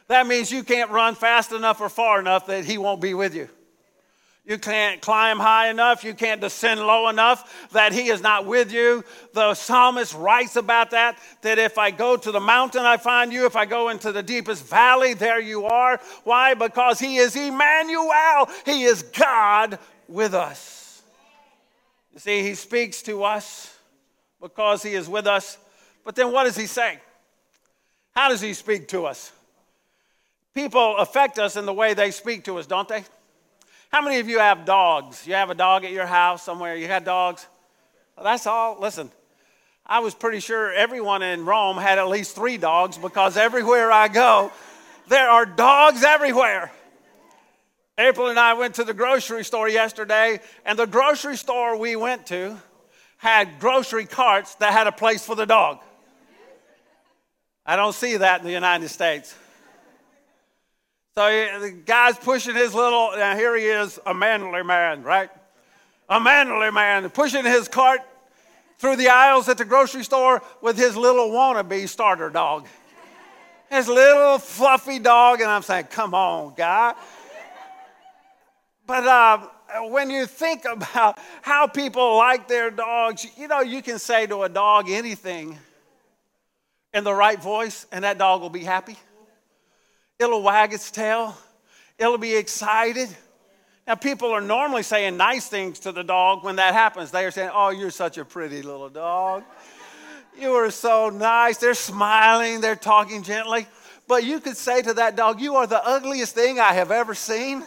That 0.07 0.27
means 0.27 0.51
you 0.51 0.63
can't 0.63 0.91
run 0.91 1.15
fast 1.15 1.51
enough 1.51 1.81
or 1.81 1.89
far 1.89 2.19
enough 2.19 2.47
that 2.47 2.65
he 2.65 2.77
won't 2.77 3.01
be 3.01 3.13
with 3.13 3.35
you. 3.35 3.49
You 4.45 4.59
can't 4.59 5.01
climb 5.01 5.39
high 5.39 5.69
enough. 5.69 6.03
You 6.03 6.13
can't 6.13 6.39
descend 6.39 6.79
low 6.79 7.09
enough 7.09 7.67
that 7.71 7.93
He 7.93 8.09
is 8.09 8.21
not 8.21 8.45
with 8.45 8.71
you. 8.71 9.03
The 9.33 9.55
psalmist 9.55 10.13
writes 10.13 10.55
about 10.55 10.91
that, 10.91 11.17
that 11.41 11.57
if 11.57 11.79
I 11.79 11.89
go 11.89 12.15
to 12.15 12.31
the 12.31 12.39
mountain, 12.39 12.83
I 12.83 12.97
find 12.97 13.33
you. 13.33 13.47
If 13.47 13.55
I 13.55 13.65
go 13.65 13.89
into 13.89 14.11
the 14.11 14.21
deepest 14.21 14.63
valley, 14.67 15.15
there 15.15 15.39
you 15.39 15.65
are. 15.65 15.99
Why? 16.25 16.53
Because 16.53 16.99
He 16.99 17.17
is 17.17 17.35
Emmanuel. 17.35 18.47
He 18.65 18.83
is 18.83 19.01
God 19.01 19.79
with 20.07 20.35
us. 20.35 21.01
You 22.13 22.19
see, 22.19 22.43
He 22.43 22.53
speaks 22.53 23.01
to 23.03 23.23
us 23.23 23.75
because 24.39 24.83
He 24.83 24.93
is 24.93 25.09
with 25.09 25.25
us. 25.25 25.57
But 26.03 26.15
then 26.15 26.31
what 26.31 26.43
does 26.43 26.55
He 26.55 26.67
say? 26.67 26.99
How 28.11 28.29
does 28.29 28.41
He 28.41 28.53
speak 28.53 28.89
to 28.89 29.07
us? 29.07 29.31
People 30.53 30.97
affect 30.97 31.39
us 31.39 31.55
in 31.57 31.65
the 31.65 31.73
way 31.73 31.95
they 31.95 32.11
speak 32.11 32.43
to 32.43 32.59
us, 32.59 32.67
don't 32.67 32.87
they? 32.87 33.03
How 33.95 34.01
many 34.01 34.19
of 34.19 34.27
you 34.27 34.39
have 34.39 34.65
dogs? 34.65 35.25
You 35.25 35.35
have 35.35 35.49
a 35.49 35.55
dog 35.55 35.85
at 35.85 35.91
your 35.93 36.05
house 36.05 36.43
somewhere? 36.43 36.75
You 36.75 36.85
had 36.85 37.05
dogs? 37.05 37.47
Well, 38.17 38.25
that's 38.25 38.45
all. 38.45 38.77
Listen, 38.77 39.09
I 39.85 39.99
was 39.99 40.13
pretty 40.13 40.41
sure 40.41 40.73
everyone 40.73 41.23
in 41.23 41.45
Rome 41.45 41.77
had 41.77 41.97
at 41.97 42.09
least 42.09 42.35
three 42.35 42.57
dogs 42.57 42.97
because 42.97 43.37
everywhere 43.37 43.93
I 43.93 44.09
go, 44.09 44.51
there 45.07 45.29
are 45.29 45.45
dogs 45.45 46.03
everywhere. 46.03 46.73
April 47.97 48.27
and 48.27 48.37
I 48.37 48.55
went 48.55 48.75
to 48.75 48.83
the 48.83 48.93
grocery 48.93 49.45
store 49.45 49.69
yesterday, 49.69 50.41
and 50.65 50.77
the 50.77 50.87
grocery 50.87 51.37
store 51.37 51.77
we 51.77 51.95
went 51.95 52.25
to 52.25 52.57
had 53.15 53.61
grocery 53.61 54.05
carts 54.05 54.55
that 54.55 54.73
had 54.73 54.87
a 54.87 54.91
place 54.91 55.25
for 55.25 55.35
the 55.37 55.45
dog. 55.45 55.79
I 57.65 57.77
don't 57.77 57.95
see 57.95 58.17
that 58.17 58.41
in 58.41 58.45
the 58.45 58.51
United 58.51 58.89
States. 58.89 59.33
So 61.17 61.59
the 61.61 61.71
guy's 61.71 62.17
pushing 62.17 62.55
his 62.55 62.73
little, 62.73 63.11
now 63.15 63.37
here 63.37 63.55
he 63.55 63.63
is, 63.63 63.97
a 64.05 64.13
manly 64.13 64.63
man, 64.63 65.01
right? 65.01 65.29
A 66.09 66.19
manly 66.19 66.71
man 66.71 67.09
pushing 67.09 67.45
his 67.45 67.69
cart 67.69 68.01
through 68.79 68.97
the 68.97 69.07
aisles 69.07 69.47
at 69.47 69.57
the 69.57 69.63
grocery 69.63 70.03
store 70.03 70.43
with 70.61 70.77
his 70.77 70.97
little 70.97 71.29
wannabe 71.29 71.87
starter 71.87 72.29
dog. 72.29 72.67
His 73.69 73.87
little 73.87 74.39
fluffy 74.39 74.99
dog, 74.99 75.39
and 75.39 75.49
I'm 75.49 75.61
saying, 75.61 75.85
come 75.85 76.13
on, 76.13 76.53
guy. 76.53 76.93
But 78.85 79.07
uh, 79.07 79.37
when 79.87 80.09
you 80.09 80.25
think 80.25 80.65
about 80.65 81.17
how 81.41 81.65
people 81.65 82.17
like 82.17 82.49
their 82.49 82.69
dogs, 82.69 83.25
you 83.37 83.47
know, 83.47 83.61
you 83.61 83.81
can 83.81 83.99
say 83.99 84.27
to 84.27 84.43
a 84.43 84.49
dog 84.49 84.89
anything 84.89 85.57
in 86.93 87.05
the 87.05 87.13
right 87.13 87.41
voice, 87.41 87.87
and 87.93 88.03
that 88.03 88.17
dog 88.17 88.41
will 88.41 88.49
be 88.49 88.65
happy. 88.65 88.97
It'll 90.19 90.41
wag 90.41 90.73
its 90.73 90.91
tail. 90.91 91.37
It'll 91.97 92.17
be 92.17 92.35
excited. 92.35 93.09
Now, 93.87 93.95
people 93.95 94.31
are 94.31 94.41
normally 94.41 94.83
saying 94.83 95.17
nice 95.17 95.47
things 95.47 95.79
to 95.79 95.91
the 95.91 96.03
dog 96.03 96.43
when 96.43 96.55
that 96.55 96.73
happens. 96.73 97.11
They 97.11 97.25
are 97.25 97.31
saying, 97.31 97.51
Oh, 97.53 97.69
you're 97.69 97.91
such 97.91 98.17
a 98.17 98.25
pretty 98.25 98.61
little 98.61 98.89
dog. 98.89 99.43
You 100.39 100.53
are 100.53 100.71
so 100.71 101.09
nice. 101.09 101.57
They're 101.57 101.73
smiling, 101.73 102.61
they're 102.61 102.75
talking 102.75 103.23
gently. 103.23 103.67
But 104.07 104.23
you 104.23 104.39
could 104.39 104.57
say 104.57 104.81
to 104.81 104.93
that 104.95 105.15
dog, 105.15 105.39
You 105.39 105.55
are 105.55 105.67
the 105.67 105.85
ugliest 105.85 106.33
thing 106.33 106.59
I 106.59 106.73
have 106.73 106.91
ever 106.91 107.13
seen. 107.13 107.63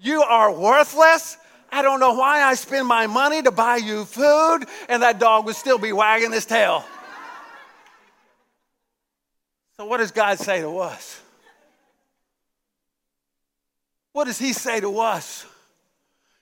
You 0.00 0.22
are 0.22 0.52
worthless. 0.52 1.38
I 1.70 1.80
don't 1.80 2.00
know 2.00 2.14
why 2.14 2.42
I 2.42 2.54
spend 2.54 2.86
my 2.86 3.06
money 3.06 3.40
to 3.42 3.50
buy 3.50 3.76
you 3.76 4.04
food. 4.04 4.66
And 4.88 5.02
that 5.02 5.18
dog 5.18 5.46
would 5.46 5.56
still 5.56 5.78
be 5.78 5.92
wagging 5.92 6.32
his 6.32 6.44
tail. 6.44 6.84
So, 9.76 9.86
what 9.86 9.98
does 9.98 10.10
God 10.10 10.38
say 10.38 10.60
to 10.60 10.78
us? 10.78 11.20
What 14.12 14.24
does 14.24 14.38
He 14.38 14.52
say 14.52 14.80
to 14.80 14.98
us? 15.00 15.46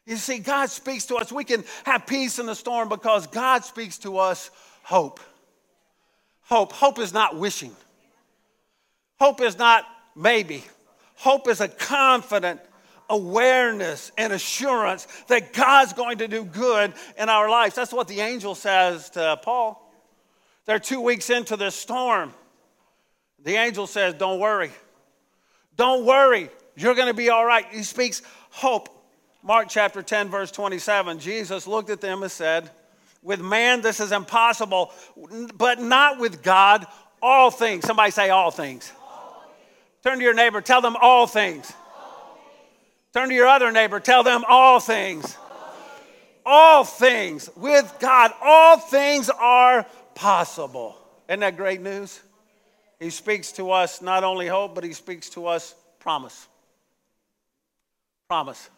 You 0.07 0.16
see, 0.16 0.38
God 0.38 0.71
speaks 0.71 1.07
to 1.07 1.16
us. 1.16 1.31
We 1.31 1.45
can 1.45 1.64
have 1.85 2.07
peace 2.07 2.38
in 2.38 2.47
the 2.47 2.55
storm 2.55 2.88
because 2.88 3.27
God 3.29 3.64
speaks 3.64 3.99
to 3.99 4.19
us 4.19 4.51
hope. 4.83 5.21
Hope. 6.43 6.73
Hope 6.73 6.99
is 6.99 7.12
not 7.12 7.37
wishing, 7.37 7.75
hope 9.19 9.40
is 9.40 9.57
not 9.57 9.85
maybe. 10.16 10.64
Hope 11.14 11.49
is 11.49 11.61
a 11.61 11.69
confident 11.69 12.61
awareness 13.11 14.11
and 14.16 14.33
assurance 14.33 15.07
that 15.29 15.53
God's 15.53 15.93
going 15.93 16.19
to 16.19 16.29
do 16.29 16.45
good 16.45 16.95
in 17.19 17.29
our 17.29 17.51
lives. 17.51 17.75
That's 17.75 17.93
what 17.93 18.09
the 18.09 18.21
angel 18.21 18.55
says 18.55 19.11
to 19.11 19.38
Paul. 19.43 19.87
They're 20.64 20.79
two 20.79 21.03
weeks 21.03 21.29
into 21.29 21.59
this 21.59 21.75
storm. 21.75 22.33
The 23.44 23.55
angel 23.55 23.87
says, 23.87 24.14
Don't 24.14 24.40
worry. 24.40 24.70
Don't 25.76 26.05
worry. 26.05 26.50
You're 26.76 26.94
going 26.94 27.09
to 27.09 27.14
be 27.14 27.31
all 27.31 27.44
right. 27.44 27.64
He 27.70 27.83
speaks 27.83 28.22
hope. 28.50 28.88
Mark 29.42 29.68
chapter 29.68 30.03
10, 30.03 30.29
verse 30.29 30.50
27. 30.50 31.18
Jesus 31.18 31.66
looked 31.66 31.90
at 31.90 32.00
them 32.00 32.22
and 32.22 32.31
said, 32.31 32.70
With 33.22 33.40
man, 33.40 33.81
this 33.81 34.00
is 34.00 34.12
impossible, 34.12 34.92
but 35.55 35.81
not 35.81 36.18
with 36.18 36.42
God. 36.42 36.87
All 37.22 37.50
things. 37.50 37.87
Somebody 37.87 38.11
say, 38.11 38.31
All 38.31 38.50
things. 38.50 38.92
Turn 40.03 40.18
to 40.18 40.24
your 40.24 40.35
neighbor, 40.35 40.61
tell 40.61 40.81
them 40.81 40.96
all 40.96 41.26
things. 41.26 41.70
Turn 43.12 43.29
to 43.29 43.35
your 43.35 43.48
other 43.48 43.70
neighbor, 43.70 44.00
tell 44.00 44.22
them 44.22 44.44
all 44.48 44.81
things. 44.81 45.37
All 46.46 46.85
things. 46.85 47.50
With 47.57 47.92
God, 48.00 48.33
all 48.40 48.79
things 48.79 49.29
are 49.29 49.85
possible. 50.14 50.96
Isn't 51.29 51.40
that 51.40 51.57
great 51.57 51.83
news? 51.83 52.20
He 53.01 53.09
speaks 53.09 53.53
to 53.53 53.71
us 53.71 54.03
not 54.03 54.23
only 54.23 54.47
hope, 54.47 54.75
but 54.75 54.85
he 54.85 54.93
speaks 54.93 55.31
to 55.31 55.47
us 55.47 55.75
promise. 55.99 56.47
Promise. 58.29 58.69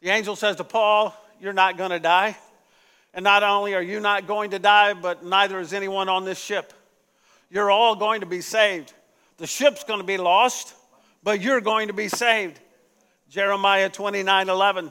The 0.00 0.08
angel 0.08 0.34
says 0.34 0.56
to 0.56 0.64
Paul, 0.64 1.14
You're 1.40 1.52
not 1.52 1.76
going 1.76 1.90
to 1.90 2.00
die. 2.00 2.36
And 3.12 3.22
not 3.22 3.44
only 3.44 3.74
are 3.74 3.82
you 3.82 4.00
not 4.00 4.26
going 4.26 4.50
to 4.50 4.58
die, 4.58 4.94
but 4.94 5.24
neither 5.24 5.60
is 5.60 5.72
anyone 5.72 6.08
on 6.08 6.24
this 6.24 6.38
ship. 6.38 6.72
You're 7.48 7.70
all 7.70 7.94
going 7.94 8.22
to 8.22 8.26
be 8.26 8.40
saved. 8.40 8.92
The 9.36 9.46
ship's 9.46 9.84
going 9.84 10.00
to 10.00 10.06
be 10.06 10.16
lost, 10.16 10.74
but 11.22 11.40
you're 11.40 11.60
going 11.60 11.88
to 11.88 11.94
be 11.94 12.08
saved. 12.08 12.58
Jeremiah 13.28 13.88
29 13.88 14.48
11. 14.48 14.90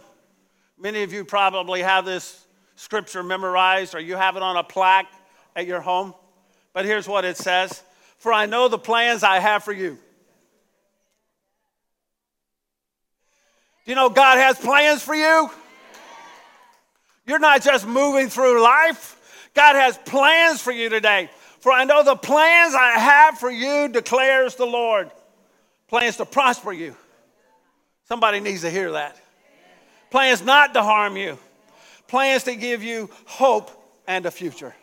Many 0.77 1.03
of 1.03 1.11
you 1.11 1.25
probably 1.25 1.81
have 1.81 2.05
this 2.05 2.45
scripture 2.75 3.23
memorized 3.23 3.95
or 3.95 3.99
you 3.99 4.15
have 4.15 4.35
it 4.35 4.43
on 4.43 4.57
a 4.57 4.63
plaque 4.63 5.11
at 5.55 5.65
your 5.65 5.81
home. 5.81 6.13
But 6.71 6.85
here's 6.85 7.07
what 7.07 7.25
it 7.25 7.37
says 7.37 7.83
for 8.23 8.31
I 8.31 8.45
know 8.45 8.69
the 8.69 8.77
plans 8.77 9.21
I 9.21 9.39
have 9.39 9.65
for 9.65 9.73
you. 9.73 9.97
Do 13.83 13.91
you 13.91 13.95
know 13.95 14.07
God 14.07 14.37
has 14.37 14.57
plans 14.57 15.03
for 15.03 15.13
you? 15.13 15.49
You're 17.27 17.39
not 17.39 17.61
just 17.61 17.85
moving 17.85 18.29
through 18.29 18.63
life, 18.63 19.49
God 19.53 19.75
has 19.75 19.97
plans 19.97 20.61
for 20.61 20.71
you 20.71 20.87
today. 20.87 21.29
For 21.59 21.73
I 21.73 21.83
know 21.83 22.01
the 22.01 22.15
plans 22.15 22.73
I 22.73 22.91
have 22.91 23.39
for 23.39 23.51
you, 23.51 23.89
declares 23.89 24.55
the 24.55 24.67
Lord. 24.67 25.11
Plans 25.89 26.15
to 26.15 26.25
prosper 26.25 26.71
you. 26.71 26.95
Somebody 28.05 28.39
needs 28.39 28.61
to 28.61 28.69
hear 28.69 28.93
that. 28.93 29.19
Plans 30.11 30.41
not 30.41 30.73
to 30.75 30.81
harm 30.81 31.17
you, 31.17 31.37
plans 32.07 32.45
to 32.45 32.55
give 32.55 32.83
you 32.83 33.09
hope 33.25 33.69
and 34.07 34.25
a 34.25 34.31
future. 34.31 34.73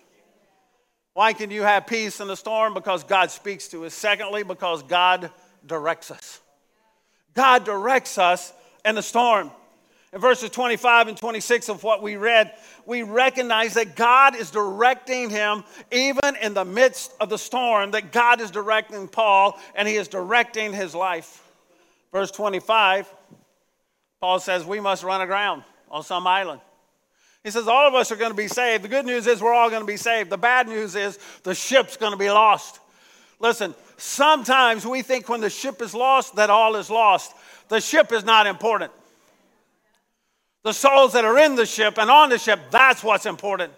Why 1.21 1.35
can 1.35 1.51
you 1.51 1.61
have 1.65 1.87
peace 1.87 2.19
in 2.21 2.29
the 2.29 2.35
storm? 2.35 2.73
Because 2.73 3.05
God 3.05 3.31
speaks 3.31 3.69
to 3.69 3.85
us. 3.85 3.93
Secondly, 3.93 4.43
because 4.43 4.83
God 4.83 5.31
directs 5.67 6.11
us. 6.11 6.41
God 7.35 7.65
directs 7.65 8.17
us 8.17 8.55
in 8.87 8.95
the 8.95 9.03
storm. 9.03 9.51
In 10.15 10.21
verses 10.23 10.49
25 10.49 11.09
and 11.09 11.19
26 11.19 11.69
of 11.69 11.83
what 11.83 12.03
we 12.03 12.17
read, 12.17 12.55
we 12.87 13.03
recognize 13.03 13.75
that 13.75 13.97
God 13.97 14.35
is 14.35 14.51
directing 14.51 15.29
him 15.29 15.63
even 15.93 16.37
in 16.41 16.55
the 16.55 16.65
midst 16.65 17.13
of 17.21 17.29
the 17.29 17.37
storm, 17.37 17.91
that 17.91 18.13
God 18.13 18.41
is 18.41 18.51
directing 18.51 19.07
Paul 19.07 19.59
and 19.75 19.87
he 19.87 19.97
is 19.97 20.09
directing 20.09 20.73
his 20.73 20.95
life. 20.95 21.47
Verse 22.13 22.31
25, 22.31 23.15
Paul 24.23 24.41
says, 24.41 24.65
We 24.65 24.81
must 24.81 25.05
run 25.05 25.21
aground 25.21 25.65
on 25.91 26.03
some 26.03 26.27
island. 26.27 26.63
He 27.43 27.51
says, 27.51 27.69
All 27.69 27.89
of 27.89 27.95
us 27.95 28.13
are 28.13 28.17
going 28.17 28.31
to 28.31 28.37
be 28.37 28.49
saved. 28.49 28.85
The 28.85 28.89
good 28.89 29.07
news 29.07 29.27
is 29.27 29.41
we're 29.41 29.55
all 29.55 29.71
going 29.71 29.83
to 29.83 29.87
be 29.87 29.97
saved. 29.97 30.31
The 30.31 30.39
bad 30.39 30.69
news 30.69 30.95
is 30.95 31.19
the 31.43 31.55
ship's 31.55 31.97
going 31.97 32.13
to 32.13 32.19
be 32.19 32.31
lost. 32.31 32.81
Listen, 33.39 33.75
sometimes 33.97 34.87
we 34.87 35.03
think 35.03 35.29
when 35.29 35.41
the 35.41 35.51
ship 35.51 35.81
is 35.81 35.95
lost 35.95 36.37
that 36.37 36.51
all 36.51 36.77
is 36.77 36.91
lost. 36.91 37.35
The 37.69 37.81
ship 37.81 38.13
is 38.13 38.25
not 38.25 38.47
important. 38.47 38.93
The 40.63 40.73
souls 40.73 41.15
that 41.15 41.25
are 41.25 41.39
in 41.39 41.55
the 41.55 41.65
ship 41.65 41.97
and 41.97 42.11
on 42.11 42.29
the 42.29 42.37
ship, 42.37 42.61
that's 42.71 43.03
what's 43.03 43.25
important. 43.25 43.73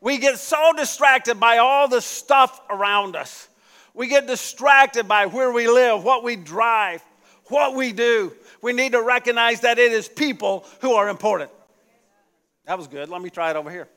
We 0.00 0.18
get 0.18 0.38
so 0.38 0.72
distracted 0.76 1.40
by 1.40 1.58
all 1.58 1.88
the 1.88 2.00
stuff 2.00 2.60
around 2.70 3.16
us. 3.16 3.48
We 3.92 4.06
get 4.06 4.26
distracted 4.28 5.08
by 5.08 5.26
where 5.26 5.50
we 5.50 5.66
live, 5.66 6.04
what 6.04 6.22
we 6.22 6.36
drive, 6.36 7.02
what 7.46 7.74
we 7.74 7.92
do. 7.92 8.32
We 8.62 8.72
need 8.72 8.92
to 8.92 9.02
recognize 9.02 9.62
that 9.62 9.78
it 9.78 9.90
is 9.90 10.06
people 10.06 10.64
who 10.80 10.92
are 10.92 11.08
important. 11.08 11.50
That 12.66 12.76
was 12.76 12.88
good. 12.88 13.08
Let 13.08 13.22
me 13.22 13.30
try 13.30 13.50
it 13.50 13.56
over 13.56 13.70
here. 13.70 13.88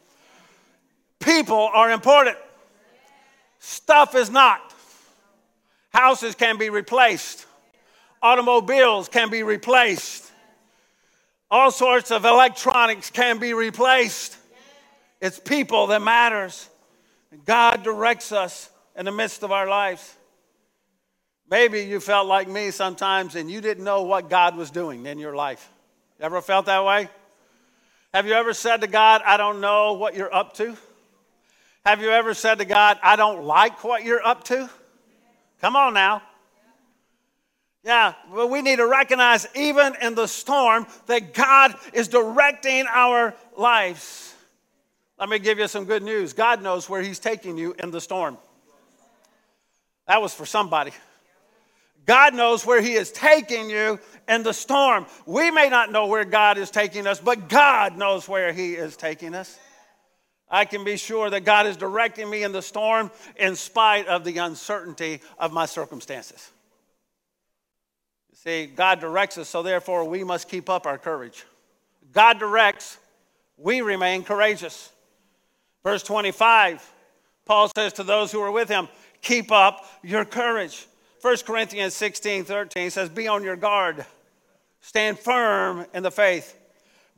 People 1.20 1.70
are 1.74 1.92
important. 1.92 2.38
Stuff 3.60 4.16
is 4.16 4.30
not. 4.30 4.74
Houses 5.90 6.36
can 6.36 6.58
be 6.58 6.70
replaced. 6.70 7.46
Automobiles 8.22 9.10
can 9.10 9.30
be 9.30 9.44
replaced. 9.44 10.32
All 11.52 11.72
sorts 11.72 12.12
of 12.12 12.26
electronics 12.26 13.10
can 13.10 13.40
be 13.40 13.54
replaced. 13.54 14.38
It's 15.20 15.40
people 15.40 15.88
that 15.88 16.02
matters. 16.02 16.70
God 17.46 17.84
directs 17.84 18.32
us 18.32 18.70
in 18.96 19.06
the 19.06 19.12
midst 19.12 19.44
of 19.44 19.52
our 19.52 19.68
lives. 19.68 20.16
Maybe 21.50 21.82
you 21.82 22.00
felt 22.00 22.28
like 22.28 22.48
me 22.48 22.70
sometimes 22.70 23.36
and 23.36 23.50
you 23.50 23.62
didn't 23.62 23.84
know 23.84 24.04
what 24.04 24.30
God 24.30 24.56
was 24.56 24.70
doing 24.70 25.08
in 25.08 25.18
your 25.18 25.36
life. 25.36 25.68
Ever 26.20 26.42
felt 26.42 26.68
that 26.68 26.86
way? 26.86 27.10
Have 28.14 28.26
you 28.26 28.34
ever 28.34 28.54
said 28.54 28.82
to 28.82 28.88
God, 28.88 29.22
I 29.24 29.38
don't 29.38 29.62
know 29.62 29.94
what 29.94 30.16
you're 30.16 30.34
up 30.34 30.54
to? 30.56 30.76
Have 31.86 32.02
you 32.02 32.10
ever 32.10 32.34
said 32.34 32.58
to 32.58 32.66
God, 32.66 32.98
I 33.04 33.16
don't 33.16 33.44
like 33.44 33.84
what 33.84 34.04
you're 34.04 34.26
up 34.26 34.44
to? 34.46 34.70
Come 35.62 35.76
on 35.76 35.94
now. 35.94 36.24
Yeah, 37.84 38.14
but 38.34 38.50
we 38.50 38.62
need 38.62 38.78
to 38.78 38.88
recognize, 38.88 39.48
even 39.56 39.96
in 40.02 40.16
the 40.16 40.28
storm, 40.28 40.86
that 41.06 41.34
God 41.34 41.76
is 41.94 42.08
directing 42.08 42.86
our 42.88 43.34
lives. 43.56 44.34
Let 45.20 45.30
me 45.30 45.40
give 45.40 45.60
you 45.60 45.68
some 45.68 45.86
good 45.86 46.04
news 46.04 46.34
God 46.34 46.62
knows 46.62 46.90
where 46.90 47.02
He's 47.02 47.20
taking 47.20 47.58
you 47.58 47.76
in 47.80 47.92
the 47.92 48.02
storm. 48.02 48.38
That 50.08 50.22
was 50.22 50.34
for 50.34 50.46
somebody. 50.46 50.92
God 52.10 52.34
knows 52.34 52.66
where 52.66 52.82
He 52.82 52.94
is 52.94 53.12
taking 53.12 53.70
you 53.70 54.00
in 54.28 54.42
the 54.42 54.52
storm. 54.52 55.06
We 55.28 55.52
may 55.52 55.70
not 55.70 55.92
know 55.92 56.08
where 56.08 56.26
God 56.26 56.58
is 56.58 56.72
taking 56.72 57.06
us, 57.06 57.20
but 57.20 57.48
God 57.48 58.00
knows 58.00 58.28
where 58.28 58.52
He 58.52 58.74
is 58.74 58.98
taking 58.98 59.36
us. 59.36 59.60
I 60.50 60.66
can 60.66 60.84
be 60.84 60.98
sure 60.98 61.30
that 61.30 61.42
God 61.46 61.68
is 61.68 61.78
directing 61.78 62.28
me 62.28 62.42
in 62.42 62.52
the 62.52 62.64
storm 62.64 63.12
in 63.36 63.56
spite 63.56 64.08
of 64.08 64.24
the 64.24 64.40
uncertainty 64.40 65.22
of 65.38 65.54
my 65.54 65.68
circumstances. 65.68 66.50
See, 68.34 68.66
God 68.66 69.02
directs 69.02 69.38
us, 69.38 69.48
so 69.48 69.62
therefore 69.62 70.04
we 70.06 70.24
must 70.24 70.50
keep 70.50 70.68
up 70.68 70.88
our 70.88 70.98
courage. 70.98 71.46
God 72.12 72.40
directs, 72.40 72.98
we 73.56 73.82
remain 73.82 74.24
courageous. 74.24 74.92
Verse 75.84 76.02
25, 76.02 76.92
Paul 77.46 77.70
says 77.70 77.94
to 77.94 78.04
those 78.04 78.32
who 78.32 78.42
are 78.42 78.52
with 78.52 78.68
him, 78.68 78.88
Keep 79.22 79.52
up 79.52 79.86
your 80.02 80.26
courage. 80.26 80.88
1 81.22 81.38
Corinthians 81.46 81.94
16 81.94 82.46
13 82.46 82.90
says, 82.90 83.10
Be 83.10 83.28
on 83.28 83.44
your 83.44 83.56
guard, 83.56 84.06
stand 84.82 85.20
firm 85.20 85.86
in 85.94 86.04
the 86.04 86.12
faith, 86.12 86.56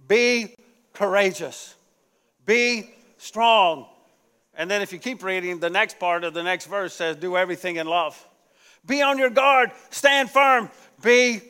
be 0.08 0.56
courageous, 0.94 1.76
be 2.46 2.90
strong. 3.18 3.86
And 4.54 4.70
then 4.70 4.82
if 4.82 4.92
you 4.92 5.00
keep 5.00 5.24
reading, 5.24 5.60
the 5.60 5.70
next 5.70 6.00
part 6.00 6.24
of 6.24 6.34
the 6.34 6.44
next 6.44 6.66
verse 6.66 6.94
says, 6.94 7.16
Do 7.16 7.38
everything 7.38 7.76
in 7.78 7.88
love. 7.88 8.28
Be 8.86 9.02
on 9.02 9.20
your 9.20 9.30
guard, 9.30 9.72
stand 9.92 10.32
firm, 10.32 10.70
be 11.04 11.42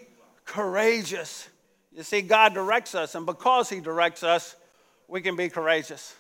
courageous. 0.44 1.48
You 1.94 2.04
see, 2.04 2.22
God 2.22 2.54
directs 2.54 2.96
us, 2.96 3.16
and 3.16 3.26
because 3.26 3.70
He 3.70 3.80
directs 3.80 4.24
us, 4.24 4.56
we 5.08 5.22
can 5.22 5.36
be 5.36 5.50
courageous. 5.50 6.16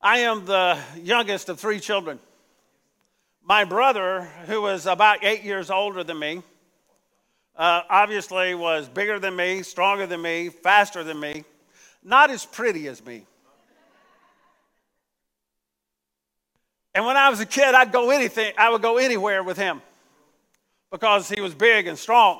I 0.00 0.20
am 0.20 0.46
the 0.46 0.78
youngest 1.02 1.50
of 1.50 1.60
three 1.60 1.80
children. 1.80 2.18
My 3.50 3.64
brother, 3.64 4.28
who 4.46 4.62
was 4.62 4.86
about 4.86 5.24
eight 5.24 5.42
years 5.42 5.72
older 5.72 6.04
than 6.04 6.20
me, 6.20 6.40
uh, 7.56 7.82
obviously 7.90 8.54
was 8.54 8.88
bigger 8.88 9.18
than 9.18 9.34
me, 9.34 9.64
stronger 9.64 10.06
than 10.06 10.22
me, 10.22 10.50
faster 10.50 11.02
than 11.02 11.18
me, 11.18 11.42
not 12.04 12.30
as 12.30 12.46
pretty 12.46 12.86
as 12.86 13.04
me. 13.04 13.26
And 16.94 17.04
when 17.04 17.16
I 17.16 17.28
was 17.28 17.40
a 17.40 17.44
kid, 17.44 17.74
I'd 17.74 17.90
go 17.90 18.10
anything, 18.10 18.52
I 18.56 18.70
would 18.70 18.82
go 18.82 18.98
anywhere 18.98 19.42
with 19.42 19.56
him 19.56 19.82
because 20.92 21.28
he 21.28 21.40
was 21.40 21.52
big 21.52 21.88
and 21.88 21.98
strong. 21.98 22.38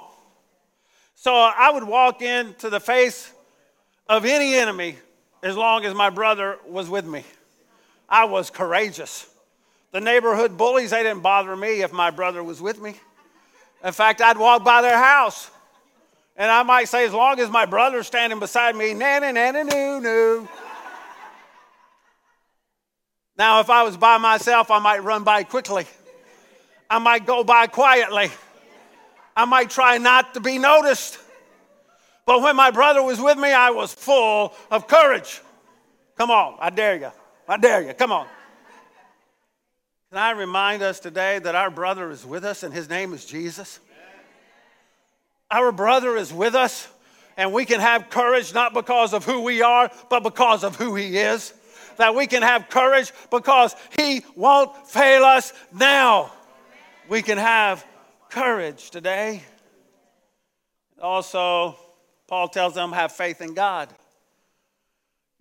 So 1.16 1.34
I 1.34 1.72
would 1.72 1.82
walk 1.82 2.22
into 2.22 2.70
the 2.70 2.78
face 2.78 3.32
of 4.08 4.24
any 4.24 4.54
enemy 4.54 4.96
as 5.42 5.56
long 5.56 5.84
as 5.84 5.92
my 5.92 6.10
brother 6.10 6.58
was 6.68 6.88
with 6.88 7.04
me. 7.04 7.24
I 8.08 8.26
was 8.26 8.48
courageous. 8.48 9.26
The 9.92 10.00
neighborhood 10.00 10.57
bullies, 10.57 10.90
they 10.90 11.03
didn't 11.03 11.22
bother 11.22 11.55
me 11.57 11.83
if 11.83 11.92
my 11.92 12.11
brother 12.11 12.44
was 12.44 12.61
with 12.61 12.81
me. 12.81 12.94
In 13.85 13.92
fact, 13.92 14.20
I'd 14.20 14.38
walk 14.38 14.62
by 14.64 14.83
their 14.83 14.96
house 14.96 15.50
and 16.37 16.50
I 16.50 16.62
might 16.62 16.88
say, 16.88 17.05
as 17.05 17.12
long 17.12 17.38
as 17.38 17.50
my 17.50 17.66
brother's 17.66 18.07
standing 18.07 18.38
beside 18.38 18.74
me, 18.74 18.94
nanny, 18.94 19.31
nanny, 19.33 19.62
noo, 19.62 20.00
noo. 20.00 20.48
Now, 23.37 23.61
if 23.61 23.68
I 23.68 23.83
was 23.83 23.96
by 23.96 24.16
myself, 24.16 24.70
I 24.70 24.79
might 24.79 25.05
run 25.05 25.22
by 25.22 25.44
quickly. 25.44 25.87
I 26.88 26.98
might 26.98 27.26
go 27.26 27.44
by 27.44 27.66
quietly. 27.66 28.31
I 29.37 29.44
might 29.44 29.70
try 29.70 29.98
not 29.98 30.35
to 30.35 30.40
be 30.40 30.59
noticed. 30.59 31.18
But 32.26 32.42
when 32.42 32.57
my 32.57 32.70
brother 32.70 33.03
was 33.03 33.20
with 33.20 33.37
me, 33.37 33.53
I 33.53 33.70
was 33.70 33.92
full 33.92 34.55
of 34.70 34.88
courage. 34.88 35.40
Come 36.16 36.31
on, 36.31 36.57
I 36.61 36.70
dare 36.70 36.96
you. 36.96 37.11
I 37.48 37.57
dare 37.57 37.83
you. 37.83 37.92
Come 37.92 38.12
on. 38.12 38.26
Can 40.10 40.18
I 40.18 40.32
remind 40.32 40.82
us 40.82 41.00
today 41.00 41.38
that 41.38 41.54
our 41.54 41.70
brother 41.70 42.10
is 42.10 42.26
with 42.26 42.44
us 42.44 42.62
and 42.62 42.74
his 42.74 42.88
name 42.88 43.12
is 43.12 43.24
Jesus? 43.24 43.80
Our 45.50 45.72
brother 45.72 46.16
is 46.16 46.32
with 46.32 46.54
us 46.54 46.88
and 47.36 47.52
we 47.52 47.64
can 47.64 47.80
have 47.80 48.10
courage 48.10 48.52
not 48.52 48.74
because 48.74 49.14
of 49.14 49.24
who 49.24 49.42
we 49.42 49.62
are, 49.62 49.90
but 50.08 50.22
because 50.22 50.64
of 50.64 50.76
who 50.76 50.94
he 50.94 51.16
is. 51.16 51.54
That 51.96 52.14
we 52.14 52.26
can 52.26 52.42
have 52.42 52.68
courage 52.68 53.12
because 53.30 53.74
he 53.96 54.24
won't 54.34 54.88
fail 54.88 55.24
us 55.24 55.52
now 55.72 56.32
we 57.10 57.22
can 57.22 57.38
have 57.38 57.84
courage 58.30 58.90
today. 58.90 59.42
Also, 61.02 61.76
Paul 62.28 62.48
tells 62.48 62.74
them 62.74 62.92
have 62.92 63.10
faith 63.10 63.40
in 63.42 63.52
God. 63.52 63.88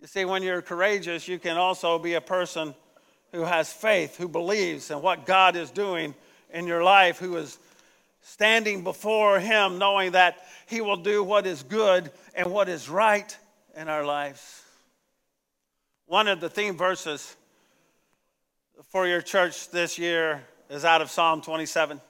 You 0.00 0.08
see, 0.08 0.24
when 0.24 0.42
you're 0.42 0.62
courageous, 0.62 1.28
you 1.28 1.38
can 1.38 1.56
also 1.56 1.98
be 1.98 2.14
a 2.14 2.20
person 2.20 2.74
who 3.32 3.42
has 3.42 3.72
faith, 3.72 4.16
who 4.16 4.28
believes 4.28 4.90
in 4.90 5.02
what 5.02 5.26
God 5.26 5.56
is 5.56 5.70
doing 5.70 6.14
in 6.52 6.66
your 6.66 6.82
life, 6.82 7.18
who 7.18 7.36
is 7.36 7.58
standing 8.22 8.84
before 8.84 9.40
Him 9.40 9.78
knowing 9.78 10.12
that 10.12 10.38
He 10.66 10.80
will 10.80 10.96
do 10.96 11.22
what 11.22 11.46
is 11.46 11.62
good 11.62 12.10
and 12.34 12.50
what 12.50 12.68
is 12.68 12.88
right 12.88 13.36
in 13.76 13.88
our 13.88 14.04
lives. 14.04 14.62
One 16.06 16.28
of 16.28 16.40
the 16.40 16.50
theme 16.50 16.76
verses 16.76 17.36
for 18.88 19.06
your 19.06 19.20
church 19.20 19.70
this 19.70 19.98
year 19.98 20.42
is 20.68 20.84
out 20.84 21.02
of 21.02 21.10
Psalm 21.10 21.40
27. 21.40 22.00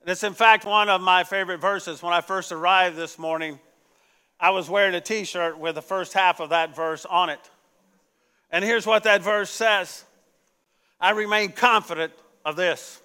And 0.00 0.10
it's, 0.10 0.24
in 0.24 0.32
fact, 0.32 0.64
one 0.64 0.88
of 0.88 1.02
my 1.02 1.24
favorite 1.24 1.60
verses. 1.60 2.02
When 2.02 2.14
I 2.14 2.22
first 2.22 2.52
arrived 2.52 2.96
this 2.96 3.18
morning, 3.18 3.58
I 4.38 4.50
was 4.50 4.70
wearing 4.70 4.94
a 4.94 5.00
t 5.02 5.24
shirt 5.24 5.58
with 5.58 5.74
the 5.74 5.82
first 5.82 6.14
half 6.14 6.40
of 6.40 6.50
that 6.50 6.74
verse 6.74 7.04
on 7.04 7.28
it. 7.28 7.50
And 8.50 8.64
here's 8.64 8.86
what 8.86 9.02
that 9.02 9.22
verse 9.22 9.50
says 9.50 10.04
I 11.00 11.10
remain 11.10 11.52
confident 11.52 12.12
of 12.44 12.56
this 12.56 13.00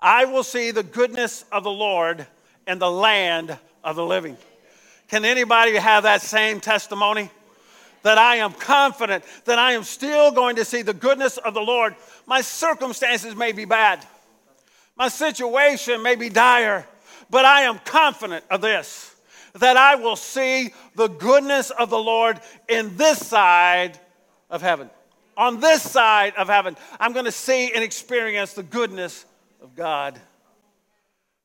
I 0.00 0.26
will 0.26 0.44
see 0.44 0.70
the 0.70 0.82
goodness 0.82 1.44
of 1.50 1.64
the 1.64 1.70
Lord 1.70 2.26
in 2.66 2.78
the 2.78 2.90
land 2.90 3.56
of 3.82 3.96
the 3.96 4.04
living. 4.04 4.36
Can 5.08 5.24
anybody 5.24 5.74
have 5.74 6.04
that 6.04 6.22
same 6.22 6.60
testimony? 6.60 7.30
that 8.02 8.18
I 8.18 8.36
am 8.36 8.52
confident 8.52 9.24
that 9.44 9.58
I 9.58 9.72
am 9.72 9.82
still 9.82 10.30
going 10.30 10.56
to 10.56 10.64
see 10.64 10.82
the 10.82 10.94
goodness 10.94 11.36
of 11.36 11.54
the 11.54 11.60
Lord. 11.60 11.94
My 12.26 12.40
circumstances 12.40 13.34
may 13.34 13.52
be 13.52 13.64
bad, 13.64 14.06
my 14.96 15.08
situation 15.08 16.02
may 16.02 16.14
be 16.14 16.28
dire, 16.28 16.86
but 17.30 17.44
I 17.44 17.62
am 17.62 17.78
confident 17.80 18.44
of 18.50 18.60
this 18.60 19.14
that 19.54 19.76
I 19.76 19.96
will 19.96 20.16
see 20.16 20.72
the 20.94 21.08
goodness 21.08 21.70
of 21.70 21.90
the 21.90 21.98
Lord 21.98 22.40
in 22.68 22.96
this 22.96 23.26
side 23.26 23.98
of 24.50 24.62
heaven. 24.62 24.88
On 25.38 25.60
this 25.60 25.82
side 25.82 26.34
of 26.36 26.48
heaven, 26.48 26.76
I'm 27.00 27.14
going 27.14 27.24
to 27.24 27.32
see 27.32 27.72
and 27.72 27.82
experience 27.82 28.52
the 28.52 28.62
goodness 28.62 29.24
of 29.62 29.74
God. 29.74 30.20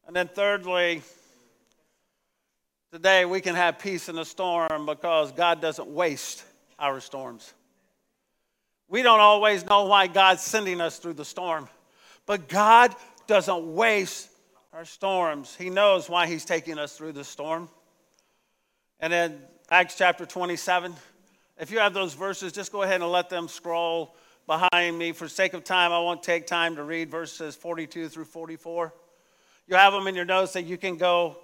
And 0.06 0.14
then, 0.14 0.28
thirdly, 0.28 1.02
Today, 2.94 3.26
we 3.26 3.42
can 3.42 3.56
have 3.56 3.80
peace 3.80 4.08
in 4.08 4.16
the 4.18 4.24
storm 4.24 4.86
because 4.86 5.32
God 5.32 5.60
doesn't 5.60 5.88
waste 5.88 6.44
our 6.78 7.00
storms. 7.00 7.52
We 8.88 9.02
don't 9.02 9.20
always 9.20 9.66
know 9.66 9.86
why 9.86 10.06
God's 10.06 10.44
sending 10.44 10.80
us 10.80 11.00
through 11.00 11.14
the 11.14 11.26
storm, 11.26 11.68
but 12.28 12.48
God 12.48 12.96
doesn't 13.26 13.74
waste 13.74 14.30
our 14.74 14.86
storms. 14.86 15.56
He 15.56 15.72
knows 15.72 16.08
why 16.08 16.28
He's 16.28 16.46
taking 16.46 16.78
us 16.78 16.96
through 16.96 17.14
the 17.14 17.24
storm. 17.24 17.68
And 19.00 19.12
then, 19.12 19.40
Acts 19.72 19.98
chapter 19.98 20.28
27, 20.28 20.94
if 21.60 21.72
you 21.72 21.80
have 21.80 21.94
those 21.94 22.14
verses, 22.14 22.52
just 22.52 22.72
go 22.72 22.82
ahead 22.82 23.02
and 23.02 23.12
let 23.12 23.30
them 23.30 23.48
scroll 23.48 24.16
behind 24.48 24.98
me. 24.98 25.12
For 25.12 25.28
sake 25.28 25.54
of 25.54 25.64
time, 25.64 25.92
I 25.92 26.00
won't 26.00 26.24
take 26.24 26.48
time 26.48 26.76
to 26.76 26.84
read 26.84 27.12
verses 27.12 27.56
42 27.56 28.10
through 28.10 28.26
44. 28.26 28.94
You 29.68 29.76
have 29.76 29.94
them 29.94 30.08
in 30.08 30.16
your 30.16 30.26
notes 30.26 30.54
that 30.54 30.64
you 30.64 30.78
can 30.78 30.98
go 30.98 31.38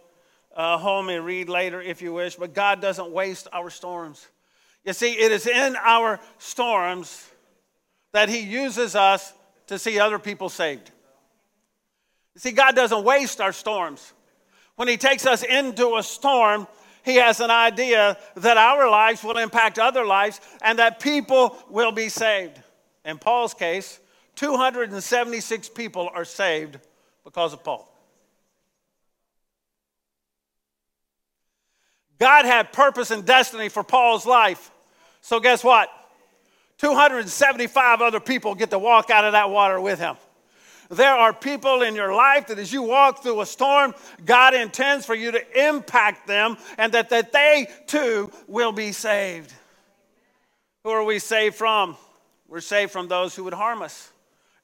uh, 0.55 0.77
home 0.77 1.09
and 1.09 1.25
read 1.25 1.47
later 1.47 1.81
if 1.81 2.01
you 2.01 2.11
wish, 2.11 2.35
but 2.35 2.53
God 2.53 2.81
doesn't 2.81 3.11
waste 3.11 3.47
our 3.53 3.69
storms. 3.69 4.27
You 4.83 4.93
see, 4.93 5.13
it 5.13 5.31
is 5.31 5.45
in 5.45 5.75
our 5.75 6.19
storms 6.37 7.29
that 8.11 8.29
He 8.29 8.39
uses 8.39 8.95
us 8.95 9.33
to 9.67 9.77
see 9.77 9.99
other 9.99 10.19
people 10.19 10.49
saved. 10.49 10.91
You 12.33 12.41
see, 12.41 12.51
God 12.51 12.75
doesn't 12.75 13.03
waste 13.03 13.39
our 13.39 13.53
storms. 13.53 14.13
When 14.75 14.87
He 14.87 14.97
takes 14.97 15.25
us 15.25 15.43
into 15.43 15.97
a 15.97 16.03
storm, 16.03 16.67
he 17.09 17.15
has 17.15 17.39
an 17.39 17.49
idea 17.49 18.17
that 18.35 18.57
our 18.57 18.89
lives 18.89 19.23
will 19.23 19.37
impact 19.37 19.79
other 19.79 20.05
lives 20.05 20.39
and 20.61 20.77
that 20.77 20.99
people 20.99 21.57
will 21.69 21.91
be 21.91 22.07
saved. 22.07 22.61
In 23.03 23.17
Paul's 23.17 23.55
case, 23.55 23.99
276 24.35 25.69
people 25.69 26.09
are 26.13 26.25
saved 26.25 26.79
because 27.23 27.53
of 27.53 27.63
Paul. 27.63 27.91
God 32.19 32.45
had 32.45 32.71
purpose 32.73 33.11
and 33.11 33.25
destiny 33.25 33.69
for 33.69 33.83
Paul's 33.83 34.25
life. 34.25 34.71
So, 35.21 35.39
guess 35.39 35.63
what? 35.63 35.89
275 36.77 38.01
other 38.01 38.19
people 38.19 38.55
get 38.55 38.69
to 38.69 38.79
walk 38.79 39.09
out 39.09 39.25
of 39.25 39.31
that 39.31 39.49
water 39.49 39.81
with 39.81 39.99
him. 39.99 40.15
There 40.89 41.13
are 41.13 41.33
people 41.33 41.83
in 41.83 41.93
your 41.93 42.13
life 42.13 42.47
that 42.47 42.57
as 42.57 42.73
you 42.73 42.81
walk 42.81 43.21
through 43.21 43.41
a 43.41 43.45
storm, 43.45 43.93
God 44.25 44.55
intends 44.55 45.05
for 45.05 45.13
you 45.13 45.31
to 45.31 45.67
impact 45.67 46.25
them 46.25 46.57
and 46.79 46.91
that, 46.93 47.09
that 47.09 47.31
they 47.31 47.67
too 47.85 48.31
will 48.47 48.71
be 48.71 48.91
saved. 48.91 49.53
Who 50.83 50.89
are 50.89 51.03
we 51.03 51.19
saved 51.19 51.55
from? 51.55 51.95
We're 52.47 52.61
saved 52.61 52.91
from 52.91 53.07
those 53.07 53.35
who 53.35 53.43
would 53.43 53.53
harm 53.53 53.83
us. 53.83 54.11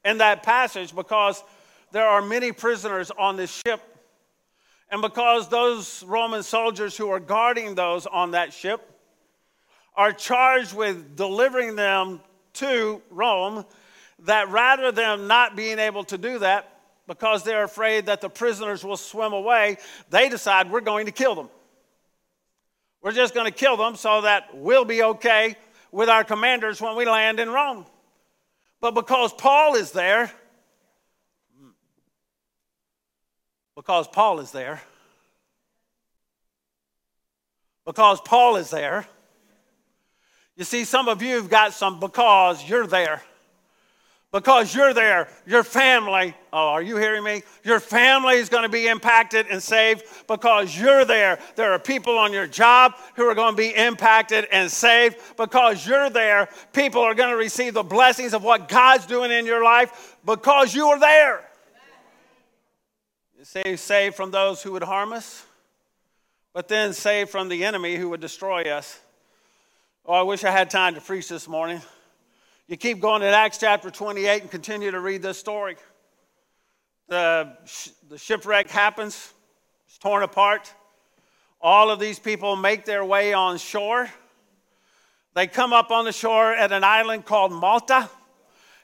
In 0.03 0.17
that 0.17 0.41
passage, 0.41 0.95
because 0.95 1.43
there 1.91 2.07
are 2.07 2.21
many 2.21 2.51
prisoners 2.51 3.11
on 3.11 3.37
this 3.37 3.61
ship, 3.65 3.81
and 4.89 5.01
because 5.01 5.49
those 5.49 6.03
Roman 6.03 6.41
soldiers 6.41 6.97
who 6.97 7.09
are 7.09 7.19
guarding 7.19 7.75
those 7.75 8.05
on 8.05 8.31
that 8.31 8.53
ship 8.53 8.81
are 9.95 10.11
charged 10.11 10.73
with 10.73 11.15
delivering 11.15 11.75
them 11.75 12.21
to 12.53 13.01
Rome, 13.09 13.65
that 14.19 14.49
rather 14.49 14.91
than 14.91 15.27
not 15.27 15.55
being 15.55 15.79
able 15.79 16.03
to 16.05 16.17
do 16.17 16.39
that, 16.39 16.71
because 17.07 17.43
they're 17.43 17.63
afraid 17.63 18.07
that 18.07 18.21
the 18.21 18.29
prisoners 18.29 18.83
will 18.83 18.97
swim 18.97 19.33
away, 19.33 19.77
they 20.09 20.29
decide 20.29 20.71
we're 20.71 20.81
going 20.81 21.05
to 21.05 21.11
kill 21.11 21.35
them. 21.35 21.49
We're 23.01 23.11
just 23.11 23.33
going 23.35 23.45
to 23.45 23.55
kill 23.55 23.77
them 23.77 23.95
so 23.95 24.21
that 24.21 24.49
we'll 24.53 24.85
be 24.85 25.03
okay 25.03 25.55
with 25.91 26.09
our 26.09 26.23
commanders 26.23 26.81
when 26.81 26.95
we 26.95 27.05
land 27.05 27.39
in 27.39 27.49
Rome. 27.49 27.85
But 28.81 28.95
because 28.95 29.31
Paul 29.33 29.75
is 29.75 29.91
there, 29.91 30.31
because 33.75 34.07
Paul 34.07 34.39
is 34.39 34.51
there, 34.51 34.81
because 37.85 38.19
Paul 38.21 38.55
is 38.55 38.71
there, 38.71 39.05
you 40.55 40.63
see, 40.63 40.85
some 40.85 41.07
of 41.07 41.21
you 41.21 41.35
have 41.35 41.49
got 41.49 41.73
some 41.73 41.99
because 41.99 42.67
you're 42.67 42.87
there. 42.87 43.21
Because 44.31 44.75
you're 44.75 44.93
there, 44.93 45.29
your 45.45 45.63
family, 45.63 46.35
oh, 46.51 46.67
are 46.67 46.81
you 46.81 46.97
hearing 46.97 47.23
me? 47.23 47.43
Your 47.63 47.79
family 47.79 48.35
is 48.35 48.49
going 48.49 48.63
to 48.63 48.69
be 48.69 48.87
impacted 48.87 49.45
and 49.49 49.63
saved 49.63 50.03
because 50.27 50.77
you're 50.77 51.05
there. 51.05 51.39
There 51.55 51.71
are 51.71 51.79
people 51.79 52.17
on 52.17 52.33
your 52.33 52.45
job 52.45 52.95
who 53.15 53.23
are 53.29 53.35
going 53.35 53.53
to 53.53 53.57
be 53.57 53.73
impacted 53.73 54.45
and 54.51 54.69
saved 54.69 55.17
because 55.37 55.87
you're 55.87 56.09
there. 56.09 56.49
People 56.73 57.01
are 57.01 57.15
going 57.15 57.29
to 57.29 57.37
receive 57.37 57.73
the 57.73 57.83
blessings 57.83 58.33
of 58.33 58.43
what 58.43 58.67
God's 58.67 59.05
doing 59.05 59.31
in 59.31 59.45
your 59.45 59.63
life 59.63 60.17
because 60.25 60.75
you 60.75 60.87
are 60.87 60.99
there. 60.99 61.41
Say, 63.43 63.75
saved 63.75 64.15
from 64.15 64.31
those 64.31 64.63
who 64.63 64.71
would 64.71 64.81
harm 64.81 65.13
us, 65.13 65.45
but 66.51 66.67
then 66.67 66.93
saved 66.93 67.29
from 67.29 67.47
the 67.47 67.63
enemy 67.63 67.95
who 67.95 68.09
would 68.09 68.19
destroy 68.19 68.63
us. 68.63 68.99
Oh, 70.03 70.13
I 70.13 70.23
wish 70.23 70.43
I 70.43 70.49
had 70.49 70.71
time 70.71 70.95
to 70.95 71.01
preach 71.01 71.29
this 71.29 71.47
morning. 71.47 71.79
You 72.67 72.77
keep 72.77 72.99
going 72.99 73.21
in 73.21 73.27
Acts 73.27 73.59
chapter 73.59 73.91
28 73.91 74.41
and 74.41 74.49
continue 74.49 74.89
to 74.89 74.99
read 74.99 75.21
this 75.21 75.37
story. 75.37 75.75
The, 77.07 77.55
the 78.09 78.17
shipwreck 78.17 78.71
happens, 78.71 79.33
it's 79.85 79.99
torn 79.99 80.23
apart. 80.23 80.73
All 81.61 81.91
of 81.91 81.99
these 81.99 82.17
people 82.17 82.55
make 82.55 82.83
their 82.83 83.05
way 83.05 83.33
on 83.33 83.59
shore. 83.59 84.09
They 85.35 85.45
come 85.45 85.73
up 85.73 85.91
on 85.91 86.05
the 86.05 86.11
shore 86.11 86.53
at 86.53 86.71
an 86.71 86.83
island 86.83 87.25
called 87.25 87.51
Malta. 87.51 88.09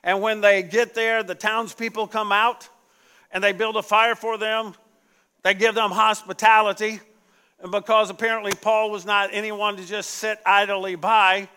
And 0.04 0.22
when 0.22 0.42
they 0.42 0.62
get 0.62 0.94
there, 0.94 1.24
the 1.24 1.34
townspeople 1.34 2.06
come 2.06 2.32
out 2.32 2.70
and 3.32 3.44
they 3.44 3.52
build 3.52 3.78
a 3.78 3.82
fire 3.82 4.14
for 4.14 4.38
them. 4.38 4.76
They 5.42 5.56
give 5.56 5.74
them 5.74 5.90
hospitality. 5.90 7.00
And 7.60 7.72
because 7.72 8.12
apparently 8.12 8.52
Paul 8.62 8.92
was 8.92 9.08
not 9.08 9.32
anyone 9.34 9.76
to 9.78 9.86
just 9.86 10.12
sit 10.12 10.38
idly 10.46 10.94
by, 10.94 11.50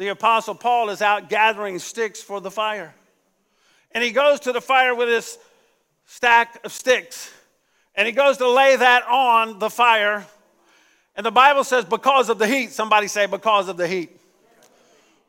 the 0.00 0.08
Apostle 0.08 0.54
Paul 0.54 0.88
is 0.88 1.02
out 1.02 1.28
gathering 1.28 1.78
sticks 1.78 2.22
for 2.22 2.40
the 2.40 2.50
fire. 2.50 2.94
And 3.92 4.02
he 4.02 4.12
goes 4.12 4.40
to 4.40 4.52
the 4.52 4.62
fire 4.62 4.94
with 4.94 5.10
his 5.10 5.36
stack 6.06 6.58
of 6.64 6.72
sticks. 6.72 7.30
And 7.94 8.06
he 8.06 8.12
goes 8.12 8.38
to 8.38 8.48
lay 8.48 8.76
that 8.76 9.06
on 9.06 9.58
the 9.58 9.68
fire. 9.68 10.26
And 11.16 11.26
the 11.26 11.30
Bible 11.30 11.64
says, 11.64 11.84
because 11.84 12.30
of 12.30 12.38
the 12.38 12.46
heat, 12.46 12.70
somebody 12.70 13.08
say, 13.08 13.26
because 13.26 13.68
of 13.68 13.76
the 13.76 13.86
heat. 13.86 14.18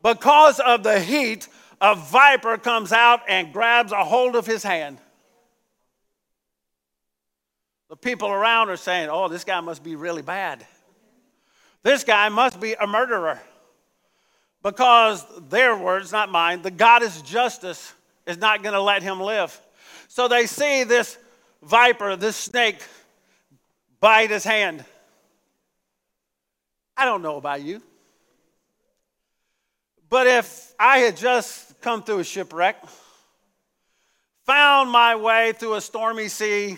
Because 0.02 0.62
of 0.62 0.84
the 0.84 1.02
heat, 1.02 1.50
a 1.82 1.94
viper 1.94 2.58
comes 2.58 2.94
out 2.94 3.24
and 3.28 3.52
grabs 3.52 3.92
a 3.92 4.06
hold 4.06 4.38
of 4.38 4.46
his 4.46 4.64
hand. 4.64 5.00
The 7.90 7.98
people 7.98 8.30
around 8.30 8.70
are 8.70 8.78
saying, 8.78 9.10
oh, 9.12 9.28
this 9.28 9.44
guy 9.44 9.60
must 9.60 9.84
be 9.84 9.98
really 9.98 10.22
bad. 10.22 10.66
This 11.84 12.06
guy 12.06 12.30
must 12.30 12.62
be 12.62 12.72
a 12.72 12.88
murderer. 12.88 13.42
Because 14.64 15.26
their 15.50 15.76
words, 15.76 16.12
not 16.12 16.30
mine, 16.30 16.62
the 16.62 16.72
goddess 16.72 17.22
justice 17.22 17.94
is 18.28 18.38
not 18.38 18.62
going 18.62 18.74
to 18.74 18.82
let 18.82 19.02
him 19.02 19.20
live. 19.20 19.60
So 20.08 20.28
they 20.28 20.46
see 20.46 20.84
this 20.84 21.18
viper, 21.64 22.16
this 22.16 22.36
snake, 22.36 22.84
bite 24.00 24.30
his 24.30 24.44
hand. 24.44 24.86
I 26.96 27.06
don't 27.06 27.22
know 27.22 27.38
about 27.38 27.62
you. 27.62 27.82
But 30.10 30.28
if 30.28 30.74
I 30.78 31.00
had 31.00 31.18
just 31.18 31.80
come 31.82 32.04
through 32.04 32.20
a 32.20 32.24
shipwreck, 32.24 32.76
found 34.46 34.92
my 34.92 35.16
way 35.16 35.54
through 35.54 35.76
a 35.76 35.82
stormy 35.82 36.28
sea 36.28 36.78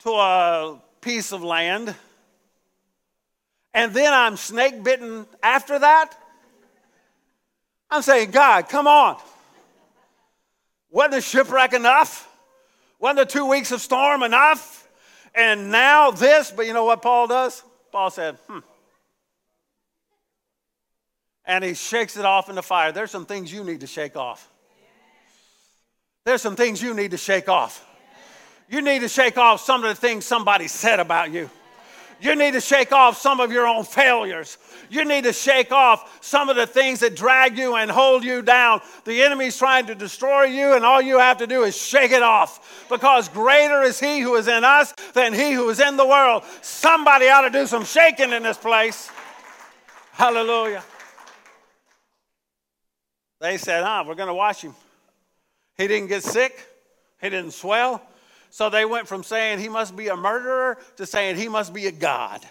to 0.00 0.10
a 0.10 0.82
piece 1.00 1.32
of 1.32 1.44
land, 1.44 1.94
and 3.74 3.92
then 3.92 4.12
I'm 4.12 4.36
snake 4.36 4.82
bitten 4.82 5.26
after 5.42 5.78
that, 5.78 6.16
I'm 7.90 8.02
saying, 8.02 8.30
God, 8.30 8.68
come 8.68 8.86
on. 8.86 9.16
Wasn't 10.90 11.12
the 11.12 11.20
shipwreck 11.20 11.72
enough? 11.72 12.28
Wasn't 12.98 13.18
the 13.18 13.30
two 13.30 13.46
weeks 13.46 13.72
of 13.72 13.80
storm 13.80 14.22
enough? 14.22 14.88
And 15.34 15.70
now 15.70 16.10
this, 16.10 16.50
but 16.50 16.66
you 16.66 16.72
know 16.72 16.84
what 16.84 17.02
Paul 17.02 17.26
does? 17.26 17.62
Paul 17.92 18.10
said, 18.10 18.36
hmm. 18.48 18.60
And 21.44 21.62
he 21.62 21.74
shakes 21.74 22.16
it 22.16 22.24
off 22.24 22.48
in 22.48 22.54
the 22.56 22.62
fire. 22.62 22.90
There's 22.92 23.10
some 23.10 23.26
things 23.26 23.52
you 23.52 23.62
need 23.62 23.80
to 23.80 23.86
shake 23.86 24.16
off. 24.16 24.50
There's 26.24 26.42
some 26.42 26.56
things 26.56 26.82
you 26.82 26.92
need 26.92 27.12
to 27.12 27.16
shake 27.16 27.48
off. 27.48 27.86
You 28.68 28.82
need 28.82 29.00
to 29.00 29.08
shake 29.08 29.38
off 29.38 29.60
some 29.60 29.84
of 29.84 29.88
the 29.88 29.94
things 29.94 30.24
somebody 30.24 30.66
said 30.66 30.98
about 30.98 31.30
you. 31.30 31.48
You 32.20 32.34
need 32.34 32.52
to 32.52 32.60
shake 32.60 32.92
off 32.92 33.18
some 33.20 33.40
of 33.40 33.52
your 33.52 33.66
own 33.66 33.84
failures. 33.84 34.56
You 34.88 35.04
need 35.04 35.24
to 35.24 35.32
shake 35.32 35.70
off 35.70 36.24
some 36.24 36.48
of 36.48 36.56
the 36.56 36.66
things 36.66 37.00
that 37.00 37.14
drag 37.14 37.58
you 37.58 37.76
and 37.76 37.90
hold 37.90 38.24
you 38.24 38.40
down. 38.40 38.80
The 39.04 39.22
enemy's 39.22 39.56
trying 39.56 39.86
to 39.86 39.94
destroy 39.94 40.44
you, 40.44 40.74
and 40.74 40.84
all 40.84 41.02
you 41.02 41.18
have 41.18 41.38
to 41.38 41.46
do 41.46 41.64
is 41.64 41.76
shake 41.76 42.12
it 42.12 42.22
off 42.22 42.86
because 42.88 43.28
greater 43.28 43.82
is 43.82 44.00
he 44.00 44.20
who 44.20 44.36
is 44.36 44.48
in 44.48 44.64
us 44.64 44.94
than 45.12 45.34
he 45.34 45.52
who 45.52 45.68
is 45.68 45.80
in 45.80 45.96
the 45.96 46.06
world. 46.06 46.44
Somebody 46.62 47.28
ought 47.28 47.42
to 47.42 47.50
do 47.50 47.66
some 47.66 47.84
shaking 47.84 48.32
in 48.32 48.42
this 48.42 48.56
place. 48.56 49.10
Hallelujah. 50.12 50.82
They 53.40 53.58
said, 53.58 53.84
huh, 53.84 54.04
we're 54.06 54.14
going 54.14 54.28
to 54.28 54.34
wash 54.34 54.62
him. 54.62 54.74
He 55.76 55.86
didn't 55.86 56.08
get 56.08 56.22
sick, 56.22 56.66
he 57.20 57.28
didn't 57.28 57.52
swell. 57.52 58.00
So 58.50 58.70
they 58.70 58.84
went 58.84 59.08
from 59.08 59.22
saying 59.22 59.58
he 59.58 59.68
must 59.68 59.96
be 59.96 60.08
a 60.08 60.16
murderer 60.16 60.78
to 60.96 61.06
saying 61.06 61.36
he 61.36 61.48
must 61.48 61.74
be 61.74 61.86
a 61.86 61.92
God. 61.92 62.44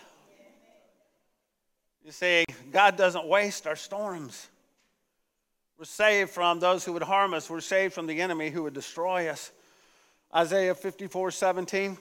You 2.03 2.11
see, 2.11 2.45
God 2.71 2.97
doesn't 2.97 3.25
waste 3.25 3.65
our 3.65 3.75
storms. 3.75 4.47
We're 5.77 5.85
saved 5.85 6.29
from 6.29 6.59
those 6.59 6.85
who 6.85 6.93
would 6.93 7.03
harm 7.03 7.33
us, 7.33 7.49
we're 7.49 7.61
saved 7.61 7.93
from 7.93 8.07
the 8.07 8.21
enemy 8.21 8.49
who 8.49 8.63
would 8.63 8.73
destroy 8.73 9.27
us. 9.27 9.51
Isaiah 10.33 10.75
54 10.75 11.31
17. 11.31 11.97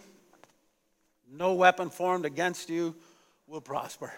No 1.32 1.54
weapon 1.54 1.90
formed 1.90 2.26
against 2.26 2.68
you 2.70 2.94
will 3.46 3.60
prosper. 3.60 4.12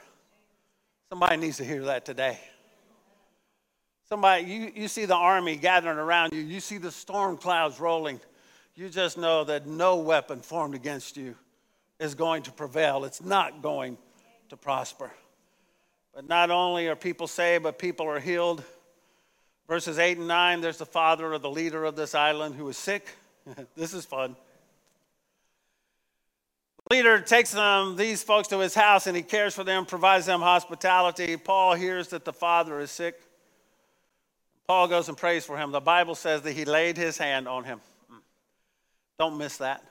Somebody 1.09 1.37
needs 1.37 1.57
to 1.59 1.64
hear 1.64 1.85
that 1.85 2.05
today. 2.05 2.39
Somebody, 4.09 4.45
you, 4.45 4.72
you 4.74 4.89
see 4.89 5.05
the 5.05 5.14
army 5.16 5.57
gathering 5.57 5.99
around 5.99 6.33
you, 6.33 6.41
you 6.41 6.61
see 6.61 6.79
the 6.79 6.93
storm 6.93 7.37
clouds 7.37 7.81
rolling. 7.81 8.20
You 8.77 8.91
just 8.91 9.16
know 9.16 9.43
that 9.45 9.66
no 9.66 9.97
weapon 9.97 10.41
formed 10.41 10.74
against 10.74 11.16
you 11.16 11.35
is 11.99 12.14
going 12.14 12.43
to 12.43 12.53
prevail. 12.53 13.05
It's 13.05 13.22
not 13.22 13.62
going 13.62 13.97
to 14.51 14.57
prosper. 14.59 15.11
But 16.14 16.29
not 16.29 16.51
only 16.51 16.87
are 16.89 16.95
people 16.95 17.27
saved, 17.27 17.62
but 17.62 17.79
people 17.79 18.07
are 18.07 18.20
healed. 18.20 18.62
Verses 19.66 19.99
8 19.99 20.18
and 20.18 20.29
9 20.29 20.61
there's 20.61 20.77
the 20.77 20.87
father 20.87 21.33
of 21.33 21.41
the 21.41 21.51
leader 21.51 21.85
of 21.85 21.97
this 21.97 22.14
island 22.14 22.55
who 22.55 22.68
is 22.68 22.77
sick. 22.77 23.09
this 23.77 23.95
is 23.95 24.05
fun. 24.05 24.37
Leader 26.91 27.18
takes 27.20 27.53
them, 27.53 27.97
these 27.97 28.22
folks 28.22 28.47
to 28.49 28.59
his 28.59 28.74
house 28.74 29.07
and 29.07 29.16
he 29.16 29.22
cares 29.22 29.55
for 29.55 29.64
them, 29.64 29.87
provides 29.87 30.27
them 30.27 30.41
hospitality. 30.41 31.37
Paul 31.39 31.74
hears 31.74 32.09
that 32.09 32.27
the 32.27 32.33
father 32.33 32.79
is 32.81 32.91
sick. 32.91 33.20
Paul 34.68 34.87
goes 34.87 35.09
and 35.09 35.16
prays 35.16 35.47
for 35.47 35.57
him. 35.57 35.72
The 35.72 35.81
Bible 35.81 36.14
says 36.14 36.43
that 36.43 36.53
he 36.53 36.66
laid 36.66 36.99
his 36.99 37.16
hand 37.16 37.49
on 37.49 37.64
him. 37.64 37.81
Don't 39.19 39.39
miss 39.39 39.59
that. 39.59 39.83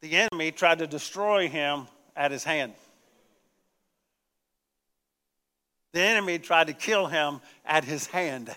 The 0.00 0.16
enemy 0.16 0.52
tried 0.52 0.78
to 0.80 0.86
destroy 0.86 1.48
him 1.48 1.86
at 2.16 2.30
his 2.30 2.44
hand. 2.44 2.74
The 5.92 6.00
enemy 6.00 6.38
tried 6.38 6.66
to 6.66 6.72
kill 6.72 7.06
him 7.06 7.40
at 7.64 7.84
his 7.84 8.06
hand. 8.06 8.54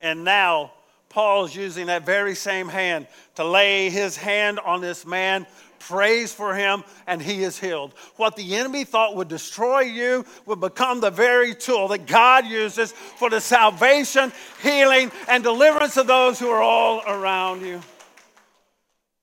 And 0.00 0.24
now 0.24 0.72
Paul's 1.08 1.54
using 1.54 1.86
that 1.86 2.04
very 2.04 2.34
same 2.34 2.68
hand 2.68 3.06
to 3.36 3.44
lay 3.44 3.88
his 3.88 4.16
hand 4.16 4.58
on 4.60 4.80
this 4.80 5.06
man, 5.06 5.46
prays 5.78 6.32
for 6.32 6.54
him, 6.54 6.84
and 7.06 7.22
he 7.22 7.42
is 7.42 7.58
healed. 7.58 7.94
What 8.16 8.36
the 8.36 8.56
enemy 8.56 8.84
thought 8.84 9.16
would 9.16 9.28
destroy 9.28 9.80
you 9.80 10.26
would 10.44 10.60
become 10.60 11.00
the 11.00 11.10
very 11.10 11.54
tool 11.54 11.88
that 11.88 12.06
God 12.06 12.44
uses 12.44 12.92
for 12.92 13.30
the 13.30 13.40
salvation, 13.40 14.32
healing, 14.62 15.10
and 15.28 15.42
deliverance 15.42 15.96
of 15.96 16.06
those 16.06 16.38
who 16.38 16.50
are 16.50 16.62
all 16.62 17.02
around 17.06 17.62
you. 17.62 17.80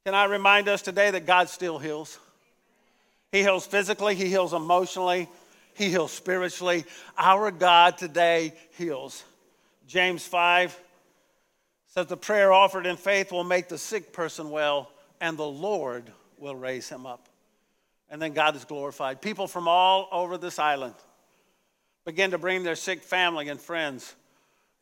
Can 0.05 0.15
I 0.15 0.25
remind 0.25 0.67
us 0.67 0.81
today 0.81 1.11
that 1.11 1.25
God 1.25 1.47
still 1.47 1.79
heals? 1.79 2.19
He 3.31 3.41
heals 3.41 3.65
physically, 3.65 4.15
He 4.15 4.27
heals 4.27 4.53
emotionally, 4.53 5.29
He 5.75 5.89
heals 5.89 6.11
spiritually. 6.11 6.83
Our 7.17 7.51
God 7.51 7.97
today 7.97 8.53
heals. 8.77 9.23
James 9.87 10.25
5 10.25 10.77
says 11.87 12.07
the 12.07 12.17
prayer 12.17 12.51
offered 12.51 12.85
in 12.85 12.97
faith 12.97 13.31
will 13.31 13.43
make 13.43 13.69
the 13.69 13.77
sick 13.77 14.11
person 14.11 14.49
well, 14.49 14.91
and 15.21 15.37
the 15.37 15.47
Lord 15.47 16.11
will 16.37 16.55
raise 16.55 16.89
him 16.89 17.05
up. 17.05 17.29
And 18.09 18.21
then 18.21 18.33
God 18.33 18.55
is 18.55 18.65
glorified. 18.65 19.21
People 19.21 19.47
from 19.47 19.67
all 19.67 20.07
over 20.11 20.37
this 20.37 20.59
island 20.59 20.95
begin 22.05 22.31
to 22.31 22.37
bring 22.37 22.63
their 22.63 22.75
sick 22.75 23.03
family 23.03 23.47
and 23.47 23.59
friends, 23.59 24.15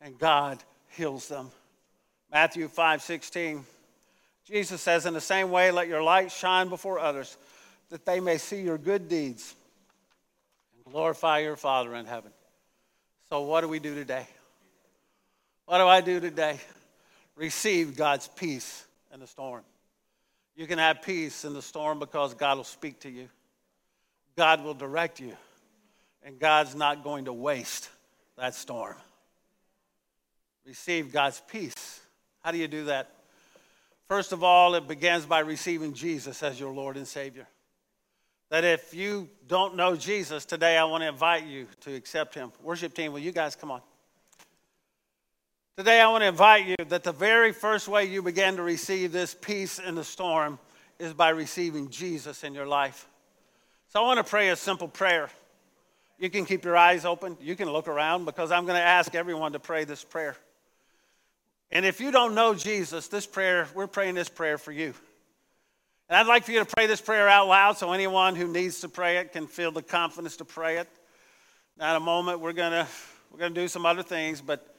and 0.00 0.18
God 0.18 0.62
heals 0.88 1.28
them. 1.28 1.50
Matthew 2.30 2.66
5 2.68 3.02
16. 3.02 3.64
Jesus 4.44 4.80
says, 4.80 5.06
In 5.06 5.14
the 5.14 5.20
same 5.20 5.50
way, 5.50 5.70
let 5.70 5.88
your 5.88 6.02
light 6.02 6.32
shine 6.32 6.68
before 6.68 6.98
others, 6.98 7.36
that 7.90 8.04
they 8.04 8.20
may 8.20 8.38
see 8.38 8.60
your 8.60 8.78
good 8.78 9.08
deeds 9.08 9.54
and 10.74 10.92
glorify 10.92 11.40
your 11.40 11.56
Father 11.56 11.94
in 11.94 12.06
heaven. 12.06 12.32
So, 13.28 13.42
what 13.42 13.60
do 13.60 13.68
we 13.68 13.78
do 13.78 13.94
today? 13.94 14.26
What 15.66 15.78
do 15.78 15.86
I 15.86 16.00
do 16.00 16.20
today? 16.20 16.58
Receive 17.36 17.96
God's 17.96 18.28
peace 18.28 18.84
in 19.12 19.20
the 19.20 19.26
storm. 19.26 19.62
You 20.54 20.66
can 20.66 20.78
have 20.78 21.02
peace 21.02 21.44
in 21.44 21.54
the 21.54 21.62
storm 21.62 21.98
because 21.98 22.34
God 22.34 22.56
will 22.58 22.64
speak 22.64 23.00
to 23.00 23.10
you, 23.10 23.28
God 24.36 24.62
will 24.62 24.74
direct 24.74 25.20
you, 25.20 25.36
and 26.22 26.38
God's 26.38 26.74
not 26.74 27.02
going 27.02 27.26
to 27.26 27.32
waste 27.32 27.88
that 28.36 28.54
storm. 28.54 28.96
Receive 30.66 31.12
God's 31.12 31.40
peace. 31.48 32.00
How 32.40 32.50
do 32.50 32.58
you 32.58 32.68
do 32.68 32.84
that? 32.86 33.10
First 34.08 34.32
of 34.32 34.42
all, 34.42 34.74
it 34.74 34.86
begins 34.86 35.26
by 35.26 35.40
receiving 35.40 35.94
Jesus 35.94 36.42
as 36.42 36.58
your 36.60 36.72
Lord 36.72 36.96
and 36.96 37.06
Savior. 37.06 37.46
That 38.50 38.64
if 38.64 38.92
you 38.92 39.30
don't 39.46 39.76
know 39.76 39.96
Jesus 39.96 40.44
today, 40.44 40.76
I 40.76 40.84
want 40.84 41.02
to 41.02 41.08
invite 41.08 41.46
you 41.46 41.66
to 41.80 41.94
accept 41.94 42.34
Him. 42.34 42.52
Worship 42.62 42.92
team, 42.92 43.12
will 43.12 43.20
you 43.20 43.32
guys 43.32 43.56
come 43.56 43.70
on? 43.70 43.80
Today, 45.78 46.02
I 46.02 46.08
want 46.08 46.20
to 46.22 46.28
invite 46.28 46.66
you 46.66 46.76
that 46.88 47.02
the 47.02 47.12
very 47.12 47.52
first 47.52 47.88
way 47.88 48.04
you 48.04 48.20
begin 48.20 48.56
to 48.56 48.62
receive 48.62 49.10
this 49.10 49.34
peace 49.34 49.78
in 49.78 49.94
the 49.94 50.04
storm 50.04 50.58
is 50.98 51.14
by 51.14 51.30
receiving 51.30 51.88
Jesus 51.88 52.44
in 52.44 52.54
your 52.54 52.66
life. 52.66 53.08
So 53.88 54.02
I 54.02 54.06
want 54.06 54.18
to 54.18 54.30
pray 54.30 54.50
a 54.50 54.56
simple 54.56 54.88
prayer. 54.88 55.30
You 56.18 56.28
can 56.30 56.44
keep 56.44 56.64
your 56.64 56.76
eyes 56.76 57.04
open, 57.04 57.36
you 57.40 57.56
can 57.56 57.70
look 57.70 57.88
around 57.88 58.26
because 58.26 58.52
I'm 58.52 58.64
going 58.64 58.76
to 58.76 58.86
ask 58.86 59.14
everyone 59.14 59.52
to 59.52 59.58
pray 59.58 59.84
this 59.84 60.04
prayer. 60.04 60.36
And 61.72 61.86
if 61.86 62.00
you 62.00 62.12
don't 62.12 62.34
know 62.34 62.54
Jesus, 62.54 63.08
this 63.08 63.26
prayer, 63.26 63.66
we're 63.74 63.86
praying 63.86 64.14
this 64.14 64.28
prayer 64.28 64.58
for 64.58 64.70
you. 64.72 64.92
And 66.08 66.18
I'd 66.18 66.26
like 66.26 66.44
for 66.44 66.52
you 66.52 66.58
to 66.58 66.66
pray 66.66 66.86
this 66.86 67.00
prayer 67.00 67.26
out 67.28 67.48
loud 67.48 67.78
so 67.78 67.92
anyone 67.92 68.36
who 68.36 68.46
needs 68.46 68.80
to 68.80 68.90
pray 68.90 69.16
it 69.16 69.32
can 69.32 69.46
feel 69.46 69.72
the 69.72 69.82
confidence 69.82 70.36
to 70.36 70.44
pray 70.44 70.76
it. 70.76 70.88
Now, 71.78 71.96
in 71.96 72.02
a 72.02 72.04
moment, 72.04 72.40
we're 72.40 72.52
going 72.52 72.72
to, 72.72 72.86
we're 73.30 73.38
going 73.38 73.54
to 73.54 73.60
do 73.60 73.68
some 73.68 73.86
other 73.86 74.02
things, 74.02 74.42
but 74.42 74.76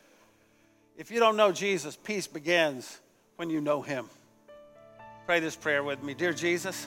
if 0.95 1.09
you 1.09 1.19
don't 1.19 1.35
know 1.35 1.51
Jesus, 1.51 1.95
peace 1.95 2.27
begins 2.27 2.99
when 3.37 3.49
you 3.49 3.59
know 3.59 3.81
him. 3.81 4.07
Pray 5.25 5.39
this 5.39 5.55
prayer 5.55 5.83
with 5.83 6.03
me. 6.03 6.13
Dear 6.13 6.33
Jesus, 6.33 6.85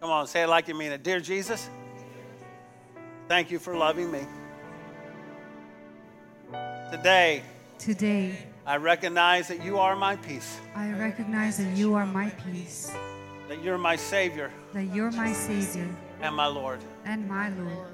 come 0.00 0.10
on, 0.10 0.28
say 0.28 0.44
it 0.44 0.48
like 0.48 0.68
you 0.68 0.76
mean 0.76 0.92
it. 0.92 1.02
Dear 1.02 1.18
Jesus, 1.18 1.68
thank 3.26 3.50
you 3.50 3.58
for 3.58 3.76
loving 3.76 4.12
me. 4.12 4.20
Today, 6.92 7.42
Today, 7.80 8.36
I 8.66 8.76
recognize 8.76 9.48
that 9.48 9.64
you 9.64 9.78
are 9.78 9.96
my 9.96 10.16
peace, 10.16 10.58
I 10.74 10.92
recognize 10.92 11.56
that 11.58 11.76
you 11.76 11.94
are 11.94 12.06
my 12.06 12.30
peace, 12.30 12.92
that 13.48 13.62
you're 13.62 13.78
my 13.78 13.96
Savior 13.96 14.50
that 14.72 14.84
you're 14.94 15.10
my 15.12 15.32
Savior 15.32 15.88
and 16.20 16.34
my 16.36 16.46
Lord. 16.46 16.78
and 17.04 17.26
my 17.28 17.48
Lord. 17.50 17.88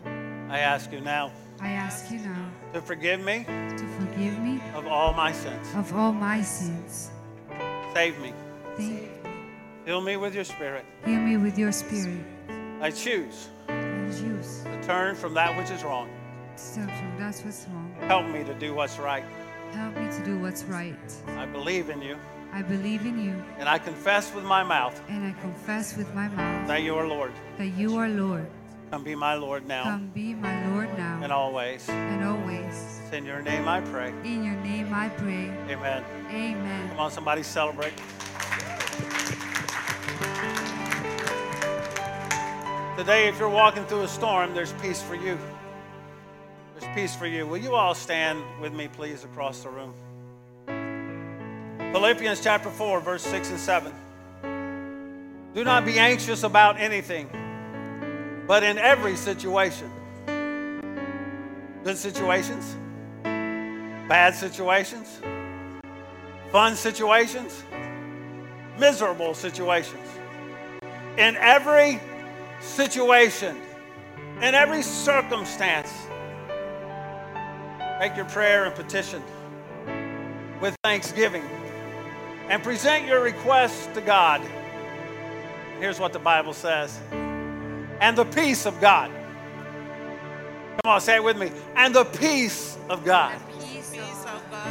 I 0.51 0.59
ask 0.61 0.93
you 0.93 1.01
now 1.01 1.33
I 1.61 1.71
ask 1.71 2.11
you 2.11 2.19
now 2.19 2.51
to 2.73 2.81
forgive 2.83 3.21
me 3.21 3.45
to 3.45 3.85
forgive 3.99 4.39
me 4.41 4.61
of 4.75 4.87
all 4.87 5.13
my 5.15 5.33
sins. 5.33 5.67
of 5.75 5.95
all 5.95 6.13
my 6.13 6.43
sins. 6.43 7.11
Save 7.95 8.19
me. 8.21 8.33
Thank 8.77 9.09
Fill 9.87 10.01
me 10.01 10.17
with 10.17 10.35
your 10.35 10.45
spirit. 10.45 10.85
Heal 11.05 11.21
me 11.21 11.37
with 11.37 11.57
your 11.57 11.73
spirit 11.73 12.21
I 12.83 12.91
choose 12.91 13.49
I 13.69 14.09
choose. 14.11 14.63
to 14.65 14.83
turn 14.83 15.15
from 15.15 15.33
that 15.35 15.57
which 15.57 15.71
is 15.71 15.83
wrong. 15.85 16.09
step 16.57 16.89
from 16.91 17.15
that's 17.19 17.43
what's 17.43 17.67
wrong. 17.69 17.95
Help 18.01 18.27
me 18.27 18.45
to 18.45 18.53
do 18.55 18.75
what's 18.75 18.99
right. 18.99 19.25
Help 19.73 19.97
me 19.97 20.09
to 20.11 20.25
do 20.25 20.39
what's 20.39 20.65
right. 20.65 20.97
I 21.37 21.47
believe 21.47 21.91
in 21.91 22.01
you, 22.03 22.17
I 22.53 22.63
believe 22.63 23.05
in 23.05 23.23
you 23.23 23.35
and 23.59 23.69
I 23.69 23.79
confess 23.79 24.35
with 24.35 24.45
my 24.45 24.63
mouth 24.63 24.99
and 25.09 25.25
I 25.27 25.33
confess 25.41 25.97
with 25.97 26.13
my 26.15 26.29
mouth 26.29 26.67
that 26.69 26.83
you 26.83 26.95
are 26.97 27.07
Lord. 27.07 27.33
that 27.59 27.67
you 27.69 27.97
are 27.99 28.09
Lord. 28.09 28.47
Come 28.91 29.03
be 29.05 29.15
my 29.17 29.35
Lord 29.35 29.67
now 29.67 29.83
Come 29.85 30.11
be 30.15 30.33
my 30.33 30.67
Lord 30.71 30.89
now. 30.97 31.21
and 31.23 31.33
always. 31.33 31.89
and 31.89 32.25
always. 32.25 33.01
It's 33.05 33.13
in 33.13 33.27
your 33.27 33.43
name 33.43 33.69
I 33.69 33.81
pray. 33.81 34.13
In 34.25 34.45
your 34.45 34.55
name 34.57 34.95
I 34.95 35.09
pray. 35.11 35.51
Amen. 35.69 36.05
Amen. 36.31 36.89
Come 36.91 37.01
on, 37.01 37.11
somebody 37.11 37.43
celebrate. 37.43 37.93
Today, 42.97 43.29
if 43.29 43.39
you're 43.39 43.51
walking 43.51 43.85
through 43.85 44.03
a 44.05 44.09
storm, 44.09 44.55
there's 44.55 44.73
peace 44.75 45.03
for 45.03 45.15
you. 45.17 45.37
Peace 46.97 47.15
for 47.15 47.27
you. 47.27 47.47
Will 47.47 47.59
you 47.59 47.75
all 47.75 47.95
stand 47.95 48.43
with 48.59 48.73
me, 48.73 48.89
please, 48.89 49.23
across 49.23 49.63
the 49.63 49.69
room? 49.69 49.93
Philippians 51.93 52.41
chapter 52.41 52.71
4, 52.71 53.01
verse 53.03 53.23
6 53.23 53.51
and 53.51 53.61
7. 53.61 53.93
Do 55.55 55.63
not 55.63 55.85
be 55.85 55.99
anxious 55.99 56.43
about 56.43 56.81
anything, 56.81 57.29
but 58.47 58.63
in 58.63 58.79
every 58.79 59.15
situation, 59.15 59.91
good 61.85 61.99
situations, 61.99 62.75
bad 63.23 64.35
situations, 64.35 65.21
fun 66.51 66.77
situations, 66.77 67.63
miserable 68.79 69.35
situations. 69.35 70.09
In 71.19 71.37
every 71.37 72.01
situation, 72.63 73.55
in 74.41 74.55
every 74.55 74.81
circumstance, 74.81 75.93
make 77.99 78.17
your 78.17 78.27
prayer 78.27 78.65
and 78.65 78.75
petition 78.75 79.23
with 80.61 80.77
thanksgiving 80.83 81.43
and 82.49 82.63
present 82.63 83.07
your 83.07 83.23
requests 83.23 83.87
to 83.95 84.01
God. 84.01 84.41
Here's 85.81 85.99
what 85.99 86.13
the 86.13 86.19
Bible 86.19 86.53
says. 86.53 86.99
And 88.01 88.17
the 88.17 88.25
peace 88.25 88.67
of 88.67 88.81
God. 88.81 89.11
Come 90.85 90.93
on, 90.93 91.01
say 91.01 91.17
it 91.17 91.25
with 91.25 91.37
me. 91.37 91.51
And 91.75 91.95
the 91.95 92.05
peace 92.05 92.77
of 92.89 93.05
God. 93.05 93.39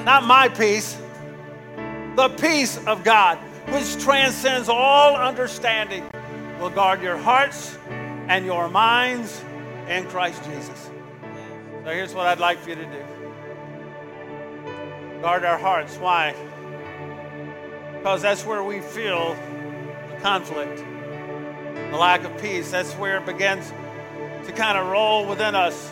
Not 0.03 0.23
my 0.23 0.49
peace, 0.49 0.97
the 2.15 2.29
peace 2.39 2.77
of 2.85 3.03
God, 3.03 3.37
which 3.69 3.97
transcends 3.97 4.69
all 4.69 5.15
understanding, 5.15 6.07
will 6.59 6.69
guard 6.69 7.01
your 7.01 7.17
hearts 7.17 7.77
and 8.27 8.45
your 8.45 8.69
minds 8.69 9.43
in 9.87 10.05
Christ 10.05 10.43
Jesus. 10.43 10.89
So 11.83 11.91
here's 11.91 12.13
what 12.13 12.27
I'd 12.27 12.39
like 12.39 12.59
for 12.59 12.69
you 12.69 12.75
to 12.75 12.85
do 12.85 13.04
Guard 15.25 15.43
our 15.43 15.57
hearts. 15.57 15.97
Why? 15.97 16.35
Because 17.97 18.21
that's 18.21 18.45
where 18.45 18.63
we 18.63 18.79
feel 18.79 19.33
the 20.11 20.17
conflict, 20.21 20.77
the 20.77 21.97
lack 21.97 22.23
of 22.25 22.39
peace. 22.39 22.69
That's 22.69 22.93
where 22.93 23.17
it 23.17 23.25
begins 23.25 23.73
to 24.45 24.51
kind 24.51 24.77
of 24.77 24.85
roll 24.85 25.25
within 25.25 25.55
us. 25.55 25.91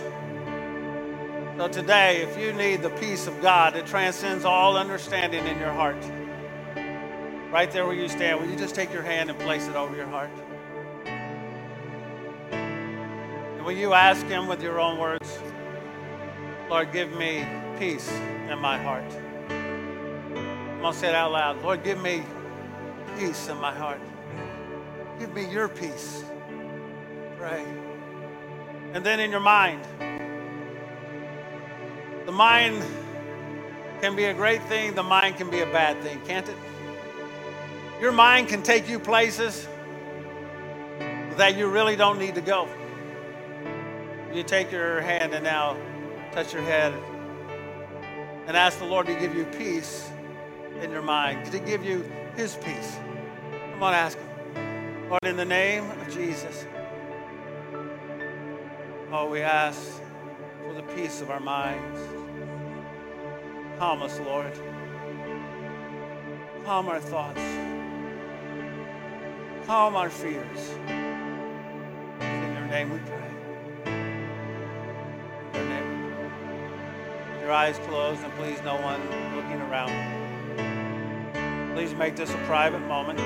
So 1.57 1.67
today, 1.67 2.21
if 2.21 2.37
you 2.37 2.53
need 2.53 2.83
the 2.83 2.91
peace 2.91 3.25
of 3.25 3.41
God 3.41 3.73
that 3.73 3.87
transcends 3.87 4.45
all 4.45 4.77
understanding 4.77 5.47
in 5.47 5.57
your 5.57 5.71
heart, 5.71 5.97
right 7.51 7.71
there 7.71 7.87
where 7.87 7.95
you 7.95 8.09
stand, 8.09 8.39
will 8.39 8.47
you 8.47 8.55
just 8.55 8.75
take 8.75 8.93
your 8.93 9.01
hand 9.01 9.31
and 9.31 9.39
place 9.39 9.67
it 9.67 9.75
over 9.75 9.95
your 9.95 10.05
heart? 10.05 10.29
And 12.53 13.65
will 13.65 13.71
you 13.71 13.93
ask 13.93 14.27
Him 14.27 14.45
with 14.45 14.61
your 14.61 14.79
own 14.79 14.99
words? 14.99 15.39
Lord, 16.69 16.91
give 16.91 17.11
me 17.17 17.45
peace 17.77 18.09
in 18.49 18.57
my 18.59 18.77
heart? 18.77 19.03
I'm 19.49 20.79
going 20.79 20.93
to 20.93 20.99
say 20.99 21.09
it 21.09 21.15
out 21.15 21.31
loud. 21.31 21.61
Lord, 21.61 21.83
give 21.83 22.01
me 22.01 22.23
peace 23.17 23.47
in 23.47 23.57
my 23.57 23.73
heart. 23.73 24.01
Give 25.19 25.33
me 25.33 25.49
your 25.49 25.67
peace. 25.67 26.23
Pray. 27.37 27.63
And 28.93 29.05
then 29.05 29.19
in 29.19 29.31
your 29.31 29.39
mind, 29.39 29.81
the 32.25 32.31
mind 32.31 32.83
can 34.01 34.15
be 34.15 34.25
a 34.25 34.33
great 34.33 34.61
thing, 34.63 34.93
the 34.95 35.03
mind 35.03 35.37
can 35.37 35.49
be 35.49 35.61
a 35.61 35.65
bad 35.65 36.01
thing, 36.01 36.19
can't 36.25 36.47
it? 36.47 36.57
Your 38.01 38.11
mind 38.11 38.49
can 38.49 38.63
take 38.63 38.89
you 38.89 38.99
places 38.99 39.67
that 41.37 41.55
you 41.57 41.67
really 41.67 41.95
don't 41.95 42.19
need 42.19 42.35
to 42.35 42.41
go. 42.41 42.67
You 44.33 44.43
take 44.43 44.71
your 44.71 45.01
hand 45.01 45.33
and 45.33 45.43
now 45.43 45.77
touch 46.33 46.51
your 46.51 46.63
head 46.63 46.91
and 48.47 48.57
ask 48.57 48.79
the 48.79 48.85
Lord 48.85 49.05
to 49.05 49.13
give 49.13 49.35
you 49.35 49.45
peace 49.45 50.09
in 50.81 50.89
your 50.89 51.03
mind, 51.03 51.51
to 51.51 51.59
give 51.59 51.85
you 51.85 52.03
His 52.35 52.55
peace. 52.55 52.97
Come 53.71 53.83
on, 53.83 53.93
ask 53.93 54.17
Him. 54.17 55.09
Lord, 55.09 55.19
in 55.25 55.37
the 55.37 55.45
name 55.45 55.87
of 55.91 56.11
Jesus, 56.11 56.65
oh, 59.11 59.29
we 59.29 59.41
ask 59.41 59.79
for 60.63 60.73
the 60.73 60.81
peace 60.95 61.21
of 61.21 61.29
our 61.29 61.39
minds. 61.39 61.99
Calm 63.77 64.01
us, 64.01 64.19
Lord. 64.21 64.59
Calm 66.65 66.89
our 66.89 66.99
thoughts. 66.99 67.41
Calm 69.67 69.95
our 69.95 70.09
fears. 70.09 70.69
In 72.19 72.53
your 72.55 72.65
name 72.65 72.91
we 72.91 72.97
pray. 72.99 73.22
Your 77.43 77.51
eyes 77.51 77.77
closed 77.79 78.23
and 78.23 78.33
please 78.35 78.61
no 78.63 78.75
one 78.77 79.01
looking 79.35 79.59
around. 79.63 79.91
Please 81.75 81.93
make 81.93 82.15
this 82.15 82.33
a 82.33 82.37
private 82.45 82.79
moment. 82.87 83.19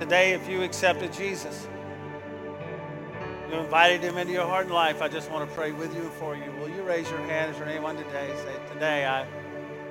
Today, 0.00 0.32
if 0.32 0.48
you 0.48 0.62
accepted 0.62 1.12
Jesus, 1.12 1.68
you 3.50 3.58
invited 3.58 4.00
him 4.00 4.16
into 4.16 4.32
your 4.32 4.46
heart 4.46 4.64
and 4.64 4.74
life, 4.74 5.02
I 5.02 5.08
just 5.08 5.30
want 5.30 5.46
to 5.46 5.54
pray 5.54 5.72
with 5.72 5.94
you 5.94 6.00
and 6.00 6.12
for 6.12 6.34
you. 6.34 6.50
Will 6.52 6.70
you 6.70 6.82
raise 6.82 7.10
your 7.10 7.20
hand? 7.20 7.50
Is 7.50 7.58
there 7.58 7.68
anyone 7.68 7.96
today? 7.98 8.32
Say, 8.44 8.72
today 8.72 9.04
I, 9.04 9.26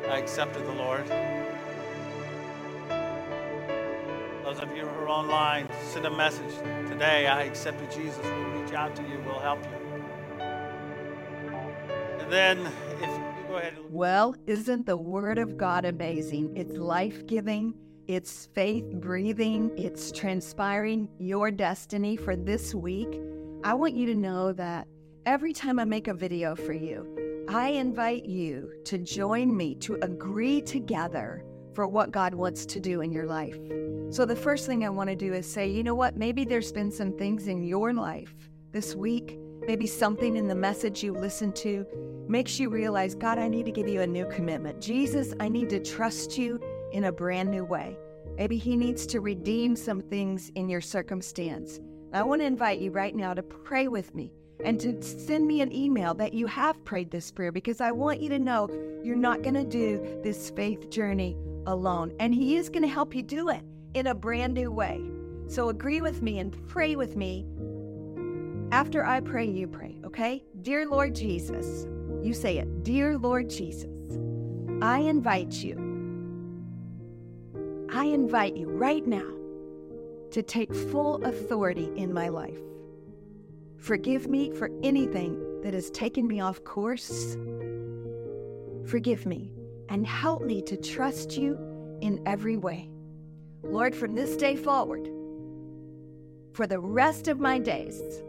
I 0.09 0.17
accepted 0.17 0.65
the 0.65 0.73
Lord. 0.73 1.07
Those 4.43 4.59
of 4.61 4.75
you 4.75 4.87
who 4.87 5.01
are 5.01 5.09
online, 5.09 5.69
send 5.83 6.07
a 6.07 6.09
message. 6.09 6.55
Today 6.89 7.27
I 7.27 7.43
accepted 7.43 7.91
Jesus. 7.91 8.23
We'll 8.23 8.63
reach 8.63 8.73
out 8.73 8.95
to 8.95 9.03
you. 9.03 9.21
We'll 9.27 9.39
help 9.39 9.63
you. 9.65 9.88
Then, 12.29 12.71
go 13.47 13.57
ahead 13.57 13.73
Well, 13.89 14.35
isn't 14.45 14.85
the 14.85 14.95
Word 14.97 15.39
of 15.39 15.57
God 15.57 15.83
amazing? 15.83 16.55
It's 16.55 16.77
life 16.77 17.25
giving, 17.25 17.73
it's 18.07 18.49
faith 18.53 18.85
breathing, 18.93 19.71
it's 19.75 20.11
transpiring 20.11 21.09
your 21.17 21.49
destiny 21.49 22.15
for 22.15 22.35
this 22.35 22.75
week. 22.75 23.19
I 23.63 23.73
want 23.73 23.95
you 23.95 24.05
to 24.05 24.15
know 24.15 24.53
that 24.53 24.87
every 25.25 25.53
time 25.53 25.79
I 25.79 25.85
make 25.85 26.07
a 26.07 26.13
video 26.13 26.55
for 26.55 26.73
you, 26.73 27.45
I 27.49 27.69
invite 27.69 28.25
you 28.25 28.73
to 28.85 28.99
join 28.99 29.57
me 29.57 29.73
to 29.75 29.95
agree 30.03 30.61
together 30.61 31.43
for 31.73 31.87
what 31.87 32.11
God 32.11 32.35
wants 32.35 32.63
to 32.67 32.79
do 32.79 33.01
in 33.01 33.11
your 33.11 33.25
life. 33.25 33.57
So, 34.11 34.23
the 34.25 34.35
first 34.35 34.67
thing 34.67 34.85
I 34.85 34.89
want 34.89 35.09
to 35.09 35.15
do 35.15 35.33
is 35.33 35.51
say, 35.51 35.67
you 35.67 35.81
know 35.81 35.95
what? 35.95 36.15
Maybe 36.15 36.45
there's 36.45 36.71
been 36.71 36.91
some 36.91 37.17
things 37.17 37.47
in 37.47 37.63
your 37.63 37.91
life 37.91 38.35
this 38.71 38.95
week, 38.95 39.38
maybe 39.67 39.87
something 39.87 40.35
in 40.35 40.47
the 40.47 40.55
message 40.55 41.03
you 41.03 41.13
listened 41.13 41.55
to 41.57 41.85
makes 42.27 42.59
you 42.59 42.69
realize, 42.69 43.15
God, 43.15 43.37
I 43.37 43.47
need 43.47 43.65
to 43.65 43.71
give 43.71 43.87
you 43.87 44.01
a 44.01 44.07
new 44.07 44.25
commitment. 44.27 44.79
Jesus, 44.79 45.33
I 45.39 45.49
need 45.49 45.69
to 45.69 45.79
trust 45.79 46.37
you 46.37 46.59
in 46.91 47.05
a 47.05 47.11
brand 47.11 47.49
new 47.49 47.63
way. 47.63 47.97
Maybe 48.37 48.57
He 48.57 48.75
needs 48.75 49.05
to 49.07 49.19
redeem 49.19 49.75
some 49.75 50.01
things 50.01 50.51
in 50.55 50.69
your 50.69 50.81
circumstance. 50.81 51.79
I 52.13 52.23
want 52.23 52.41
to 52.41 52.45
invite 52.45 52.79
you 52.79 52.91
right 52.91 53.15
now 53.15 53.33
to 53.33 53.43
pray 53.43 53.87
with 53.87 54.15
me 54.15 54.31
and 54.63 54.79
to 54.79 55.01
send 55.01 55.47
me 55.47 55.61
an 55.61 55.73
email 55.73 56.13
that 56.15 56.33
you 56.33 56.47
have 56.47 56.83
prayed 56.83 57.11
this 57.11 57.31
prayer 57.31 57.51
because 57.51 57.81
I 57.81 57.91
want 57.91 58.21
you 58.21 58.29
to 58.29 58.39
know 58.39 58.69
you're 59.03 59.15
not 59.15 59.41
going 59.41 59.55
to 59.55 59.63
do 59.63 60.19
this 60.23 60.49
faith 60.49 60.89
journey 60.89 61.37
alone. 61.65 62.13
And 62.19 62.33
He 62.33 62.55
is 62.57 62.69
going 62.69 62.83
to 62.83 62.87
help 62.87 63.15
you 63.15 63.23
do 63.23 63.49
it 63.49 63.61
in 63.93 64.07
a 64.07 64.15
brand 64.15 64.53
new 64.53 64.71
way. 64.71 65.01
So 65.47 65.69
agree 65.69 66.01
with 66.01 66.21
me 66.21 66.39
and 66.39 66.55
pray 66.67 66.95
with 66.95 67.15
me. 67.15 67.45
After 68.71 69.03
I 69.03 69.19
pray, 69.19 69.45
you 69.45 69.67
pray, 69.67 69.99
okay? 70.05 70.43
Dear 70.61 70.87
Lord 70.87 71.15
Jesus, 71.15 71.87
you 72.21 72.33
say 72.35 72.59
it. 72.59 72.83
Dear 72.83 73.17
Lord 73.17 73.49
Jesus, 73.49 74.19
I 74.81 74.99
invite 74.99 75.53
you. 75.53 75.75
I 77.91 78.05
invite 78.05 78.55
you 78.55 78.69
right 78.69 79.05
now 79.07 79.27
to 80.29 80.43
take 80.43 80.71
full 80.73 81.23
authority 81.25 81.89
in 81.95 82.13
my 82.13 82.27
life. 82.27 82.59
Forgive 83.77 84.27
me 84.27 84.51
for 84.51 84.69
anything 84.83 85.61
that 85.63 85.73
has 85.73 85.89
taken 85.89 86.27
me 86.27 86.39
off 86.39 86.63
course. 86.63 87.37
Forgive 88.85 89.25
me 89.25 89.51
and 89.89 90.05
help 90.05 90.43
me 90.43 90.61
to 90.61 90.77
trust 90.77 91.35
you 91.37 91.57
in 92.01 92.21
every 92.27 92.57
way. 92.57 92.91
Lord, 93.63 93.95
from 93.95 94.13
this 94.13 94.37
day 94.37 94.55
forward, 94.55 95.09
for 96.53 96.67
the 96.67 96.79
rest 96.79 97.27
of 97.27 97.39
my 97.39 97.57
days, 97.57 98.21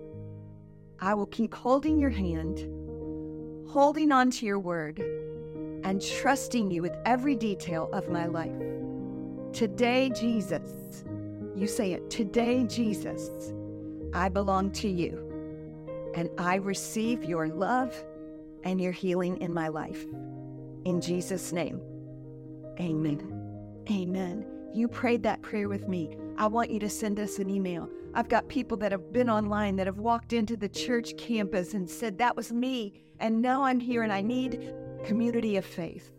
I 1.02 1.14
will 1.14 1.26
keep 1.26 1.54
holding 1.54 1.98
your 1.98 2.10
hand, 2.10 2.58
holding 3.68 4.12
on 4.12 4.30
to 4.32 4.46
your 4.46 4.58
word, 4.58 4.98
and 5.82 6.02
trusting 6.02 6.70
you 6.70 6.82
with 6.82 6.94
every 7.06 7.34
detail 7.34 7.88
of 7.92 8.10
my 8.10 8.26
life. 8.26 8.52
Today, 9.54 10.10
Jesus, 10.10 11.04
you 11.56 11.66
say 11.66 11.92
it, 11.92 12.10
today, 12.10 12.64
Jesus, 12.64 13.52
I 14.12 14.28
belong 14.28 14.72
to 14.72 14.88
you, 14.88 16.12
and 16.14 16.28
I 16.36 16.56
receive 16.56 17.24
your 17.24 17.48
love 17.48 17.94
and 18.64 18.78
your 18.78 18.92
healing 18.92 19.38
in 19.38 19.54
my 19.54 19.68
life. 19.68 20.04
In 20.84 21.00
Jesus' 21.00 21.50
name, 21.50 21.80
amen. 22.78 23.36
Amen. 23.90 24.44
You 24.74 24.86
prayed 24.86 25.22
that 25.22 25.40
prayer 25.40 25.68
with 25.68 25.88
me. 25.88 26.16
I 26.36 26.46
want 26.46 26.70
you 26.70 26.78
to 26.80 26.90
send 26.90 27.18
us 27.18 27.38
an 27.38 27.48
email. 27.48 27.88
I've 28.12 28.28
got 28.28 28.48
people 28.48 28.76
that 28.78 28.92
have 28.92 29.12
been 29.12 29.30
online 29.30 29.76
that 29.76 29.86
have 29.86 29.98
walked 29.98 30.32
into 30.32 30.56
the 30.56 30.68
church 30.68 31.16
campus 31.16 31.74
and 31.74 31.88
said, 31.88 32.18
That 32.18 32.36
was 32.36 32.52
me. 32.52 33.04
And 33.20 33.40
now 33.40 33.62
I'm 33.62 33.78
here 33.78 34.02
and 34.02 34.12
I 34.12 34.20
need 34.20 34.72
community 35.04 35.56
of 35.56 35.64
faith. 35.64 36.10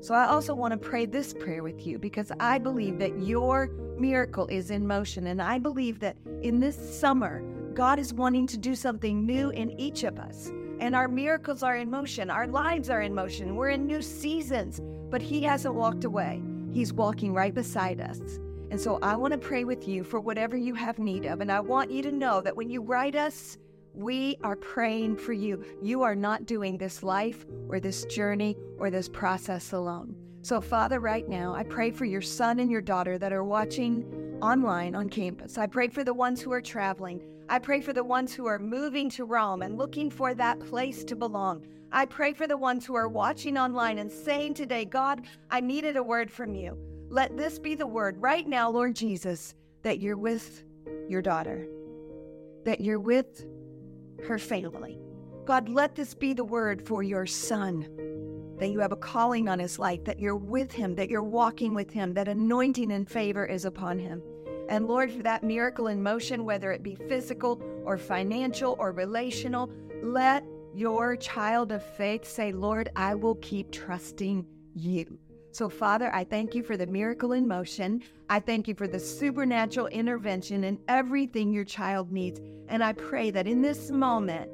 So 0.00 0.14
I 0.14 0.26
also 0.26 0.54
want 0.54 0.72
to 0.72 0.78
pray 0.78 1.06
this 1.06 1.32
prayer 1.32 1.62
with 1.62 1.86
you 1.86 1.98
because 1.98 2.32
I 2.40 2.58
believe 2.58 2.98
that 2.98 3.20
your 3.20 3.68
miracle 3.98 4.46
is 4.48 4.70
in 4.70 4.86
motion. 4.86 5.28
And 5.28 5.40
I 5.40 5.58
believe 5.58 6.00
that 6.00 6.16
in 6.42 6.58
this 6.60 6.76
summer, 6.98 7.42
God 7.72 7.98
is 7.98 8.12
wanting 8.12 8.46
to 8.48 8.58
do 8.58 8.74
something 8.74 9.24
new 9.24 9.50
in 9.50 9.78
each 9.80 10.02
of 10.02 10.18
us. 10.18 10.50
And 10.80 10.96
our 10.96 11.08
miracles 11.08 11.62
are 11.62 11.76
in 11.76 11.88
motion, 11.88 12.28
our 12.28 12.48
lives 12.48 12.90
are 12.90 13.00
in 13.00 13.14
motion. 13.14 13.54
We're 13.54 13.70
in 13.70 13.86
new 13.86 14.02
seasons, 14.02 14.80
but 15.08 15.22
He 15.22 15.42
hasn't 15.42 15.76
walked 15.76 16.04
away. 16.04 16.42
He's 16.72 16.92
walking 16.92 17.32
right 17.32 17.54
beside 17.54 18.00
us. 18.00 18.20
And 18.72 18.80
so 18.80 18.98
I 19.02 19.16
want 19.16 19.32
to 19.32 19.38
pray 19.38 19.64
with 19.64 19.86
you 19.86 20.02
for 20.02 20.18
whatever 20.18 20.56
you 20.56 20.74
have 20.74 20.98
need 20.98 21.26
of. 21.26 21.42
And 21.42 21.52
I 21.52 21.60
want 21.60 21.90
you 21.90 22.00
to 22.04 22.10
know 22.10 22.40
that 22.40 22.56
when 22.56 22.70
you 22.70 22.80
write 22.80 23.14
us, 23.14 23.58
we 23.92 24.38
are 24.42 24.56
praying 24.56 25.18
for 25.18 25.34
you. 25.34 25.62
You 25.82 26.00
are 26.00 26.14
not 26.14 26.46
doing 26.46 26.78
this 26.78 27.02
life 27.02 27.44
or 27.68 27.80
this 27.80 28.06
journey 28.06 28.56
or 28.78 28.88
this 28.88 29.10
process 29.10 29.72
alone. 29.72 30.16
So, 30.40 30.58
Father, 30.62 31.00
right 31.00 31.28
now, 31.28 31.54
I 31.54 31.64
pray 31.64 31.90
for 31.90 32.06
your 32.06 32.22
son 32.22 32.60
and 32.60 32.70
your 32.70 32.80
daughter 32.80 33.18
that 33.18 33.30
are 33.30 33.44
watching 33.44 34.38
online 34.40 34.94
on 34.94 35.10
campus. 35.10 35.58
I 35.58 35.66
pray 35.66 35.88
for 35.88 36.02
the 36.02 36.14
ones 36.14 36.40
who 36.40 36.50
are 36.50 36.62
traveling. 36.62 37.20
I 37.50 37.58
pray 37.58 37.82
for 37.82 37.92
the 37.92 38.02
ones 38.02 38.32
who 38.32 38.46
are 38.46 38.58
moving 38.58 39.10
to 39.10 39.26
Rome 39.26 39.60
and 39.60 39.76
looking 39.76 40.08
for 40.08 40.32
that 40.32 40.58
place 40.60 41.04
to 41.04 41.14
belong. 41.14 41.66
I 41.92 42.06
pray 42.06 42.32
for 42.32 42.46
the 42.46 42.56
ones 42.56 42.86
who 42.86 42.94
are 42.94 43.08
watching 43.08 43.58
online 43.58 43.98
and 43.98 44.10
saying 44.10 44.54
today, 44.54 44.86
God, 44.86 45.26
I 45.50 45.60
needed 45.60 45.98
a 45.98 46.02
word 46.02 46.30
from 46.30 46.54
you. 46.54 46.78
Let 47.12 47.36
this 47.36 47.58
be 47.58 47.74
the 47.74 47.86
word 47.86 48.16
right 48.22 48.48
now, 48.48 48.70
Lord 48.70 48.96
Jesus, 48.96 49.54
that 49.82 50.00
you're 50.00 50.16
with 50.16 50.64
your 51.10 51.20
daughter, 51.20 51.68
that 52.64 52.80
you're 52.80 52.98
with 52.98 53.44
her 54.26 54.38
family. 54.38 54.98
God, 55.44 55.68
let 55.68 55.94
this 55.94 56.14
be 56.14 56.32
the 56.32 56.42
word 56.42 56.88
for 56.88 57.02
your 57.02 57.26
son, 57.26 57.86
that 58.58 58.70
you 58.70 58.80
have 58.80 58.92
a 58.92 58.96
calling 58.96 59.46
on 59.46 59.58
his 59.58 59.78
life, 59.78 60.02
that 60.04 60.20
you're 60.20 60.34
with 60.38 60.72
him, 60.72 60.94
that 60.94 61.10
you're 61.10 61.22
walking 61.22 61.74
with 61.74 61.90
him, 61.90 62.14
that 62.14 62.28
anointing 62.28 62.90
and 62.90 63.06
favor 63.06 63.44
is 63.44 63.66
upon 63.66 63.98
him. 63.98 64.22
And 64.70 64.88
Lord, 64.88 65.12
for 65.12 65.22
that 65.22 65.44
miracle 65.44 65.88
in 65.88 66.02
motion, 66.02 66.46
whether 66.46 66.72
it 66.72 66.82
be 66.82 66.94
physical 66.94 67.60
or 67.84 67.98
financial 67.98 68.74
or 68.78 68.90
relational, 68.90 69.70
let 70.02 70.46
your 70.72 71.16
child 71.16 71.72
of 71.72 71.84
faith 71.84 72.24
say, 72.24 72.52
Lord, 72.52 72.88
I 72.96 73.14
will 73.16 73.34
keep 73.34 73.70
trusting 73.70 74.46
you. 74.74 75.18
So, 75.52 75.68
Father, 75.68 76.10
I 76.14 76.24
thank 76.24 76.54
you 76.54 76.62
for 76.62 76.78
the 76.78 76.86
miracle 76.86 77.32
in 77.32 77.46
motion. 77.46 78.02
I 78.30 78.40
thank 78.40 78.66
you 78.66 78.74
for 78.74 78.88
the 78.88 78.98
supernatural 78.98 79.86
intervention 79.88 80.64
in 80.64 80.78
everything 80.88 81.52
your 81.52 81.64
child 81.64 82.10
needs. 82.10 82.40
And 82.68 82.82
I 82.82 82.94
pray 82.94 83.30
that 83.30 83.46
in 83.46 83.60
this 83.60 83.90
moment, 83.90 84.50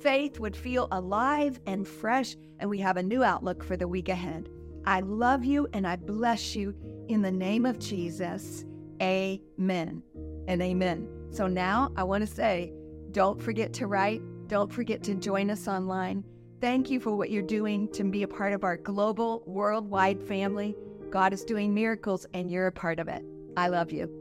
faith 0.00 0.40
would 0.40 0.56
feel 0.56 0.88
alive 0.90 1.60
and 1.66 1.86
fresh, 1.86 2.34
and 2.60 2.70
we 2.70 2.78
have 2.78 2.96
a 2.96 3.02
new 3.02 3.22
outlook 3.22 3.62
for 3.62 3.76
the 3.76 3.86
week 3.86 4.08
ahead. 4.08 4.48
I 4.86 5.00
love 5.00 5.44
you 5.44 5.68
and 5.74 5.86
I 5.86 5.96
bless 5.96 6.56
you 6.56 6.74
in 7.08 7.20
the 7.20 7.30
name 7.30 7.66
of 7.66 7.78
Jesus. 7.78 8.64
Amen 9.02 10.02
and 10.46 10.62
amen. 10.62 11.08
So 11.30 11.46
now 11.46 11.92
I 11.94 12.04
want 12.04 12.26
to 12.26 12.34
say, 12.34 12.72
don't 13.10 13.40
forget 13.40 13.74
to 13.74 13.86
write. 13.86 14.22
Don't 14.46 14.72
forget 14.72 15.02
to 15.02 15.14
join 15.14 15.50
us 15.50 15.68
online. 15.68 16.24
Thank 16.60 16.90
you 16.90 16.98
for 16.98 17.14
what 17.14 17.30
you're 17.30 17.42
doing 17.42 17.86
to 17.92 18.02
be 18.02 18.24
a 18.24 18.28
part 18.28 18.52
of 18.52 18.64
our 18.64 18.76
global, 18.76 19.44
worldwide 19.46 20.20
family. 20.20 20.74
God 21.08 21.32
is 21.32 21.44
doing 21.44 21.72
miracles 21.72 22.26
and 22.34 22.50
you're 22.50 22.66
a 22.66 22.72
part 22.72 22.98
of 22.98 23.06
it. 23.06 23.24
I 23.56 23.68
love 23.68 23.92
you. 23.92 24.17